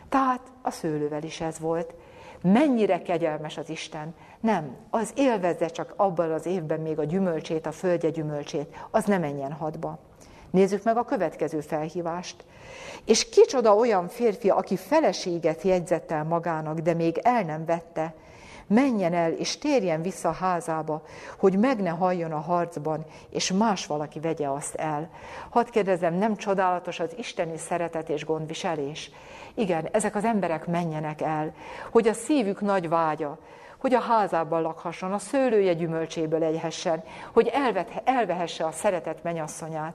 Tehát 0.10 0.42
a 0.62 0.72
szőlővel 0.72 1.24
is 1.24 1.42
ez 1.42 1.60
volt. 1.60 1.94
Mennyire 2.42 3.02
kegyelmes 3.02 3.58
az 3.58 3.70
Isten. 3.70 4.16
Nem, 4.44 4.76
az 4.90 5.12
élvezze 5.16 5.68
csak 5.68 5.94
abban 5.96 6.32
az 6.32 6.46
évben 6.46 6.80
még 6.80 7.00
a 7.00 7.04
gyümölcsét, 7.04 7.66
a 7.66 7.72
földje 7.72 8.10
gyümölcsét, 8.10 8.88
az 8.92 9.06
ne 9.06 9.18
menjen 9.18 9.52
hadba. 9.52 10.00
Nézzük 10.50 10.84
meg 10.84 10.98
a 10.98 11.04
következő 11.04 11.60
felhívást. 11.60 12.46
És 13.06 13.30
kicsoda 13.30 13.76
olyan 13.76 14.08
férfi, 14.08 14.50
aki 14.50 14.76
feleséget 14.76 15.62
jegyzett 15.62 16.12
el 16.12 16.24
magának, 16.24 16.80
de 16.80 16.94
még 16.94 17.18
el 17.18 17.44
nem 17.44 17.66
vette, 17.66 18.14
menjen 18.68 19.14
el 19.14 19.32
és 19.32 19.58
térjen 19.58 20.02
vissza 20.02 20.32
házába, 20.32 21.02
hogy 21.38 21.60
meg 21.60 21.82
ne 21.82 21.90
halljon 21.90 22.32
a 22.32 22.40
harcban, 22.40 23.06
és 23.30 23.52
más 23.52 23.86
valaki 23.86 24.20
vegye 24.20 24.48
azt 24.48 24.76
el. 24.76 25.10
Hadd 25.50 25.70
kérdezem, 25.72 26.14
nem 26.14 26.36
csodálatos 26.36 27.00
az 27.00 27.14
isteni 27.18 27.58
szeretet 27.58 28.10
és 28.10 28.26
gondviselés? 28.26 29.12
Igen, 29.54 29.88
ezek 29.92 30.16
az 30.16 30.24
emberek 30.24 30.68
menjenek 30.68 31.22
el, 31.22 31.54
hogy 31.92 32.08
a 32.08 32.14
szívük 32.14 32.62
nagy 32.62 32.90
vágya, 32.90 33.40
hogy 33.84 33.94
a 33.94 34.00
házában 34.00 34.62
lakhasson, 34.62 35.14
a 35.14 35.18
szőlője 35.18 35.74
gyümölcséből 35.74 36.44
egyhessen, 36.44 37.04
hogy 37.34 37.48
elvet, 37.48 38.02
elvehesse 38.04 38.66
a 38.66 38.72
szeretet 38.72 39.24
menyasszonyát, 39.24 39.94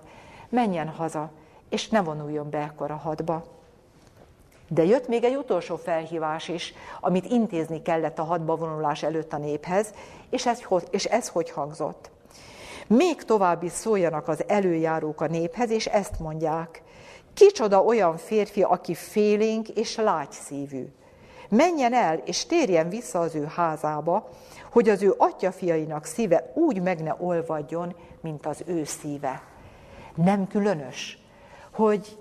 menjen 0.49 0.89
haza, 0.89 1.31
és 1.69 1.89
ne 1.89 2.01
vonuljon 2.01 2.51
be 2.51 2.59
ekkor 2.59 2.91
a 2.91 2.97
hadba. 2.97 3.45
De 4.69 4.85
jött 4.85 5.09
még 5.09 5.25
egy 5.25 5.37
utolsó 5.37 5.77
felhívás 5.77 6.49
is, 6.49 6.75
amit 7.01 7.31
intézni 7.31 7.83
kellett 7.83 8.19
a 8.19 8.25
hadba 8.25 8.57
vonulás 8.57 9.03
előtt 9.03 9.33
a 9.33 9.39
néphez, 9.39 9.95
és 10.31 10.47
ez, 10.47 10.63
és 10.91 11.05
ez 11.05 11.29
hogy 11.29 11.51
hangzott? 11.51 12.11
Még 12.87 13.23
tovább 13.23 13.63
is 13.63 13.73
szóljanak 13.73 14.29
az 14.29 14.45
előjárók 14.47 15.21
a 15.21 15.27
néphez, 15.27 15.71
és 15.71 15.87
ezt 15.87 16.19
mondják. 16.19 16.83
Kicsoda 17.35 17.83
olyan 17.83 18.17
férfi, 18.17 18.63
aki 18.63 18.95
félénk 18.95 19.69
és 19.69 19.97
lágy 19.97 20.31
szívű. 20.31 20.89
Menjen 21.49 21.95
el, 21.95 22.17
és 22.25 22.47
térjen 22.47 22.89
vissza 22.89 23.21
az 23.21 23.35
ő 23.35 23.45
házába, 23.45 24.29
hogy 24.73 24.89
az 24.89 25.03
ő 25.03 25.15
atyafiainak 25.19 26.05
szíve 26.05 26.53
úgy 26.55 26.83
meg 26.83 27.03
ne 27.03 27.15
olvadjon, 27.19 27.95
mint 28.21 28.47
az 28.47 28.63
ő 28.67 28.85
szíve. 28.85 29.43
Nem 30.15 30.47
különös, 30.47 31.19
hogy 31.73 32.19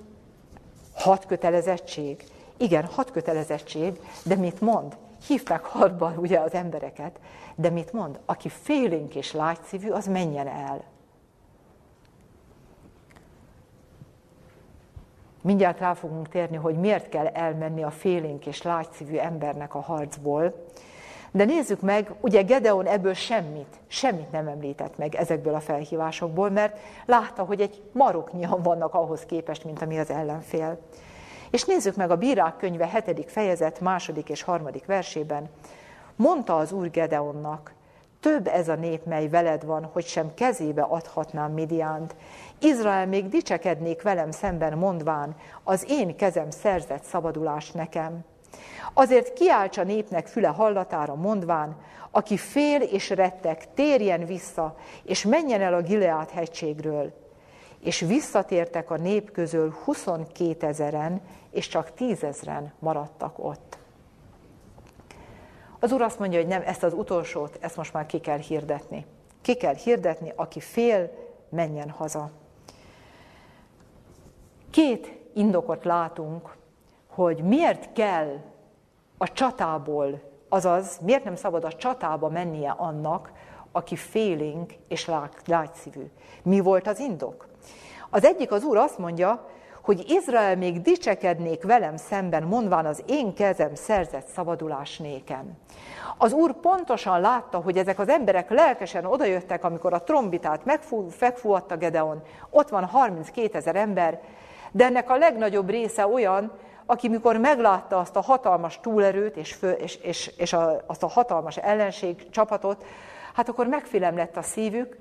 hat 0.94 1.26
kötelezettség. 1.26 2.24
Igen, 2.58 2.86
hat 2.86 3.12
kötelezettség, 3.12 4.00
de 4.24 4.36
mit 4.36 4.62
mond? 4.62 4.98
Hívták 5.28 5.64
hadba 5.64 6.14
ugye 6.18 6.40
az 6.40 6.54
embereket, 6.54 7.20
de 7.56 7.70
mit 7.70 7.94
mond? 7.94 8.20
Aki 8.26 8.50
félénk 8.50 9.16
és 9.16 9.32
lágyszívű, 9.32 9.90
az 9.90 10.08
menjen 10.08 10.48
el. 10.48 10.84
Mindjárt 15.48 15.80
rá 15.80 15.94
fogunk 15.94 16.30
térni, 16.30 16.56
hogy 16.56 16.76
miért 16.76 17.10
kell 17.10 17.26
elmenni 17.26 17.84
a 17.84 17.90
félénk 17.90 18.46
és 18.46 18.62
lágyszívű 18.62 19.18
embernek 19.18 19.76
a 19.76 19.80
harcból. 19.80 20.66
De 21.32 21.46
nézzük 21.46 21.82
meg, 21.82 22.12
ugye 22.20 22.42
Gedeon 22.42 22.86
ebből 22.86 23.14
semmit, 23.14 23.80
semmit 23.88 24.32
nem 24.32 24.48
említett 24.48 24.98
meg 24.98 25.16
ezekből 25.16 25.56
a 25.56 25.60
felhívásokból, 25.60 26.50
mert 26.50 26.80
látta, 27.06 27.44
hogy 27.44 27.62
egy 27.62 27.82
maroknyian 27.92 28.62
vannak 28.62 28.94
ahhoz 28.94 29.26
képest, 29.26 29.64
mint 29.64 29.82
ami 29.82 30.00
az 30.00 30.10
ellenfél. 30.10 30.80
És 31.52 31.66
nézzük 31.66 31.96
meg 31.96 32.12
a 32.12 32.18
Bírák 32.18 32.58
könyve 32.58 33.04
7. 33.06 33.32
fejezet 33.32 33.80
második 33.80 34.30
és 34.30 34.42
harmadik 34.42 34.86
versében. 34.86 35.50
Mondta 36.16 36.58
az 36.58 36.72
Úr 36.72 36.92
Gedeonnak, 36.92 37.74
több 38.20 38.48
ez 38.48 38.70
a 38.70 38.76
nép, 38.76 39.06
mely 39.06 39.28
veled 39.28 39.66
van, 39.66 39.90
hogy 39.94 40.06
sem 40.06 40.34
kezébe 40.34 40.82
adhatnám 40.82 41.52
Midiánt. 41.52 42.16
Izrael 42.60 43.08
még 43.08 43.30
dicsekednék 43.30 44.02
velem 44.02 44.32
szemben 44.32 44.78
mondván, 44.78 45.36
az 45.64 45.86
én 45.90 46.16
kezem 46.16 46.50
szerzett 46.50 47.04
szabadulást 47.04 47.74
nekem. 47.74 48.26
Azért 48.94 49.34
kiáltsa 49.34 49.84
népnek 49.84 50.28
füle 50.28 50.48
hallatára 50.48 51.16
mondván, 51.16 51.76
aki 52.12 52.38
fél 52.38 52.82
és 52.82 53.10
rettek, 53.10 53.74
térjen 53.74 54.26
vissza, 54.26 54.76
és 55.04 55.24
menjen 55.24 55.62
el 55.62 55.74
a 55.74 55.82
Gileát 55.82 56.30
hegységről. 56.30 57.14
És 57.80 58.00
visszatértek 58.00 58.90
a 58.90 58.98
nép 58.98 59.32
közül 59.32 59.76
22 59.84 60.68
ezeren, 60.68 61.22
és 61.52 61.68
csak 61.68 61.94
tízezren 61.94 62.74
maradtak 62.80 63.40
ott. 63.40 63.78
Az 65.80 65.92
úr 65.92 66.02
azt 66.02 66.20
mondja, 66.20 66.40
hogy 66.40 66.48
nem, 66.48 66.62
ezt 66.66 66.84
az 66.84 66.94
utolsót, 66.94 67.58
ezt 67.62 67.78
most 67.78 67.94
már 67.94 68.06
ki 68.06 68.20
kell 68.20 68.38
hirdetni. 68.38 69.06
Ki 69.42 69.56
kell 69.56 69.76
hirdetni, 69.76 70.34
aki 70.36 70.60
fél, 70.60 71.12
menjen 71.50 71.90
haza. 71.90 72.32
Két 74.72 75.20
indokot 75.34 75.84
látunk, 75.84 76.56
hogy 77.08 77.44
miért 77.44 77.94
kell 77.94 78.38
a 79.18 79.32
csatából, 79.32 80.22
azaz 80.50 81.00
miért 81.02 81.24
nem 81.24 81.36
szabad 81.36 81.64
a 81.64 81.74
csatába 81.74 82.30
mennie 82.30 82.72
annak, 82.78 83.32
aki 83.72 83.96
félénk 83.96 84.74
és 84.88 85.12
lágyszívű. 85.46 86.12
Mi 86.44 86.60
volt 86.60 86.88
az 86.88 87.00
indok? 87.00 87.48
Az 88.10 88.26
egyik 88.26 88.52
az 88.52 88.64
úr 88.64 88.78
azt 88.78 88.98
mondja, 88.98 89.48
hogy 89.82 90.10
Izrael 90.10 90.56
még 90.56 90.82
dicsekednék 90.82 91.64
velem 91.64 91.98
szemben, 91.98 92.44
mondván 92.44 92.86
az 92.86 93.04
én 93.06 93.34
kezem 93.34 93.76
szerzett 93.76 94.28
szabadulás 94.28 94.98
nékem. 94.98 95.58
Az 96.18 96.34
úr 96.34 96.54
pontosan 96.54 97.22
látta, 97.22 97.58
hogy 97.58 97.78
ezek 97.78 98.00
az 98.00 98.10
emberek 98.10 98.50
lelkesen 98.50 99.06
odajöttek, 99.06 99.64
amikor 99.64 99.94
a 99.94 100.04
trombitát 100.04 100.66
megfúvatta 101.20 101.78
Gedeon. 101.78 102.22
Ott 102.50 102.70
van 102.70 102.86
32 102.86 103.58
ezer 103.58 103.76
ember, 103.76 104.22
de 104.72 104.86
ennek 104.86 105.10
a 105.10 105.18
legnagyobb 105.18 105.70
része 105.70 106.08
olyan, 106.08 106.52
aki 106.86 107.10
mikor 107.10 107.38
meglátta 107.38 107.98
azt 107.98 108.16
a 108.16 108.22
hatalmas 108.22 108.80
túlerőt 108.80 109.38
és, 109.38 109.54
fő, 109.54 109.72
és, 109.72 109.96
és, 109.96 110.32
és 110.38 110.54
a, 110.54 110.84
azt 110.86 111.04
a 111.04 111.08
hatalmas 111.08 111.58
ellenség 111.58 112.30
csapatot, 112.30 112.86
hát 113.34 113.50
akkor 113.50 113.68
megfélem 113.68 114.16
lett 114.16 114.38
a 114.38 114.42
szívük, 114.42 114.98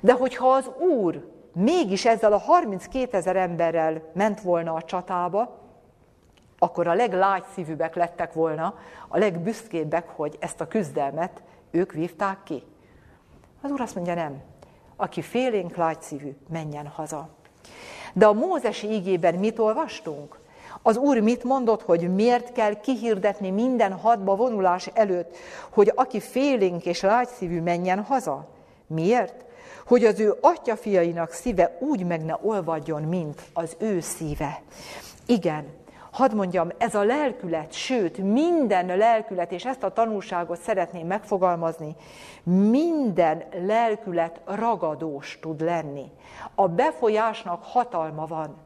de 0.00 0.12
hogyha 0.12 0.48
az 0.48 0.70
Úr 0.78 1.24
mégis 1.52 2.04
ezzel 2.06 2.32
a 2.32 2.38
32 2.38 3.16
ezer 3.16 3.36
emberrel 3.36 4.02
ment 4.12 4.40
volna 4.40 4.74
a 4.74 4.82
csatába, 4.82 5.58
akkor 6.58 6.86
a 6.86 6.94
leglágy 6.94 7.44
szívűbbek 7.54 7.94
lettek 7.94 8.32
volna, 8.32 8.74
a 9.08 9.18
legbüszkébbek, 9.18 10.08
hogy 10.08 10.36
ezt 10.40 10.60
a 10.60 10.68
küzdelmet 10.68 11.42
ők 11.70 11.92
vívták 11.92 12.42
ki. 12.42 12.62
Az 13.62 13.70
úr 13.70 13.80
azt 13.80 13.94
mondja, 13.94 14.14
nem. 14.14 14.42
Aki 14.96 15.22
félénk 15.22 15.76
lágyszívű, 15.76 16.36
menjen 16.48 16.86
haza. 16.86 17.28
De 18.12 18.26
a 18.26 18.32
Mózesi 18.32 18.90
ígében 18.90 19.34
mit 19.34 19.58
olvastunk? 19.58 20.38
Az 20.82 20.96
Úr 20.96 21.18
mit 21.18 21.44
mondott, 21.44 21.82
hogy 21.82 22.14
miért 22.14 22.52
kell 22.52 22.80
kihirdetni 22.80 23.50
minden 23.50 23.92
hadba 23.92 24.36
vonulás 24.36 24.86
előtt, 24.86 25.36
hogy 25.70 25.92
aki 25.94 26.20
félénk 26.20 26.86
és 26.86 27.00
lágyszívű 27.00 27.60
menjen 27.60 28.02
haza? 28.02 28.46
Miért? 28.86 29.44
Hogy 29.86 30.04
az 30.04 30.20
ő 30.20 30.34
atyafiainak 30.40 31.32
szíve 31.32 31.76
úgy 31.80 32.06
meg 32.06 32.24
ne 32.24 32.34
olvadjon, 32.42 33.02
mint 33.02 33.40
az 33.52 33.76
ő 33.78 34.00
szíve. 34.00 34.62
Igen, 35.26 35.64
hadd 36.12 36.34
mondjam, 36.34 36.68
ez 36.78 36.94
a 36.94 37.02
lelkület, 37.02 37.72
sőt, 37.72 38.18
minden 38.18 38.96
lelkület, 38.96 39.52
és 39.52 39.64
ezt 39.64 39.82
a 39.82 39.92
tanulságot 39.92 40.60
szeretném 40.60 41.06
megfogalmazni, 41.06 41.96
minden 42.42 43.44
lelkület 43.66 44.40
ragadós 44.44 45.38
tud 45.40 45.60
lenni. 45.60 46.10
A 46.54 46.68
befolyásnak 46.68 47.64
hatalma 47.64 48.26
van. 48.26 48.56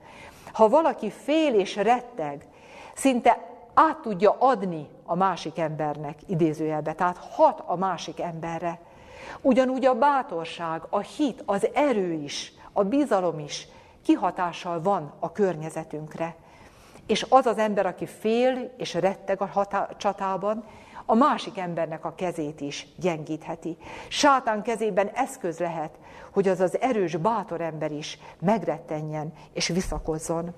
Ha 0.52 0.68
valaki 0.68 1.10
fél 1.10 1.54
és 1.54 1.76
retteg, 1.76 2.46
szinte 2.94 3.52
át 3.74 3.98
tudja 3.98 4.36
adni 4.38 4.88
a 5.04 5.14
másik 5.14 5.58
embernek, 5.58 6.18
idézőjelbe, 6.26 6.92
tehát 6.92 7.16
hat 7.16 7.62
a 7.66 7.76
másik 7.76 8.20
emberre. 8.20 8.80
Ugyanúgy 9.40 9.84
a 9.84 9.94
bátorság, 9.94 10.82
a 10.90 10.98
hit, 10.98 11.42
az 11.46 11.68
erő 11.74 12.12
is, 12.12 12.52
a 12.72 12.82
bizalom 12.82 13.38
is 13.38 13.68
kihatással 14.02 14.82
van 14.82 15.12
a 15.18 15.32
környezetünkre. 15.32 16.36
És 17.06 17.26
az 17.28 17.46
az 17.46 17.58
ember, 17.58 17.86
aki 17.86 18.06
fél 18.06 18.70
és 18.76 18.94
retteg 18.94 19.40
a 19.40 19.46
hatá- 19.46 19.96
csatában, 19.96 20.64
a 21.06 21.14
másik 21.14 21.58
embernek 21.58 22.04
a 22.04 22.14
kezét 22.14 22.60
is 22.60 22.86
gyengítheti. 22.96 23.76
Sátán 24.08 24.62
kezében 24.62 25.08
eszköz 25.14 25.58
lehet, 25.58 25.90
hogy 26.30 26.48
az 26.48 26.60
az 26.60 26.80
erős, 26.80 27.16
bátor 27.16 27.60
ember 27.60 27.92
is 27.92 28.18
megrettenjen 28.40 29.32
és 29.52 29.68
visszakozzon. 29.68 30.54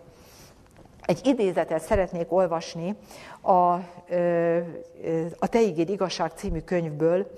Egy 1.03 1.21
idézetet 1.27 1.83
szeretnék 1.83 2.33
olvasni 2.33 2.97
a, 3.41 3.73
a 5.39 5.47
Te 5.49 5.61
igéd 5.61 5.89
igazság 5.89 6.33
című 6.35 6.61
könyvből. 6.61 7.31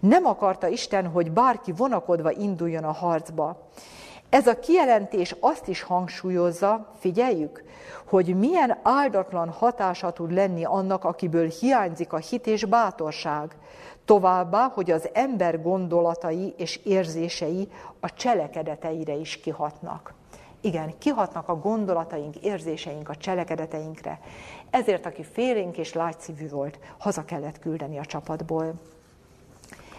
Nem 0.00 0.26
akarta 0.26 0.68
Isten, 0.68 1.06
hogy 1.06 1.30
bárki 1.30 1.72
vonakodva 1.72 2.30
induljon 2.30 2.84
a 2.84 2.92
harcba. 2.92 3.68
Ez 4.32 4.46
a 4.46 4.58
kijelentés 4.58 5.36
azt 5.40 5.68
is 5.68 5.82
hangsúlyozza, 5.82 6.92
figyeljük, 6.98 7.64
hogy 8.06 8.38
milyen 8.38 8.78
áldatlan 8.82 9.48
hatása 9.48 10.12
tud 10.12 10.32
lenni 10.32 10.64
annak, 10.64 11.04
akiből 11.04 11.48
hiányzik 11.48 12.12
a 12.12 12.16
hit 12.16 12.46
és 12.46 12.64
bátorság. 12.64 13.56
Továbbá, 14.04 14.70
hogy 14.74 14.90
az 14.90 15.08
ember 15.12 15.62
gondolatai 15.62 16.54
és 16.56 16.76
érzései 16.76 17.68
a 18.00 18.12
cselekedeteire 18.12 19.14
is 19.14 19.40
kihatnak. 19.40 20.14
Igen, 20.60 20.98
kihatnak 20.98 21.48
a 21.48 21.58
gondolataink, 21.58 22.36
érzéseink 22.36 23.08
a 23.08 23.16
cselekedeteinkre. 23.16 24.20
Ezért, 24.70 25.06
aki 25.06 25.24
félénk 25.32 25.78
és 25.78 25.92
lágyszívű 25.92 26.48
volt, 26.48 26.78
haza 26.98 27.24
kellett 27.24 27.58
küldeni 27.58 27.98
a 27.98 28.04
csapatból. 28.04 28.72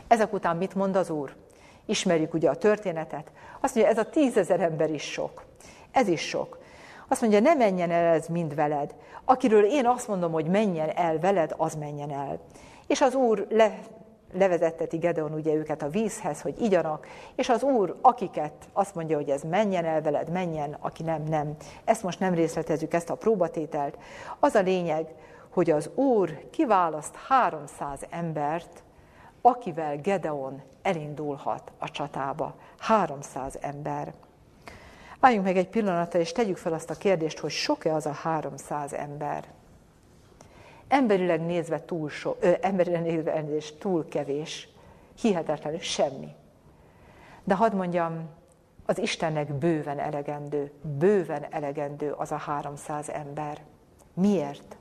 Ezek 0.07 0.33
után 0.33 0.57
mit 0.57 0.75
mond 0.75 0.95
az 0.95 1.09
Úr? 1.09 1.42
Ismerjük 1.85 2.33
ugye 2.33 2.49
a 2.49 2.55
történetet. 2.55 3.31
Azt 3.59 3.75
mondja, 3.75 3.93
ez 3.93 3.97
a 3.97 4.09
tízezer 4.09 4.59
ember 4.59 4.89
is 4.89 5.03
sok. 5.03 5.43
Ez 5.91 6.07
is 6.07 6.21
sok. 6.21 6.61
Azt 7.07 7.21
mondja, 7.21 7.39
ne 7.39 7.53
menjen 7.53 7.91
el 7.91 8.13
ez 8.13 8.27
mind 8.27 8.55
veled. 8.55 8.95
Akiről 9.25 9.63
én 9.63 9.85
azt 9.85 10.07
mondom, 10.07 10.31
hogy 10.31 10.45
menjen 10.45 10.89
el 10.89 11.19
veled, 11.19 11.53
az 11.57 11.75
menjen 11.75 12.11
el. 12.11 12.39
És 12.87 13.01
az 13.01 13.15
Úr 13.15 13.47
le, 13.49 13.79
levezetteti 14.33 14.97
Gedeon 14.97 15.33
ugye 15.33 15.53
őket 15.53 15.81
a 15.81 15.89
vízhez, 15.89 16.41
hogy 16.41 16.61
igyanak, 16.61 17.07
és 17.35 17.49
az 17.49 17.63
Úr, 17.63 17.97
akiket 18.01 18.53
azt 18.73 18.95
mondja, 18.95 19.17
hogy 19.17 19.29
ez 19.29 19.41
menjen 19.41 19.85
el 19.85 20.01
veled, 20.01 20.29
menjen, 20.29 20.77
aki 20.79 21.03
nem, 21.03 21.23
nem. 21.23 21.55
Ezt 21.85 22.03
most 22.03 22.19
nem 22.19 22.33
részletezzük, 22.33 22.93
ezt 22.93 23.09
a 23.09 23.15
próbatételt. 23.15 23.97
Az 24.39 24.55
a 24.55 24.61
lényeg, 24.61 25.07
hogy 25.49 25.71
az 25.71 25.89
Úr 25.95 26.49
kiválaszt 26.49 27.15
300 27.27 27.99
embert, 28.09 28.83
akivel 29.45 29.97
Gedeon 29.97 30.61
elindulhat 30.81 31.71
a 31.77 31.91
csatába. 31.91 32.55
300 32.77 33.57
ember. 33.61 34.13
Álljunk 35.19 35.45
meg 35.45 35.57
egy 35.57 35.69
pillanatra, 35.69 36.19
és 36.19 36.31
tegyük 36.31 36.57
fel 36.57 36.73
azt 36.73 36.89
a 36.89 36.95
kérdést, 36.95 37.39
hogy 37.39 37.51
sok-e 37.51 37.93
az 37.93 38.05
a 38.05 38.11
300 38.11 38.93
ember. 38.93 39.47
Emberileg 40.87 41.41
nézve 41.41 41.85
túl, 41.85 42.09
so, 42.09 42.35
ö, 42.39 42.51
emberileg 42.61 43.01
nézve 43.01 43.33
elnézést, 43.33 43.79
túl 43.79 44.07
kevés, 44.07 44.69
hihetetlenül 45.21 45.79
semmi. 45.79 46.35
De 47.43 47.55
hadd 47.55 47.75
mondjam, 47.75 48.29
az 48.85 48.97
Istennek 48.97 49.53
bőven 49.53 49.99
elegendő, 49.99 50.71
bőven 50.81 51.45
elegendő 51.49 52.11
az 52.11 52.31
a 52.31 52.37
300 52.37 53.09
ember. 53.09 53.57
Miért? 54.13 54.77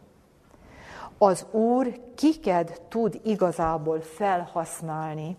Az 1.22 1.46
Úr 1.50 2.00
kiket 2.14 2.82
tud 2.88 3.20
igazából 3.24 4.00
felhasználni, 4.00 5.36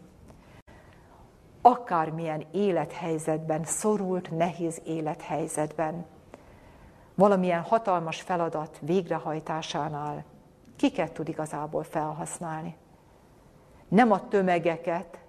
akármilyen 1.61 2.45
élethelyzetben, 2.51 3.63
szorult, 3.63 4.37
nehéz 4.37 4.81
élethelyzetben, 4.85 6.05
valamilyen 7.15 7.61
hatalmas 7.61 8.21
feladat 8.21 8.77
végrehajtásánál, 8.81 10.23
kiket 10.75 11.13
tud 11.13 11.27
igazából 11.27 11.83
felhasználni. 11.83 12.75
Nem 13.87 14.11
a 14.11 14.27
tömegeket. 14.27 15.19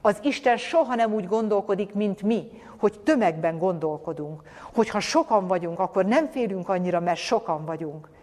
Az 0.00 0.18
Isten 0.22 0.56
soha 0.56 0.94
nem 0.94 1.12
úgy 1.12 1.26
gondolkodik, 1.26 1.94
mint 1.94 2.22
mi, 2.22 2.62
hogy 2.78 3.00
tömegben 3.00 3.58
gondolkodunk. 3.58 4.42
Hogyha 4.74 5.00
sokan 5.00 5.46
vagyunk, 5.46 5.78
akkor 5.78 6.04
nem 6.04 6.26
félünk 6.26 6.68
annyira, 6.68 7.00
mert 7.00 7.18
sokan 7.18 7.64
vagyunk. 7.64 8.13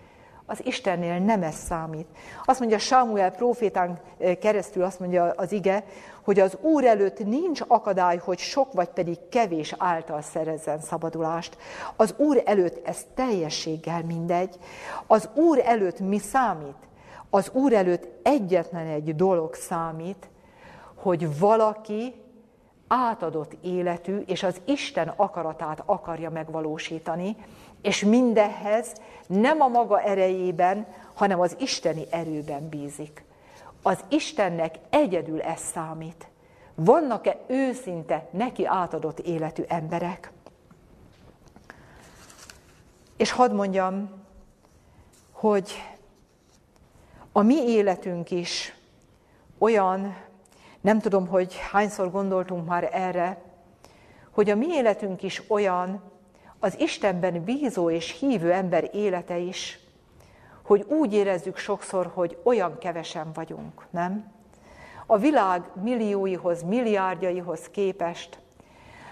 Az 0.51 0.65
Istennél 0.65 1.19
nem 1.19 1.43
ez 1.43 1.55
számít. 1.55 2.07
Azt 2.45 2.59
mondja 2.59 2.77
Sámuel 2.77 3.31
profétán 3.31 3.99
keresztül, 4.39 4.83
azt 4.83 4.99
mondja 4.99 5.33
az 5.35 5.51
ige, 5.51 5.83
hogy 6.23 6.39
az 6.39 6.57
Úr 6.61 6.85
előtt 6.85 7.25
nincs 7.25 7.61
akadály, 7.67 8.17
hogy 8.17 8.37
sok 8.37 8.73
vagy 8.73 8.87
pedig 8.89 9.17
kevés 9.29 9.75
által 9.77 10.21
szerezzen 10.21 10.79
szabadulást. 10.79 11.57
Az 11.95 12.13
Úr 12.17 12.41
előtt 12.45 12.87
ez 12.87 13.05
teljességgel 13.15 14.03
mindegy. 14.03 14.55
Az 15.07 15.29
Úr 15.33 15.61
előtt 15.65 15.99
mi 15.99 16.17
számít? 16.17 16.77
Az 17.29 17.49
Úr 17.53 17.73
előtt 17.73 18.07
egyetlen 18.23 18.87
egy 18.87 19.15
dolog 19.15 19.53
számít, 19.53 20.29
hogy 20.95 21.39
valaki 21.39 22.13
átadott 22.87 23.57
életű, 23.61 24.17
és 24.25 24.43
az 24.43 24.61
Isten 24.65 25.13
akaratát 25.15 25.83
akarja 25.85 26.29
megvalósítani, 26.29 27.35
és 27.81 28.03
mindehhez 28.03 28.93
nem 29.31 29.61
a 29.61 29.67
maga 29.67 30.01
erejében, 30.01 30.87
hanem 31.13 31.39
az 31.39 31.55
isteni 31.59 32.05
erőben 32.09 32.69
bízik. 32.69 33.23
Az 33.81 34.03
Istennek 34.09 34.75
egyedül 34.89 35.41
ez 35.41 35.59
számít. 35.59 36.27
Vannak-e 36.75 37.37
őszinte, 37.47 38.27
neki 38.31 38.65
átadott 38.65 39.19
életű 39.19 39.63
emberek? 39.67 40.31
És 43.17 43.31
hadd 43.31 43.53
mondjam, 43.53 44.09
hogy 45.31 45.71
a 47.31 47.41
mi 47.41 47.55
életünk 47.55 48.31
is 48.31 48.75
olyan, 49.57 50.15
nem 50.81 50.99
tudom, 50.99 51.27
hogy 51.27 51.57
hányszor 51.71 52.11
gondoltunk 52.11 52.67
már 52.67 52.89
erre, 52.91 53.41
hogy 54.31 54.49
a 54.49 54.55
mi 54.55 54.67
életünk 54.67 55.23
is 55.23 55.41
olyan, 55.47 56.10
az 56.63 56.79
Istenben 56.79 57.43
bízó 57.43 57.89
és 57.89 58.19
hívő 58.19 58.51
ember 58.51 58.89
élete 58.93 59.37
is, 59.37 59.79
hogy 60.61 60.85
úgy 60.87 61.13
érezzük 61.13 61.57
sokszor, 61.57 62.11
hogy 62.13 62.37
olyan 62.43 62.77
kevesen 62.77 63.31
vagyunk, 63.33 63.85
nem? 63.89 64.31
A 65.05 65.17
világ 65.17 65.63
millióihoz, 65.81 66.63
milliárdjaihoz 66.63 67.69
képest. 67.69 68.39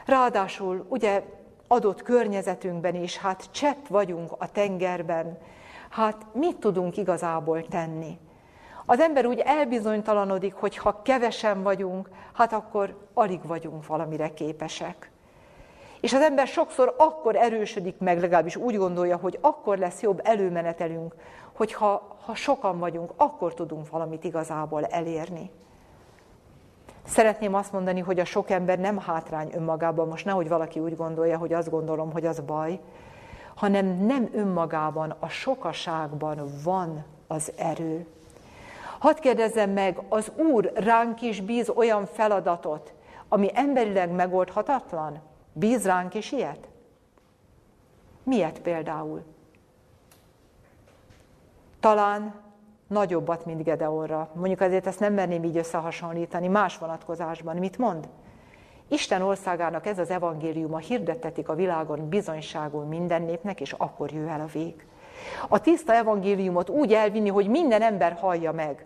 Ráadásul 0.05 0.85
ugye 0.89 1.23
adott 1.67 2.01
környezetünkben 2.01 2.95
is, 2.95 3.17
hát 3.17 3.51
csepp 3.51 3.87
vagyunk 3.87 4.31
a 4.37 4.51
tengerben, 4.51 5.37
hát 5.89 6.25
mit 6.33 6.55
tudunk 6.55 6.97
igazából 6.97 7.67
tenni? 7.67 8.17
Az 8.85 8.99
ember 8.99 9.25
úgy 9.25 9.39
elbizonytalanodik, 9.39 10.53
hogy 10.53 10.77
ha 10.77 11.01
kevesen 11.01 11.63
vagyunk, 11.63 12.09
hát 12.33 12.53
akkor 12.53 13.07
alig 13.13 13.43
vagyunk 13.43 13.87
valamire 13.87 14.33
képesek. 14.33 15.11
És 16.01 16.13
az 16.13 16.21
ember 16.21 16.47
sokszor 16.47 16.95
akkor 16.97 17.35
erősödik 17.35 17.97
meg, 17.97 18.19
legalábbis 18.19 18.55
úgy 18.55 18.77
gondolja, 18.77 19.17
hogy 19.17 19.37
akkor 19.41 19.77
lesz 19.77 20.01
jobb 20.01 20.21
előmenetelünk, 20.23 21.15
hogyha 21.53 22.17
ha 22.25 22.35
sokan 22.35 22.79
vagyunk, 22.79 23.11
akkor 23.15 23.53
tudunk 23.53 23.89
valamit 23.89 24.23
igazából 24.23 24.85
elérni. 24.85 25.51
Szeretném 27.05 27.53
azt 27.53 27.71
mondani, 27.71 27.99
hogy 27.99 28.19
a 28.19 28.25
sok 28.25 28.49
ember 28.49 28.79
nem 28.79 28.99
hátrány 28.99 29.49
önmagában, 29.53 30.07
most 30.07 30.25
nehogy 30.25 30.47
valaki 30.47 30.79
úgy 30.79 30.95
gondolja, 30.95 31.37
hogy 31.37 31.53
azt 31.53 31.69
gondolom, 31.69 32.11
hogy 32.11 32.25
az 32.25 32.39
baj, 32.39 32.79
hanem 33.55 33.85
nem 34.05 34.29
önmagában, 34.33 35.15
a 35.19 35.27
sokaságban 35.27 36.43
van 36.63 37.05
az 37.27 37.51
erő. 37.57 38.07
Hadd 38.99 39.19
kérdezzem 39.19 39.69
meg, 39.69 40.01
az 40.09 40.31
Úr 40.35 40.71
ránk 40.75 41.21
is 41.21 41.41
bíz 41.41 41.69
olyan 41.69 42.05
feladatot, 42.05 42.93
ami 43.29 43.49
emberileg 43.53 44.11
megoldhatatlan? 44.11 45.21
Bíz 45.53 45.85
ránk 45.85 46.13
is 46.13 46.31
ilyet? 46.31 46.67
Miért 48.23 48.59
például? 48.59 49.23
Talán 51.79 52.41
nagyobbat, 52.87 53.45
mint 53.45 53.63
Gedeonra. 53.63 54.29
Mondjuk 54.33 54.61
azért 54.61 54.87
ezt 54.87 54.99
nem 54.99 55.13
merném 55.13 55.43
így 55.43 55.57
összehasonlítani 55.57 56.47
más 56.47 56.77
vonatkozásban. 56.77 57.55
Mit 57.55 57.77
mond? 57.77 58.09
Isten 58.87 59.21
országának 59.21 59.85
ez 59.85 59.99
az 59.99 60.09
evangéliuma 60.09 60.77
hirdettetik 60.77 61.49
a 61.49 61.55
világon 61.55 62.09
bizonyságul 62.09 62.83
minden 62.83 63.21
népnek, 63.21 63.61
és 63.61 63.71
akkor 63.71 64.11
jöjj 64.11 64.29
el 64.29 64.41
a 64.41 64.45
vég. 64.45 64.85
A 65.47 65.59
tiszta 65.59 65.93
evangéliumot 65.93 66.69
úgy 66.69 66.93
elvinni, 66.93 67.29
hogy 67.29 67.47
minden 67.47 67.81
ember 67.81 68.13
hallja 68.13 68.51
meg. 68.51 68.85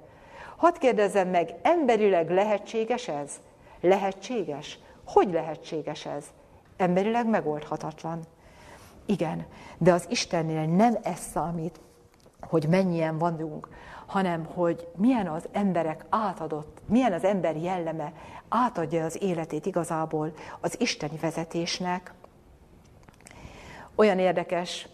Hadd 0.55 0.79
kérdezzem 0.79 1.29
meg, 1.29 1.55
emberileg 1.61 2.29
lehetséges 2.29 3.07
ez? 3.07 3.41
Lehetséges? 3.81 4.79
Hogy 5.05 5.31
lehetséges 5.31 6.05
ez? 6.05 6.25
Emberileg 6.83 7.29
megoldhatatlan. 7.29 8.19
Igen, 9.05 9.45
de 9.77 9.93
az 9.93 10.05
Istennél 10.09 10.65
nem 10.65 10.97
ez 11.03 11.19
számít, 11.19 11.79
hogy 12.41 12.67
mennyien 12.69 13.17
vagyunk, 13.17 13.69
hanem 14.05 14.45
hogy 14.45 14.87
milyen 14.95 15.27
az 15.27 15.47
emberek 15.51 16.05
átadott, 16.09 16.81
milyen 16.85 17.13
az 17.13 17.23
ember 17.23 17.55
jelleme, 17.55 18.13
átadja 18.49 19.05
az 19.05 19.21
életét 19.21 19.65
igazából 19.65 20.33
az 20.59 20.79
isteni 20.79 21.17
vezetésnek. 21.21 22.13
Olyan 23.95 24.19
érdekes, 24.19 24.87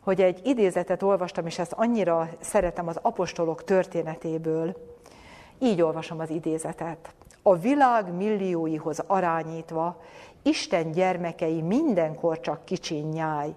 hogy 0.00 0.20
egy 0.20 0.40
idézetet 0.44 1.02
olvastam, 1.02 1.46
és 1.46 1.58
ezt 1.58 1.72
annyira 1.72 2.28
szeretem 2.40 2.88
az 2.88 2.98
apostolok 3.02 3.64
történetéből. 3.64 4.76
Így 5.58 5.82
olvasom 5.82 6.18
az 6.18 6.30
idézetet. 6.30 7.14
A 7.42 7.56
világ 7.56 8.12
millióihoz 8.12 9.02
arányítva 9.06 10.00
Isten 10.46 10.90
gyermekei 10.90 11.62
mindenkor 11.62 12.40
csak 12.40 12.64
kicsin 12.64 13.08
nyáj. 13.08 13.54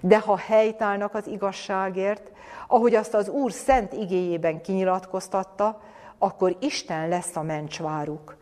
De 0.00 0.18
ha 0.18 0.36
helytállnak 0.36 1.14
az 1.14 1.26
igazságért, 1.26 2.32
ahogy 2.66 2.94
azt 2.94 3.14
az 3.14 3.28
Úr 3.28 3.52
szent 3.52 3.92
igéjében 3.92 4.62
kinyilatkoztatta, 4.62 5.80
akkor 6.18 6.56
Isten 6.60 7.08
lesz 7.08 7.36
a 7.36 7.42
mencsváruk. 7.42 8.36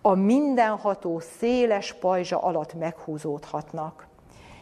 A 0.00 0.14
mindenható 0.14 1.18
széles 1.18 1.92
pajzsa 1.92 2.38
alatt 2.38 2.74
meghúzódhatnak. 2.74 4.06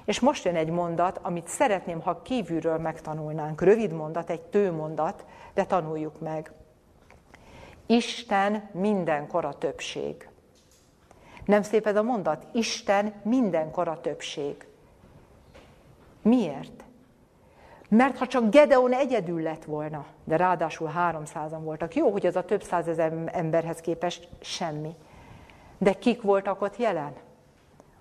És 0.04 0.20
most 0.20 0.44
jön 0.44 0.56
egy 0.56 0.70
mondat, 0.70 1.18
amit 1.22 1.48
szeretném, 1.48 2.00
ha 2.00 2.22
kívülről 2.22 2.78
megtanulnánk. 2.78 3.60
Rövid 3.60 3.92
mondat, 3.92 4.30
egy 4.30 4.42
tőmondat, 4.42 5.24
de 5.54 5.64
tanuljuk 5.64 6.20
meg. 6.20 6.52
Isten 7.86 8.70
mindenkor 8.72 9.44
a 9.44 9.58
többség. 9.58 10.28
Nem 11.44 11.62
szép 11.62 11.86
ez 11.86 11.96
a 11.96 12.02
mondat? 12.02 12.46
Isten 12.52 13.12
mindenkor 13.22 13.88
a 13.88 14.00
többség. 14.00 14.66
Miért? 16.22 16.84
Mert 17.88 18.18
ha 18.18 18.26
csak 18.26 18.50
Gedeon 18.50 18.92
egyedül 18.92 19.42
lett 19.42 19.64
volna, 19.64 20.06
de 20.24 20.36
ráadásul 20.36 20.90
300-an 20.96 21.60
voltak, 21.60 21.94
jó, 21.94 22.10
hogy 22.10 22.26
az 22.26 22.36
a 22.36 22.44
több 22.44 22.62
százezer 22.62 23.12
emberhez 23.26 23.80
képest 23.80 24.28
semmi. 24.40 24.94
De 25.78 25.92
kik 25.92 26.22
voltak 26.22 26.62
ott 26.62 26.76
jelen? 26.76 27.12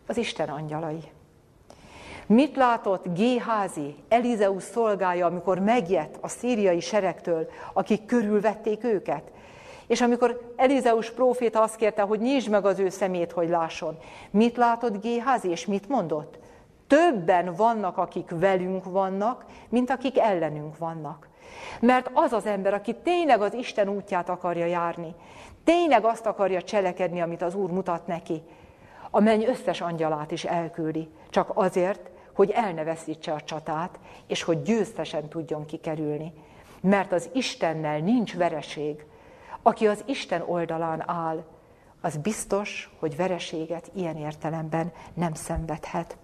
Az 0.08 0.18
Isten 0.18 0.50
angyalai. 0.50 1.12
Mit 2.26 2.56
látott 2.56 3.14
Géházi, 3.14 3.96
Elizeus 4.10 4.64
szolgája, 4.64 5.26
amikor 5.26 5.60
megjött 5.60 6.18
a 6.22 6.28
szíriai 6.28 6.80
seregtől, 6.80 7.50
akik 7.74 8.06
körülvették 8.06 8.84
őket? 8.84 9.32
És 9.94 10.02
amikor 10.02 10.54
Elizeus 10.56 11.12
próféta 11.12 11.62
azt 11.62 11.76
kérte, 11.76 12.02
hogy 12.02 12.20
nyisd 12.20 12.50
meg 12.50 12.66
az 12.66 12.80
ő 12.80 12.90
szemét, 12.90 13.32
hogy 13.32 13.50
lásson, 13.50 13.98
mit 14.32 14.58
látott 14.58 15.02
Géházi, 15.02 15.50
és 15.50 15.66
mit 15.66 15.90
mondott? 15.90 16.40
Többen 16.88 17.54
vannak, 17.56 17.98
akik 17.98 18.30
velünk 18.30 18.84
vannak, 18.84 19.46
mint 19.70 19.90
akik 19.90 20.20
ellenünk 20.20 20.78
vannak. 20.78 21.28
Mert 21.80 22.10
az 22.14 22.34
az 22.34 22.46
ember, 22.46 22.74
aki 22.74 22.96
tényleg 23.04 23.42
az 23.42 23.54
Isten 23.54 23.90
útját 23.90 24.30
akarja 24.30 24.66
járni, 24.66 25.16
tényleg 25.64 26.06
azt 26.06 26.26
akarja 26.26 26.62
cselekedni, 26.62 27.22
amit 27.22 27.42
az 27.42 27.56
Úr 27.56 27.72
mutat 27.72 28.08
neki, 28.08 28.42
a 29.12 29.20
menny 29.20 29.44
összes 29.44 29.82
angyalát 29.82 30.32
is 30.32 30.44
elküldi, 30.44 31.10
csak 31.30 31.52
azért, 31.54 32.10
hogy 32.36 32.50
elneveszítse 32.50 33.32
a 33.32 33.42
csatát, 33.42 34.00
és 34.28 34.44
hogy 34.44 34.62
győztesen 34.62 35.28
tudjon 35.28 35.66
kikerülni. 35.66 36.34
Mert 36.82 37.12
az 37.12 37.30
Istennel 37.34 38.00
nincs 38.00 38.36
vereség. 38.36 39.06
Aki 39.64 39.88
az 39.88 40.04
Isten 40.06 40.44
oldalán 40.46 41.10
áll, 41.10 41.44
az 42.02 42.18
biztos, 42.18 42.96
hogy 43.00 43.16
vereséget 43.16 43.92
ilyen 43.94 44.16
értelemben 44.16 44.92
nem 45.14 45.34
szenvedhet. 45.34 46.18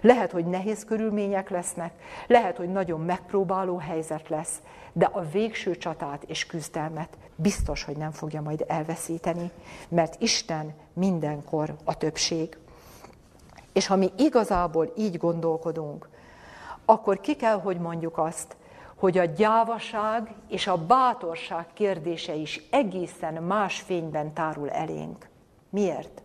Lehet, 0.00 0.30
hogy 0.30 0.46
nehéz 0.46 0.84
körülmények 0.84 1.50
lesznek, 1.50 1.92
lehet, 2.26 2.56
hogy 2.56 2.68
nagyon 2.68 3.00
megpróbáló 3.00 3.76
helyzet 3.76 4.28
lesz, 4.28 4.62
de 4.92 5.04
a 5.04 5.20
végső 5.20 5.76
csatát 5.76 6.22
és 6.22 6.46
küzdelmet 6.46 7.08
biztos, 7.36 7.84
hogy 7.84 7.96
nem 7.96 8.10
fogja 8.10 8.40
majd 8.40 8.64
elveszíteni, 8.68 9.50
mert 9.88 10.22
Isten 10.22 10.74
mindenkor 10.92 11.74
a 11.84 11.96
többség. 11.96 12.56
És 13.72 13.86
ha 13.86 13.96
mi 13.96 14.12
igazából 14.16 14.92
így 14.96 15.16
gondolkodunk, 15.16 16.08
akkor 16.84 17.20
ki 17.20 17.36
kell, 17.36 17.60
hogy 17.60 17.78
mondjuk 17.78 18.18
azt, 18.18 18.56
hogy 19.04 19.18
a 19.18 19.24
gyávaság 19.24 20.34
és 20.48 20.66
a 20.66 20.86
bátorság 20.86 21.66
kérdése 21.72 22.34
is 22.34 22.60
egészen 22.70 23.42
más 23.42 23.80
fényben 23.80 24.32
tárul 24.32 24.70
elénk. 24.70 25.28
Miért? 25.70 26.22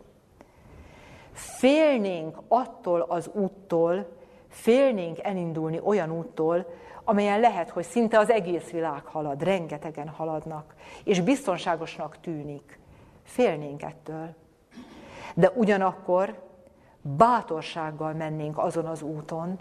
Félnénk 1.31 2.37
attól 2.47 3.01
az 3.01 3.29
úttól, 3.33 4.17
félnénk 4.49 5.19
elindulni 5.19 5.79
olyan 5.83 6.11
úttól, 6.11 6.65
amelyen 7.03 7.39
lehet, 7.39 7.69
hogy 7.69 7.83
szinte 7.83 8.19
az 8.19 8.29
egész 8.29 8.69
világ 8.69 9.05
halad, 9.05 9.43
rengetegen 9.43 10.07
haladnak, 10.07 10.75
és 11.03 11.21
biztonságosnak 11.21 12.19
tűnik. 12.21 12.79
Félnénk 13.23 13.81
ettől. 13.81 14.35
De 15.33 15.51
ugyanakkor 15.55 16.43
bátorsággal 17.01 18.13
mennénk 18.13 18.57
azon 18.57 18.85
az 18.85 19.01
úton, 19.01 19.59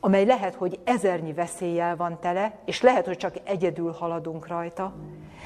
amely 0.00 0.24
lehet, 0.24 0.54
hogy 0.54 0.80
ezernyi 0.84 1.32
veszéllyel 1.32 1.96
van 1.96 2.20
tele, 2.20 2.58
és 2.64 2.82
lehet, 2.82 3.06
hogy 3.06 3.16
csak 3.16 3.34
egyedül 3.44 3.92
haladunk 3.92 4.46
rajta, 4.46 4.92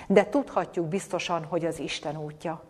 de 0.06 0.28
tudhatjuk 0.28 0.86
biztosan, 0.86 1.44
hogy 1.44 1.64
az 1.64 1.78
Isten 1.78 2.16
útja. 2.16 2.62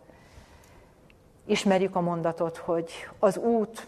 Ismerjük 1.45 1.95
a 1.95 2.01
mondatot, 2.01 2.57
hogy 2.57 2.91
az 3.19 3.37
út, 3.37 3.87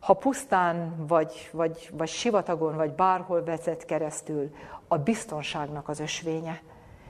ha 0.00 0.14
pusztán, 0.14 1.06
vagy, 1.06 1.50
vagy, 1.52 1.90
vagy 1.92 2.08
sivatagon, 2.08 2.76
vagy 2.76 2.92
bárhol 2.92 3.44
vezet 3.44 3.84
keresztül, 3.84 4.54
a 4.88 4.98
biztonságnak 4.98 5.88
az 5.88 6.00
ösvénye, 6.00 6.62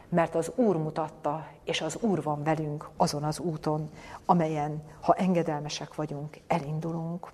mert 0.09 0.35
az 0.35 0.53
Úr 0.55 0.77
mutatta, 0.77 1.47
és 1.65 1.81
az 1.81 1.99
Úr 2.01 2.23
van 2.23 2.43
velünk 2.43 2.89
azon 2.97 3.23
az 3.23 3.39
úton, 3.39 3.91
amelyen, 4.25 4.83
ha 5.01 5.15
engedelmesek 5.15 5.95
vagyunk, 5.95 6.39
elindulunk. 6.47 7.33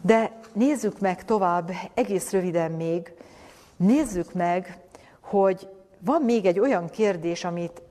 De 0.00 0.38
nézzük 0.52 1.00
meg 1.00 1.24
tovább, 1.24 1.70
egész 1.94 2.32
röviden 2.32 2.72
még, 2.72 3.12
nézzük 3.76 4.32
meg, 4.32 4.78
hogy 5.20 5.68
van 5.98 6.22
még 6.22 6.46
egy 6.46 6.58
olyan 6.58 6.88
kérdés, 6.88 7.44
amit 7.44 7.82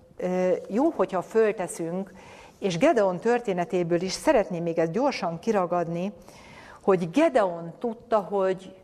jó, 0.70 0.90
hogyha 0.90 1.22
fölteszünk, 1.22 2.14
és 2.60 2.78
Gedeon 2.78 3.20
történetéből 3.20 4.02
is 4.02 4.12
szeretném 4.12 4.64
még 4.64 4.78
ezt 4.78 4.92
gyorsan 4.92 5.40
kiragadni, 5.40 6.14
hogy 6.82 7.10
Gedeon 7.10 7.74
tudta, 7.80 8.20
hogy 8.20 8.76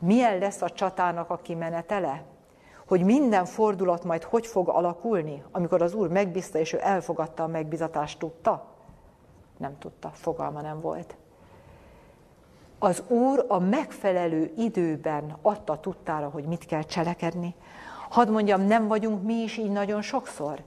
milyen 0.00 0.38
lesz 0.38 0.62
a 0.62 0.70
csatának 0.70 1.30
a 1.30 1.36
kimenetele? 1.36 2.22
Hogy 2.86 3.04
minden 3.04 3.44
fordulat 3.44 4.04
majd 4.04 4.22
hogy 4.22 4.46
fog 4.46 4.68
alakulni, 4.68 5.42
amikor 5.50 5.82
az 5.82 5.94
Úr 5.94 6.08
megbízta, 6.08 6.58
és 6.58 6.72
ő 6.72 6.78
elfogadta 6.82 7.42
a 7.42 7.46
megbizatást, 7.46 8.18
tudta? 8.18 8.66
Nem 9.56 9.78
tudta, 9.78 10.10
fogalma 10.12 10.60
nem 10.60 10.80
volt. 10.80 11.16
Az 12.78 13.02
Úr 13.08 13.44
a 13.48 13.58
megfelelő 13.58 14.52
időben 14.56 15.36
adta 15.42 15.80
tudtára, 15.80 16.28
hogy 16.28 16.44
mit 16.44 16.66
kell 16.66 16.82
cselekedni. 16.82 17.54
Hadd 18.08 18.30
mondjam, 18.30 18.60
nem 18.60 18.88
vagyunk 18.88 19.22
mi 19.22 19.34
is 19.34 19.56
így 19.56 19.70
nagyon 19.70 20.02
sokszor? 20.02 20.62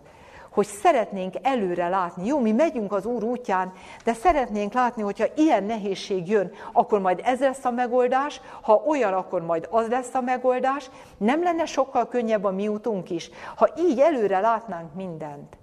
hogy 0.50 0.66
szeretnénk 0.66 1.34
előre 1.42 1.88
látni. 1.88 2.26
Jó, 2.26 2.40
mi 2.40 2.52
megyünk 2.52 2.94
az 2.94 3.06
Úr 3.06 3.24
útján, 3.24 3.74
de 4.04 4.14
szeretnénk 4.14 4.74
látni, 4.74 5.02
hogyha 5.02 5.26
ilyen 5.36 5.64
nehézség 5.64 6.30
jön, 6.30 6.52
akkor 6.74 7.00
majd 7.00 7.22
ez 7.24 7.40
lesz 7.40 7.66
a 7.66 7.72
megoldás, 7.72 8.42
ha 8.62 8.84
olyan, 8.88 9.14
akkor 9.14 9.42
majd 9.42 9.68
az 9.72 9.88
lesz 9.88 10.14
a 10.14 10.22
megoldás. 10.22 10.90
Nem 11.18 11.44
lenne 11.44 11.66
sokkal 11.66 12.08
könnyebb 12.08 12.44
a 12.44 12.52
mi 12.52 12.68
útunk 12.68 13.10
is, 13.10 13.30
ha 13.56 13.70
így 13.78 14.00
előre 14.00 14.40
látnánk 14.40 14.94
mindent. 14.94 15.58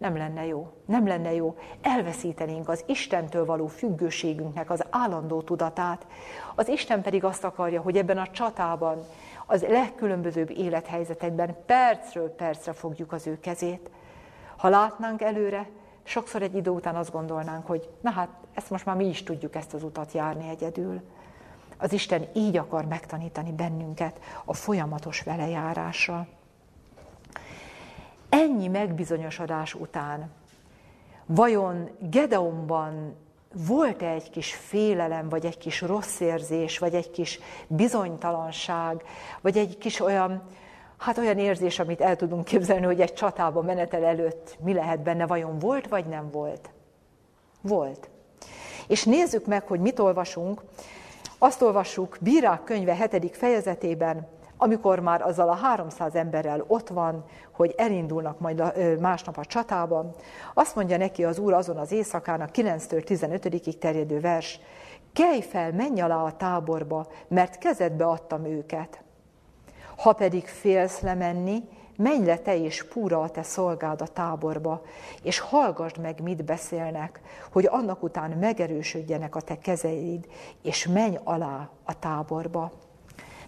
Nem 0.00 0.16
lenne 0.16 0.46
jó, 0.46 0.72
nem 0.86 1.06
lenne 1.06 1.34
jó. 1.34 1.56
Elveszítenénk 1.80 2.68
az 2.68 2.84
Istentől 2.86 3.44
való 3.44 3.66
függőségünknek 3.66 4.70
az 4.70 4.84
állandó 4.90 5.42
tudatát. 5.42 6.06
Az 6.54 6.68
Isten 6.68 7.02
pedig 7.02 7.24
azt 7.24 7.44
akarja, 7.44 7.80
hogy 7.80 7.96
ebben 7.96 8.18
a 8.18 8.30
csatában, 8.30 8.98
az 9.46 9.62
legkülönbözőbb 9.62 10.50
élethelyzetekben 10.50 11.56
percről 11.66 12.28
percre 12.28 12.72
fogjuk 12.72 13.12
az 13.12 13.26
ő 13.26 13.38
kezét. 13.40 13.90
Ha 14.56 14.68
látnánk 14.68 15.22
előre, 15.22 15.68
sokszor 16.02 16.42
egy 16.42 16.54
idő 16.54 16.70
után 16.70 16.96
azt 16.96 17.12
gondolnánk, 17.12 17.66
hogy 17.66 17.88
na 18.00 18.10
hát, 18.10 18.28
ezt 18.54 18.70
most 18.70 18.84
már 18.84 18.96
mi 18.96 19.08
is 19.08 19.22
tudjuk 19.22 19.54
ezt 19.54 19.74
az 19.74 19.82
utat 19.82 20.12
járni 20.12 20.48
egyedül. 20.48 21.00
Az 21.78 21.92
Isten 21.92 22.26
így 22.32 22.56
akar 22.56 22.84
megtanítani 22.84 23.52
bennünket 23.52 24.20
a 24.44 24.54
folyamatos 24.54 25.22
velejárásra. 25.22 26.26
Ennyi 28.30 28.68
megbizonyosodás 28.68 29.74
után 29.74 30.30
vajon 31.26 31.90
Gedeonban 31.98 33.16
volt-e 33.66 34.08
egy 34.08 34.30
kis 34.30 34.54
félelem, 34.54 35.28
vagy 35.28 35.46
egy 35.46 35.58
kis 35.58 35.80
rossz 35.80 36.20
érzés, 36.20 36.78
vagy 36.78 36.94
egy 36.94 37.10
kis 37.10 37.40
bizonytalanság, 37.66 39.02
vagy 39.40 39.58
egy 39.58 39.78
kis 39.78 40.00
olyan 40.00 40.42
hát 41.00 41.18
olyan 41.18 41.38
érzés, 41.38 41.78
amit 41.78 42.00
el 42.00 42.16
tudunk 42.16 42.44
képzelni, 42.44 42.84
hogy 42.84 43.00
egy 43.00 43.12
csatába 43.12 43.62
menetel 43.62 44.04
előtt 44.04 44.58
mi 44.62 44.72
lehet 44.72 45.00
benne, 45.00 45.26
vajon 45.26 45.58
volt 45.58 45.88
vagy 45.88 46.06
nem 46.06 46.30
volt? 46.30 46.70
Volt. 47.60 48.08
És 48.86 49.04
nézzük 49.04 49.46
meg, 49.46 49.66
hogy 49.66 49.80
mit 49.80 49.98
olvasunk. 49.98 50.62
Azt 51.38 51.62
olvassuk 51.62 52.16
Bírák 52.20 52.64
könyve 52.64 52.94
7. 52.94 53.36
fejezetében, 53.36 54.28
amikor 54.62 54.98
már 54.98 55.22
azzal 55.22 55.48
a 55.48 55.54
300 55.54 56.14
emberrel 56.14 56.64
ott 56.66 56.88
van, 56.88 57.24
hogy 57.52 57.74
elindulnak 57.76 58.40
majd 58.40 58.62
másnap 59.00 59.38
a 59.38 59.44
csatában, 59.44 60.14
azt 60.54 60.74
mondja 60.74 60.96
neki 60.96 61.24
az 61.24 61.38
Úr 61.38 61.52
azon 61.52 61.76
az 61.76 61.92
éjszakán, 61.92 62.40
a 62.40 62.46
9-től 62.46 63.04
15-ig 63.08 63.78
terjedő 63.78 64.20
vers, 64.20 64.60
kelj 65.12 65.40
fel, 65.40 65.72
menj 65.72 66.00
alá 66.00 66.22
a 66.22 66.36
táborba, 66.36 67.06
mert 67.28 67.58
kezedbe 67.58 68.04
adtam 68.04 68.44
őket. 68.44 69.02
Ha 69.96 70.12
pedig 70.12 70.46
félsz 70.46 71.00
lemenni, 71.00 71.68
menj 71.96 72.26
le 72.26 72.38
te 72.38 72.56
és 72.56 72.84
púra 72.84 73.20
a 73.20 73.30
te 73.30 73.42
szolgád 73.42 74.00
a 74.00 74.06
táborba, 74.06 74.82
és 75.22 75.38
hallgassd 75.38 75.98
meg, 75.98 76.22
mit 76.22 76.44
beszélnek, 76.44 77.20
hogy 77.52 77.66
annak 77.70 78.02
után 78.02 78.30
megerősödjenek 78.30 79.36
a 79.36 79.40
te 79.40 79.58
kezeid, 79.58 80.26
és 80.62 80.86
menj 80.86 81.18
alá 81.24 81.68
a 81.84 81.98
táborba. 81.98 82.72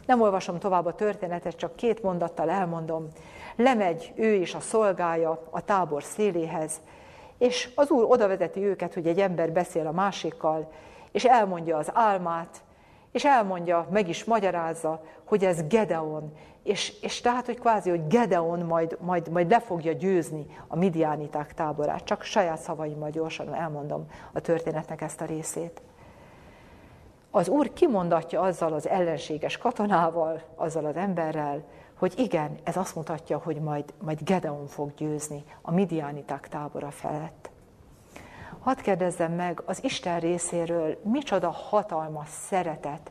Nem 0.06 0.20
olvasom 0.20 0.58
tovább 0.58 0.86
a 0.86 0.94
történetet, 0.94 1.56
csak 1.56 1.76
két 1.76 2.02
mondattal 2.02 2.50
elmondom. 2.50 3.08
Lemegy 3.56 4.12
ő 4.16 4.34
és 4.34 4.54
a 4.54 4.60
szolgája 4.60 5.42
a 5.50 5.64
tábor 5.64 6.02
széléhez, 6.02 6.80
és 7.38 7.70
az 7.74 7.90
úr 7.90 8.04
oda 8.08 8.28
vezeti 8.28 8.64
őket, 8.64 8.94
hogy 8.94 9.06
egy 9.06 9.20
ember 9.20 9.52
beszél 9.52 9.86
a 9.86 9.92
másikkal, 9.92 10.72
és 11.12 11.24
elmondja 11.24 11.76
az 11.76 11.90
álmát, 11.94 12.62
és 13.12 13.24
elmondja, 13.24 13.86
meg 13.90 14.08
is 14.08 14.24
magyarázza, 14.24 15.02
hogy 15.24 15.44
ez 15.44 15.66
Gedeon, 15.66 16.32
és, 16.62 17.00
és 17.00 17.20
tehát, 17.20 17.46
hogy 17.46 17.58
kvázi, 17.58 17.90
hogy 17.90 18.06
Gedeon 18.06 18.58
majd, 18.60 18.96
majd, 19.00 19.28
majd 19.28 19.50
le 19.50 19.60
fogja 19.60 19.92
győzni 19.92 20.46
a 20.68 20.76
midiániták 20.76 21.54
táborát. 21.54 22.04
Csak 22.04 22.22
saját 22.22 22.60
szavaimmal 22.60 23.10
gyorsan 23.10 23.54
elmondom 23.54 24.06
a 24.32 24.40
történetnek 24.40 25.00
ezt 25.00 25.20
a 25.20 25.24
részét. 25.24 25.82
Az 27.34 27.48
Úr 27.48 27.72
kimondatja 27.72 28.40
azzal 28.40 28.72
az 28.72 28.88
ellenséges 28.88 29.58
katonával, 29.58 30.42
azzal 30.54 30.84
az 30.84 30.96
emberrel, 30.96 31.64
hogy 31.98 32.12
igen, 32.16 32.58
ez 32.62 32.76
azt 32.76 32.94
mutatja, 32.94 33.38
hogy 33.38 33.56
majd, 33.56 33.94
majd 34.02 34.22
Gedeon 34.22 34.66
fog 34.66 34.94
győzni 34.94 35.44
a 35.62 35.70
midiániták 35.70 36.48
tábora 36.48 36.90
felett. 36.90 37.50
Hadd 38.58 38.76
kérdezzem 38.82 39.32
meg 39.32 39.62
az 39.64 39.84
Isten 39.84 40.20
részéről, 40.20 40.98
micsoda 41.02 41.50
hatalmas 41.50 42.28
szeretet, 42.28 43.10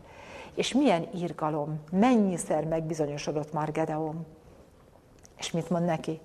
és 0.56 0.74
milyen 0.74 1.08
írgalom, 1.16 1.84
mennyiszer 1.92 2.66
megbizonyosodott 2.66 3.54
már 3.54 3.72
Gedeon. 3.72 4.26
És 5.38 5.52
mit 5.52 5.70
mond 5.70 5.86
neki? 5.86 6.20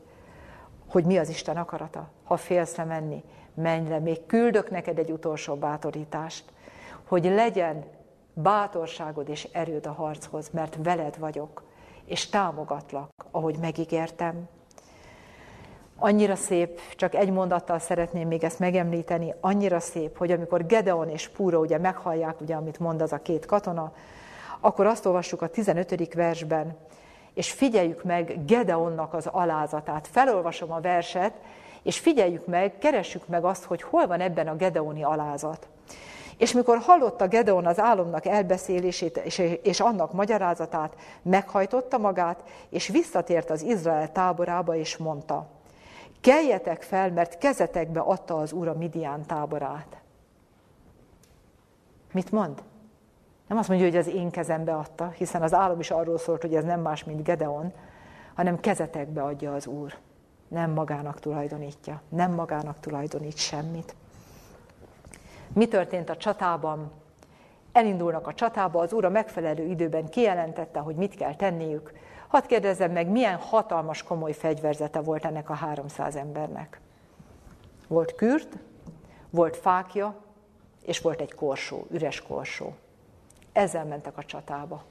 Hogy 0.89 1.05
mi 1.05 1.19
az 1.19 1.29
Isten 1.29 1.57
akarata? 1.57 2.09
Ha 2.25 2.37
félsz 2.37 2.77
le 2.77 2.85
menni, 2.85 3.23
menj 3.55 3.89
le, 3.89 3.99
még 3.99 4.27
küldök 4.27 4.71
neked 4.71 4.99
egy 4.99 5.11
utolsó 5.11 5.55
bátorítást, 5.55 6.55
hogy 7.09 7.25
legyen 7.25 7.85
bátorságod 8.33 9.29
és 9.29 9.49
erőd 9.53 9.87
a 9.87 9.93
harchoz, 9.93 10.51
mert 10.51 10.79
veled 10.83 11.19
vagyok, 11.19 11.63
és 12.05 12.29
támogatlak, 12.29 13.11
ahogy 13.31 13.57
megígértem. 13.61 14.49
Annyira 15.99 16.35
szép, 16.35 16.81
csak 16.97 17.15
egy 17.15 17.31
mondattal 17.31 17.79
szeretném 17.79 18.29
még 18.29 18.45
ezt 18.45 18.59
megemlíteni, 18.59 19.35
annyira 19.41 19.81
szép, 19.81 20.17
hogy 20.17 20.31
amikor 20.31 20.67
Gedeon 20.67 21.09
és 21.09 21.29
Púra 21.29 21.59
ugye 21.59 21.79
meghallják, 21.79 22.41
ugye, 22.41 22.55
amit 22.55 22.79
mond 22.79 23.03
az 23.03 23.13
a 23.13 23.23
két 23.23 23.47
katona, 23.47 23.93
akkor 24.61 24.87
azt 24.87 25.07
olvassuk 25.07 25.43
a 25.43 25.49
15. 25.49 26.15
versben, 26.15 26.77
és 27.35 27.53
figyeljük 27.53 28.05
meg 28.05 28.45
Gedeonnak 28.45 29.15
az 29.15 29.27
alázatát. 29.27 30.07
Felolvasom 30.07 30.73
a 30.73 30.81
verset, 30.81 31.33
és 31.83 31.99
figyeljük 31.99 32.47
meg, 32.47 32.79
keressük 32.79 33.27
meg 33.27 33.45
azt, 33.45 33.65
hogy 33.65 33.83
hol 33.83 34.07
van 34.07 34.21
ebben 34.21 34.49
a 34.49 34.57
Gedeoni 34.57 35.03
alázat. 35.03 35.69
És 36.37 36.53
mikor 36.53 36.79
hallotta 36.79 37.29
Gedeon 37.29 37.67
az 37.67 37.81
álomnak 37.81 38.27
elbeszélését 38.27 39.17
és, 39.63 39.81
annak 39.81 40.13
magyarázatát, 40.13 40.97
meghajtotta 41.23 41.99
magát, 41.99 42.43
és 42.69 42.89
visszatért 42.89 43.51
az 43.51 43.63
Izrael 43.63 44.13
táborába, 44.13 44.75
és 44.75 44.97
mondta, 44.97 45.47
keljetek 46.21 46.83
fel, 46.83 47.11
mert 47.11 47.39
kezetekbe 47.39 48.01
adta 48.01 48.37
az 48.37 48.53
Úr 48.53 48.69
a 48.69 48.75
Midian 48.75 49.27
táborát. 49.27 50.01
Mit 52.13 52.33
mond? 52.33 52.63
Nem 53.47 53.59
azt 53.59 53.69
mondja, 53.69 53.87
hogy 53.87 53.97
az 53.97 54.07
én 54.07 54.31
kezembe 54.31 54.75
adta, 54.75 55.09
hiszen 55.09 55.43
az 55.43 55.55
álom 55.55 55.81
is 55.81 55.91
arról 55.91 56.19
szólt, 56.19 56.43
hogy 56.43 56.55
ez 56.55 56.65
nem 56.65 56.81
más, 56.81 57.05
mint 57.05 57.23
Gedeon, 57.23 57.73
hanem 58.35 58.61
kezetekbe 58.61 59.23
adja 59.23 59.55
az 59.55 59.67
Úr. 59.67 59.95
Nem 60.49 60.71
magának 60.71 61.21
tulajdonítja, 61.21 62.03
nem 62.09 62.33
magának 62.33 62.81
tulajdonít 62.81 63.37
semmit. 63.37 63.95
Mi 65.57 65.69
történt 65.69 66.11
a 66.11 66.17
csatában? 66.17 66.93
Elindulnak 67.73 68.27
a 68.27 68.35
csatába, 68.35 68.81
az 68.81 68.93
Úr 68.93 69.05
megfelelő 69.09 69.65
időben 69.65 70.09
kijelentette, 70.09 70.81
hogy 70.81 70.95
mit 70.95 71.15
kell 71.15 71.35
tenniük. 71.35 71.93
Hadd 72.29 72.47
kérdezzem 72.47 72.93
meg, 72.93 73.09
milyen 73.09 73.37
hatalmas, 73.37 74.03
komoly 74.03 74.33
fegyverzete 74.33 75.01
volt 75.01 75.25
ennek 75.25 75.51
a 75.51 75.55
300 75.55 76.17
embernek. 76.17 76.81
Volt 77.89 78.15
kürt, 78.15 78.59
volt 79.31 79.57
fákja, 79.57 80.15
és 80.83 81.01
volt 81.01 81.21
egy 81.21 81.35
korsó, 81.35 81.87
üres 81.91 82.23
korsó. 82.23 82.75
Ezzel 83.53 83.85
mentek 83.85 84.19
a 84.19 84.25
csatába. 84.25 84.83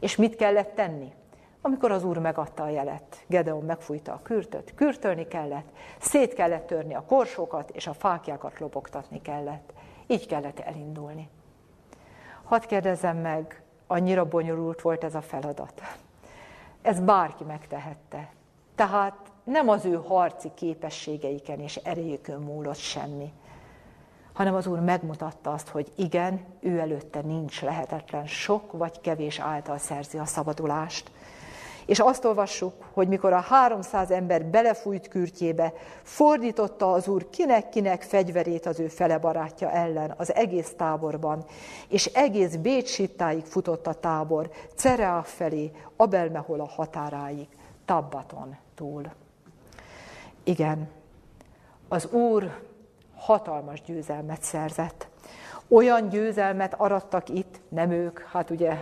És 0.00 0.16
mit 0.16 0.36
kellett 0.36 0.74
tenni? 0.74 1.12
amikor 1.60 1.90
az 1.90 2.04
Úr 2.04 2.18
megadta 2.18 2.62
a 2.62 2.68
jelet. 2.68 3.24
Gedeon 3.26 3.64
megfújta 3.64 4.12
a 4.12 4.20
kürtöt, 4.22 4.74
kürtölni 4.74 5.28
kellett, 5.28 5.68
szét 5.98 6.34
kellett 6.34 6.66
törni 6.66 6.94
a 6.94 7.04
korsókat, 7.06 7.70
és 7.70 7.86
a 7.86 7.92
fákjákat 7.92 8.58
lobogtatni 8.58 9.22
kellett. 9.22 9.72
Így 10.10 10.26
kellett 10.26 10.58
elindulni. 10.58 11.28
Hadd 12.44 12.66
kérdezzem 12.66 13.16
meg, 13.16 13.62
annyira 13.86 14.28
bonyolult 14.28 14.80
volt 14.80 15.04
ez 15.04 15.14
a 15.14 15.20
feladat. 15.20 15.82
Ez 16.82 17.00
bárki 17.00 17.44
megtehette. 17.44 18.32
Tehát 18.74 19.16
nem 19.44 19.68
az 19.68 19.84
ő 19.84 19.94
harci 19.94 20.50
képességeiken 20.54 21.60
és 21.60 21.76
erejükön 21.76 22.40
múlott 22.40 22.76
semmi, 22.76 23.32
hanem 24.32 24.54
az 24.54 24.66
Úr 24.66 24.80
megmutatta 24.80 25.52
azt, 25.52 25.68
hogy 25.68 25.92
igen, 25.96 26.44
ő 26.60 26.78
előtte 26.78 27.20
nincs 27.20 27.62
lehetetlen, 27.62 28.26
sok 28.26 28.72
vagy 28.72 29.00
kevés 29.00 29.38
által 29.38 29.78
szerzi 29.78 30.18
a 30.18 30.24
szabadulást. 30.24 31.10
És 31.90 31.98
azt 31.98 32.24
olvassuk, 32.24 32.72
hogy 32.92 33.08
mikor 33.08 33.32
a 33.32 33.40
300 33.40 34.10
ember 34.10 34.44
belefújt 34.44 35.08
kürtjébe, 35.08 35.72
fordította 36.02 36.92
az 36.92 37.08
úr 37.08 37.30
kinek-kinek 37.30 38.02
fegyverét 38.02 38.66
az 38.66 38.80
ő 38.80 38.88
fele 38.88 39.18
barátja 39.18 39.70
ellen 39.70 40.14
az 40.16 40.34
egész 40.34 40.72
táborban, 40.76 41.44
és 41.88 42.06
egész 42.06 42.56
Bécsittáig 42.56 43.44
futott 43.44 43.86
a 43.86 43.94
tábor, 43.94 44.50
Cerea 44.74 45.22
felé, 45.22 45.70
Abelmehol 45.96 46.60
a 46.60 46.68
határáig, 46.68 47.48
Tabbaton 47.84 48.56
túl. 48.74 49.02
Igen, 50.44 50.88
az 51.88 52.12
Úr 52.12 52.60
hatalmas 53.16 53.82
győzelmet 53.82 54.42
szerzett. 54.42 55.08
Olyan 55.68 56.08
győzelmet 56.08 56.74
arattak 56.74 57.28
itt, 57.28 57.60
nem 57.68 57.90
ők, 57.90 58.20
hát 58.20 58.50
ugye 58.50 58.76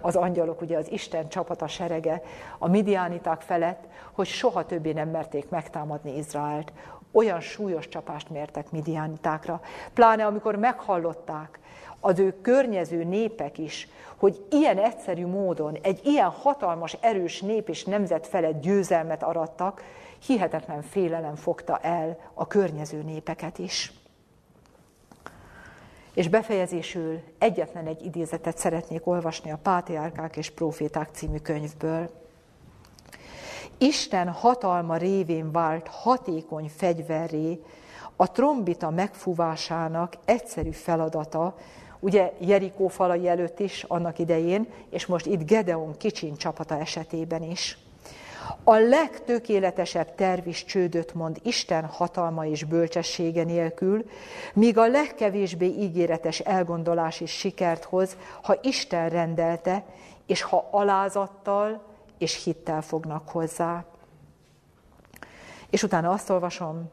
az 0.00 0.16
angyalok, 0.16 0.60
ugye 0.60 0.78
az 0.78 0.90
Isten 0.90 1.28
csapata 1.28 1.66
serege 1.66 2.22
a 2.58 2.68
midiániták 2.68 3.40
felett, 3.40 3.84
hogy 4.12 4.26
soha 4.26 4.66
többé 4.66 4.92
nem 4.92 5.08
merték 5.08 5.48
megtámadni 5.48 6.16
Izraelt. 6.16 6.72
Olyan 7.12 7.40
súlyos 7.40 7.88
csapást 7.88 8.30
mértek 8.30 8.70
midiánitákra. 8.70 9.60
Pláne 9.94 10.26
amikor 10.26 10.56
meghallották 10.56 11.58
az 12.00 12.18
ő 12.18 12.40
környező 12.40 13.04
népek 13.04 13.58
is, 13.58 13.88
hogy 14.16 14.44
ilyen 14.50 14.78
egyszerű 14.78 15.26
módon 15.26 15.78
egy 15.82 16.00
ilyen 16.02 16.28
hatalmas, 16.30 16.96
erős 17.00 17.40
nép 17.40 17.68
és 17.68 17.84
nemzet 17.84 18.26
felett 18.26 18.60
győzelmet 18.60 19.22
arattak, 19.22 19.82
hihetetlen 20.26 20.82
félelem 20.82 21.34
fogta 21.34 21.78
el 21.78 22.18
a 22.34 22.46
környező 22.46 23.02
népeket 23.02 23.58
is. 23.58 24.03
És 26.14 26.28
befejezésül 26.28 27.20
egyetlen 27.38 27.86
egy 27.86 28.04
idézetet 28.04 28.58
szeretnék 28.58 29.06
olvasni 29.06 29.50
a 29.50 29.58
Pátriárkák 29.62 30.36
és 30.36 30.50
Proféták 30.50 31.08
című 31.12 31.38
könyvből. 31.38 32.10
Isten 33.78 34.28
hatalma 34.28 34.96
révén 34.96 35.52
vált 35.52 35.88
hatékony 35.88 36.70
fegyverré 36.76 37.60
a 38.16 38.30
trombita 38.30 38.90
megfúvásának 38.90 40.14
egyszerű 40.24 40.70
feladata, 40.70 41.56
ugye 42.00 42.32
Jerikó 42.38 42.88
falai 42.88 43.28
előtt 43.28 43.60
is 43.60 43.82
annak 43.82 44.18
idején, 44.18 44.66
és 44.90 45.06
most 45.06 45.26
itt 45.26 45.46
Gedeon 45.46 45.96
kicsin 45.96 46.36
csapata 46.36 46.78
esetében 46.78 47.42
is. 47.42 47.78
A 48.64 48.74
legtökéletesebb 48.74 50.14
terv 50.14 50.46
is 50.46 50.64
csődöt 50.64 51.14
mond 51.14 51.38
Isten 51.42 51.84
hatalma 51.84 52.46
és 52.46 52.64
bölcsessége 52.64 53.44
nélkül, 53.44 54.04
míg 54.54 54.78
a 54.78 54.86
legkevésbé 54.86 55.66
ígéretes 55.66 56.38
elgondolás 56.38 57.20
is 57.20 57.30
sikert 57.30 57.84
hoz, 57.84 58.16
ha 58.42 58.58
Isten 58.62 59.08
rendelte, 59.08 59.84
és 60.26 60.42
ha 60.42 60.68
alázattal 60.70 61.82
és 62.18 62.44
hittel 62.44 62.82
fognak 62.82 63.28
hozzá. 63.28 63.84
És 65.70 65.82
utána 65.82 66.10
azt 66.10 66.30
olvasom, 66.30 66.90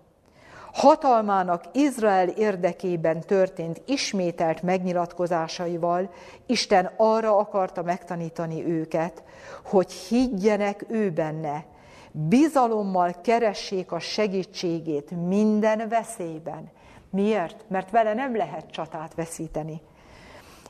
hatalmának 0.73 1.63
Izrael 1.71 2.27
érdekében 2.27 3.19
történt 3.19 3.81
ismételt 3.85 4.61
megnyilatkozásaival 4.61 6.09
Isten 6.45 6.91
arra 6.97 7.37
akarta 7.37 7.81
megtanítani 7.83 8.65
őket, 8.65 9.23
hogy 9.65 9.91
higgyenek 9.91 10.85
ő 10.89 11.11
benne, 11.11 11.65
bizalommal 12.11 13.15
keressék 13.21 13.91
a 13.91 13.99
segítségét 13.99 15.11
minden 15.27 15.87
veszélyben. 15.89 16.71
Miért? 17.09 17.65
Mert 17.67 17.91
vele 17.91 18.13
nem 18.13 18.35
lehet 18.35 18.71
csatát 18.71 19.15
veszíteni. 19.15 19.81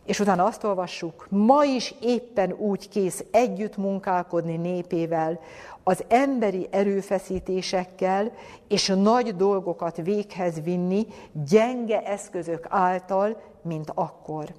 És 0.06 0.20
utána 0.20 0.44
azt 0.44 0.64
olvassuk, 0.64 1.28
ma 1.30 1.64
is 1.64 1.94
éppen 2.02 2.52
úgy 2.52 2.90
kész 2.90 3.26
együtt 3.32 3.78
munkálkodni 3.78 4.56
népével, 4.56 5.40
az 5.84 6.04
emberi 6.08 6.68
erőfeszítésekkel 6.72 8.32
és 8.68 8.88
nagy 8.88 9.36
dolgokat 9.36 9.98
véghez 9.98 10.62
vinni 10.62 11.08
gyenge 11.50 12.02
eszközök 12.02 12.66
által, 12.70 13.42
mint 13.62 13.92
akkor. 13.96 14.54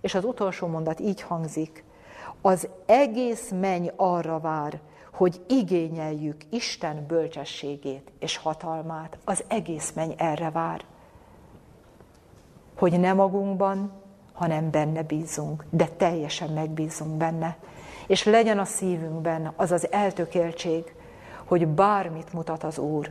És 0.00 0.14
az 0.14 0.24
utolsó 0.24 0.66
mondat 0.66 1.00
így 1.00 1.20
hangzik, 1.20 1.84
az 2.40 2.68
egész 2.86 3.50
menny 3.60 3.86
arra 3.96 4.38
vár, 4.38 4.80
hogy 5.12 5.40
igényeljük 5.48 6.36
Isten 6.50 7.06
bölcsességét 7.06 8.12
és 8.18 8.36
hatalmát. 8.36 9.18
Az 9.24 9.44
egész 9.48 9.92
menny 9.92 10.12
erre 10.16 10.50
vár. 10.50 10.84
Hogy 12.78 13.00
nem 13.00 13.16
magunkban, 13.16 13.92
hanem 14.32 14.70
benne 14.70 15.02
bízunk, 15.02 15.64
de 15.70 15.86
teljesen 15.86 16.50
megbízunk 16.50 17.16
benne. 17.16 17.56
És 18.10 18.24
legyen 18.24 18.58
a 18.58 18.64
szívünkben 18.64 19.52
az 19.56 19.72
az 19.72 19.92
eltökéltség, 19.92 20.94
hogy 21.44 21.66
bármit 21.66 22.32
mutat 22.32 22.64
az 22.64 22.78
Úr, 22.78 23.10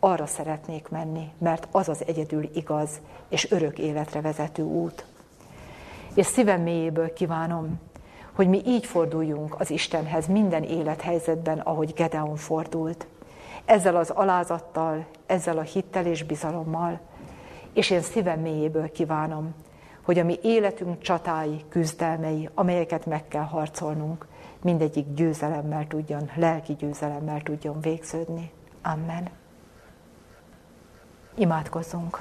arra 0.00 0.26
szeretnék 0.26 0.88
menni, 0.88 1.32
mert 1.38 1.68
az 1.70 1.88
az 1.88 2.04
egyedül 2.06 2.50
igaz 2.54 3.00
és 3.28 3.50
örök 3.50 3.78
életre 3.78 4.20
vezető 4.20 4.62
út. 4.62 5.04
És 6.14 6.26
szívem 6.26 6.62
mélyéből 6.62 7.12
kívánom, 7.12 7.80
hogy 8.32 8.48
mi 8.48 8.62
így 8.66 8.86
forduljunk 8.86 9.60
az 9.60 9.70
Istenhez 9.70 10.26
minden 10.26 10.62
élethelyzetben, 10.62 11.58
ahogy 11.58 11.92
Gedeon 11.92 12.36
fordult. 12.36 13.06
Ezzel 13.64 13.96
az 13.96 14.10
alázattal, 14.10 15.06
ezzel 15.26 15.58
a 15.58 15.62
hittel 15.62 16.06
és 16.06 16.22
bizalommal. 16.22 17.00
És 17.72 17.90
én 17.90 18.02
szívem 18.02 18.40
mélyéből 18.40 18.92
kívánom, 18.92 19.54
hogy 20.02 20.18
a 20.18 20.24
mi 20.24 20.38
életünk 20.42 21.00
csatái, 21.00 21.64
küzdelmei, 21.68 22.48
amelyeket 22.54 23.06
meg 23.06 23.28
kell 23.28 23.42
harcolnunk, 23.42 24.26
mindegyik 24.62 25.14
győzelemmel 25.14 25.86
tudjon, 25.86 26.30
lelki 26.34 26.72
győzelemmel 26.72 27.42
tudjon 27.42 27.80
végződni. 27.80 28.50
Amen. 28.82 29.28
Imádkozzunk. 31.34 32.18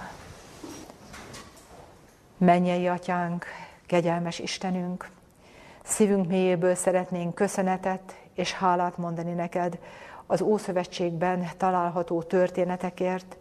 Mennyei 2.37 2.87
atyánk, 2.87 3.45
kegyelmes 3.85 4.39
Istenünk, 4.39 5.09
szívünk 5.83 6.27
mélyéből 6.27 6.75
szeretnénk 6.75 7.35
köszönetet 7.35 8.15
és 8.35 8.53
hálát 8.53 8.97
mondani 8.97 9.33
neked 9.33 9.79
az 10.25 10.41
Ószövetségben 10.41 11.49
található 11.57 12.21
történetekért. 12.21 13.37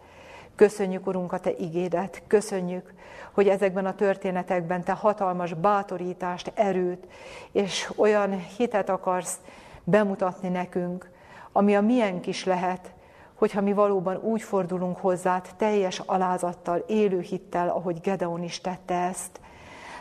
Köszönjük, 0.61 1.07
Urunk, 1.07 1.33
a 1.33 1.39
Te 1.39 1.51
igédet, 1.57 2.21
köszönjük, 2.27 2.93
hogy 3.31 3.47
ezekben 3.47 3.85
a 3.85 3.95
történetekben 3.95 4.83
te 4.83 4.91
hatalmas 4.91 5.53
bátorítást, 5.53 6.51
erőt 6.55 7.07
és 7.51 7.89
olyan 7.95 8.39
hitet 8.57 8.89
akarsz 8.89 9.39
bemutatni 9.83 10.49
nekünk, 10.49 11.09
ami 11.51 11.75
a 11.75 11.81
miénk 11.81 12.27
is 12.27 12.45
lehet, 12.45 12.93
hogyha 13.33 13.61
mi 13.61 13.73
valóban 13.73 14.17
úgy 14.17 14.41
fordulunk 14.41 14.97
hozzád 14.97 15.47
teljes 15.57 15.99
alázattal, 15.99 16.83
élő 16.87 17.19
hittel, 17.19 17.69
ahogy 17.69 18.01
Gedeon 18.01 18.43
is 18.43 18.61
tette 18.61 18.95
ezt. 18.95 19.39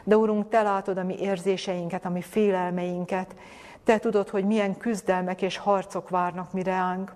De 0.04 0.16
Urunk, 0.16 0.48
Te 0.48 0.62
látod 0.62 0.98
a 0.98 1.04
mi 1.04 1.20
érzéseinket, 1.20 2.04
a 2.04 2.10
mi 2.10 2.22
félelmeinket, 2.22 3.34
Te 3.84 3.98
tudod, 3.98 4.28
hogy 4.28 4.44
milyen 4.44 4.76
küzdelmek 4.76 5.42
és 5.42 5.56
harcok 5.56 6.08
várnak 6.08 6.52
mi 6.52 6.62
reánk. 6.62 7.12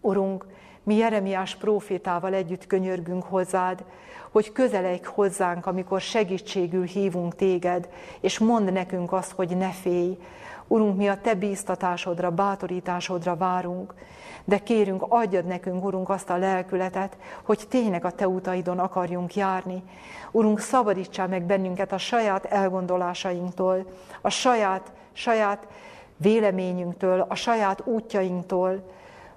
Urunk, 0.00 0.46
mi 0.86 0.94
Jeremiás 0.94 1.56
prófétával 1.56 2.34
együtt 2.34 2.66
könyörgünk 2.66 3.22
hozzád, 3.22 3.84
hogy 4.30 4.52
közeledj 4.52 5.04
hozzánk, 5.04 5.66
amikor 5.66 6.00
segítségül 6.00 6.84
hívunk 6.84 7.34
téged, 7.34 7.88
és 8.20 8.38
mondd 8.38 8.72
nekünk 8.72 9.12
azt, 9.12 9.32
hogy 9.32 9.56
ne 9.56 9.70
félj. 9.70 10.18
Urunk, 10.66 10.96
mi 10.96 11.08
a 11.08 11.20
te 11.20 11.34
bíztatásodra, 11.34 12.30
bátorításodra 12.30 13.36
várunk, 13.36 13.94
de 14.44 14.58
kérünk, 14.58 15.04
adjad 15.08 15.44
nekünk, 15.44 15.84
Urunk, 15.84 16.08
azt 16.08 16.30
a 16.30 16.36
lelkületet, 16.36 17.16
hogy 17.42 17.64
tényleg 17.68 18.04
a 18.04 18.10
Te 18.10 18.28
utaidon 18.28 18.78
akarjunk 18.78 19.34
járni. 19.34 19.82
Urunk, 20.30 20.60
szabadítsál 20.60 21.28
meg 21.28 21.42
bennünket 21.42 21.92
a 21.92 21.98
saját 21.98 22.44
elgondolásainktól, 22.44 23.86
a 24.20 24.30
saját, 24.30 24.92
saját 25.12 25.66
véleményünktől, 26.16 27.26
a 27.28 27.34
saját 27.34 27.86
útjainktól, 27.86 28.94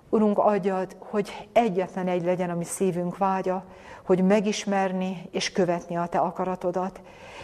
Urunk, 0.10 0.38
adjad, 0.38 0.96
hogy 1.00 1.50
egyetlen 1.52 2.08
egy 2.08 2.24
legyen 2.24 2.50
a 2.50 2.56
mi 2.56 2.64
szívünk 2.64 3.18
vágya, 3.18 3.64
hogy 4.04 4.24
megismerni 4.24 5.30
és 5.32 5.52
követni 5.52 5.98
a 5.98 6.06
Te 6.06 6.18
akaratodat. 6.18 7.02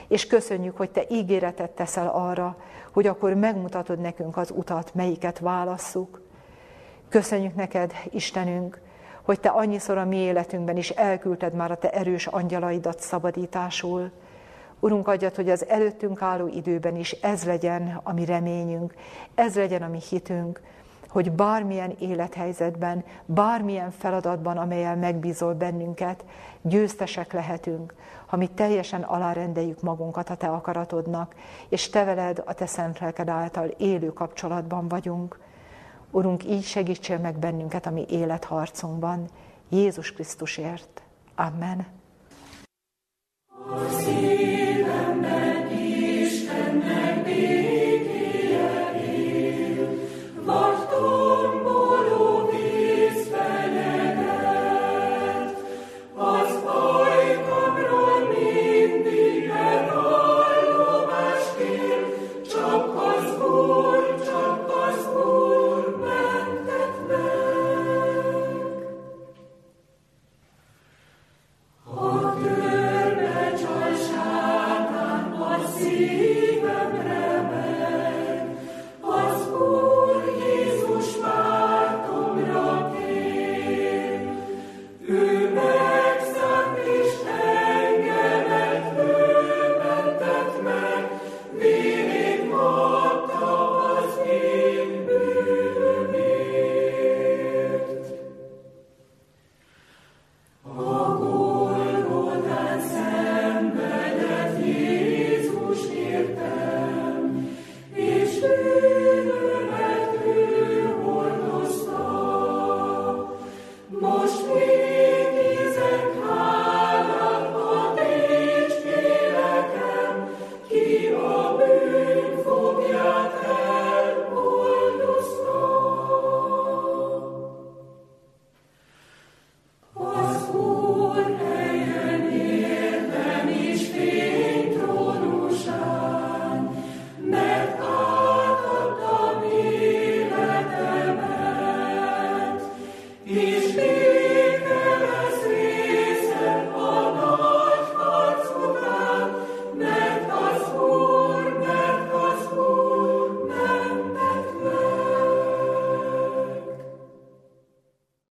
És 0.08 0.28
köszönjük, 0.28 0.78
hogy 0.78 0.90
Te 0.90 1.04
ígéretet 1.10 1.72
teszel 1.72 2.08
arra, 2.08 2.58
hogy 2.94 3.08
akkor 3.08 3.34
megmutatod 3.34 4.00
nekünk 4.00 4.38
az 4.38 4.52
utat, 4.56 4.94
melyiket 4.94 5.40
válasszuk. 5.40 6.22
Köszönjük 7.10 7.56
neked, 7.56 7.94
Istenünk, 8.10 8.82
hogy 9.22 9.40
Te 9.40 9.50
annyiszor 9.50 9.98
a 9.98 10.06
mi 10.06 10.18
életünkben 10.18 10.78
is 10.78 10.90
elküldted 10.90 11.54
már 11.54 11.72
a 11.72 11.78
Te 11.78 11.90
erős 11.90 12.28
angyalaidat 12.28 13.00
szabadításul. 13.00 14.12
Urunk, 14.80 15.08
adjad, 15.08 15.36
hogy 15.36 15.50
az 15.50 15.68
előttünk 15.68 16.22
álló 16.22 16.48
időben 16.48 16.96
is 16.96 17.12
ez 17.12 17.44
legyen 17.44 18.00
a 18.04 18.14
mi 18.14 18.26
reményünk, 18.26 18.94
ez 19.36 19.56
legyen 19.56 19.82
a 19.82 19.88
mi 19.88 20.00
hitünk, 20.10 20.62
hogy 21.16 21.32
bármilyen 21.32 21.96
élethelyzetben, 22.00 23.04
bármilyen 23.26 23.92
feladatban, 23.92 24.58
amelyel 24.58 24.96
megbízol 24.96 25.54
bennünket, 25.54 26.26
győztesek 26.62 27.34
lehetünk, 27.34 27.94
ha 28.26 28.38
mi 28.38 28.48
teljesen 28.48 29.02
alárendeljük 29.02 29.82
magunkat 29.82 30.30
a 30.30 30.36
Te 30.36 30.48
akaratodnak, 30.48 31.36
és 31.70 31.90
Te 31.90 32.04
veled 32.04 32.44
a 32.46 32.54
Te 32.54 32.66
szent 32.66 33.00
lelked 33.00 33.30
által 33.30 33.68
élő 33.68 34.14
kapcsolatban 34.14 34.88
vagyunk. 34.88 35.40
Urunk, 36.12 36.46
így 36.46 36.64
segítsél 36.64 37.18
meg 37.18 37.38
bennünket 37.38 37.86
a 37.86 37.92
mi 37.92 38.06
életharcunkban, 38.10 39.26
Jézus 39.70 40.14
Krisztusért. 40.14 41.02
Amen. 41.36 41.86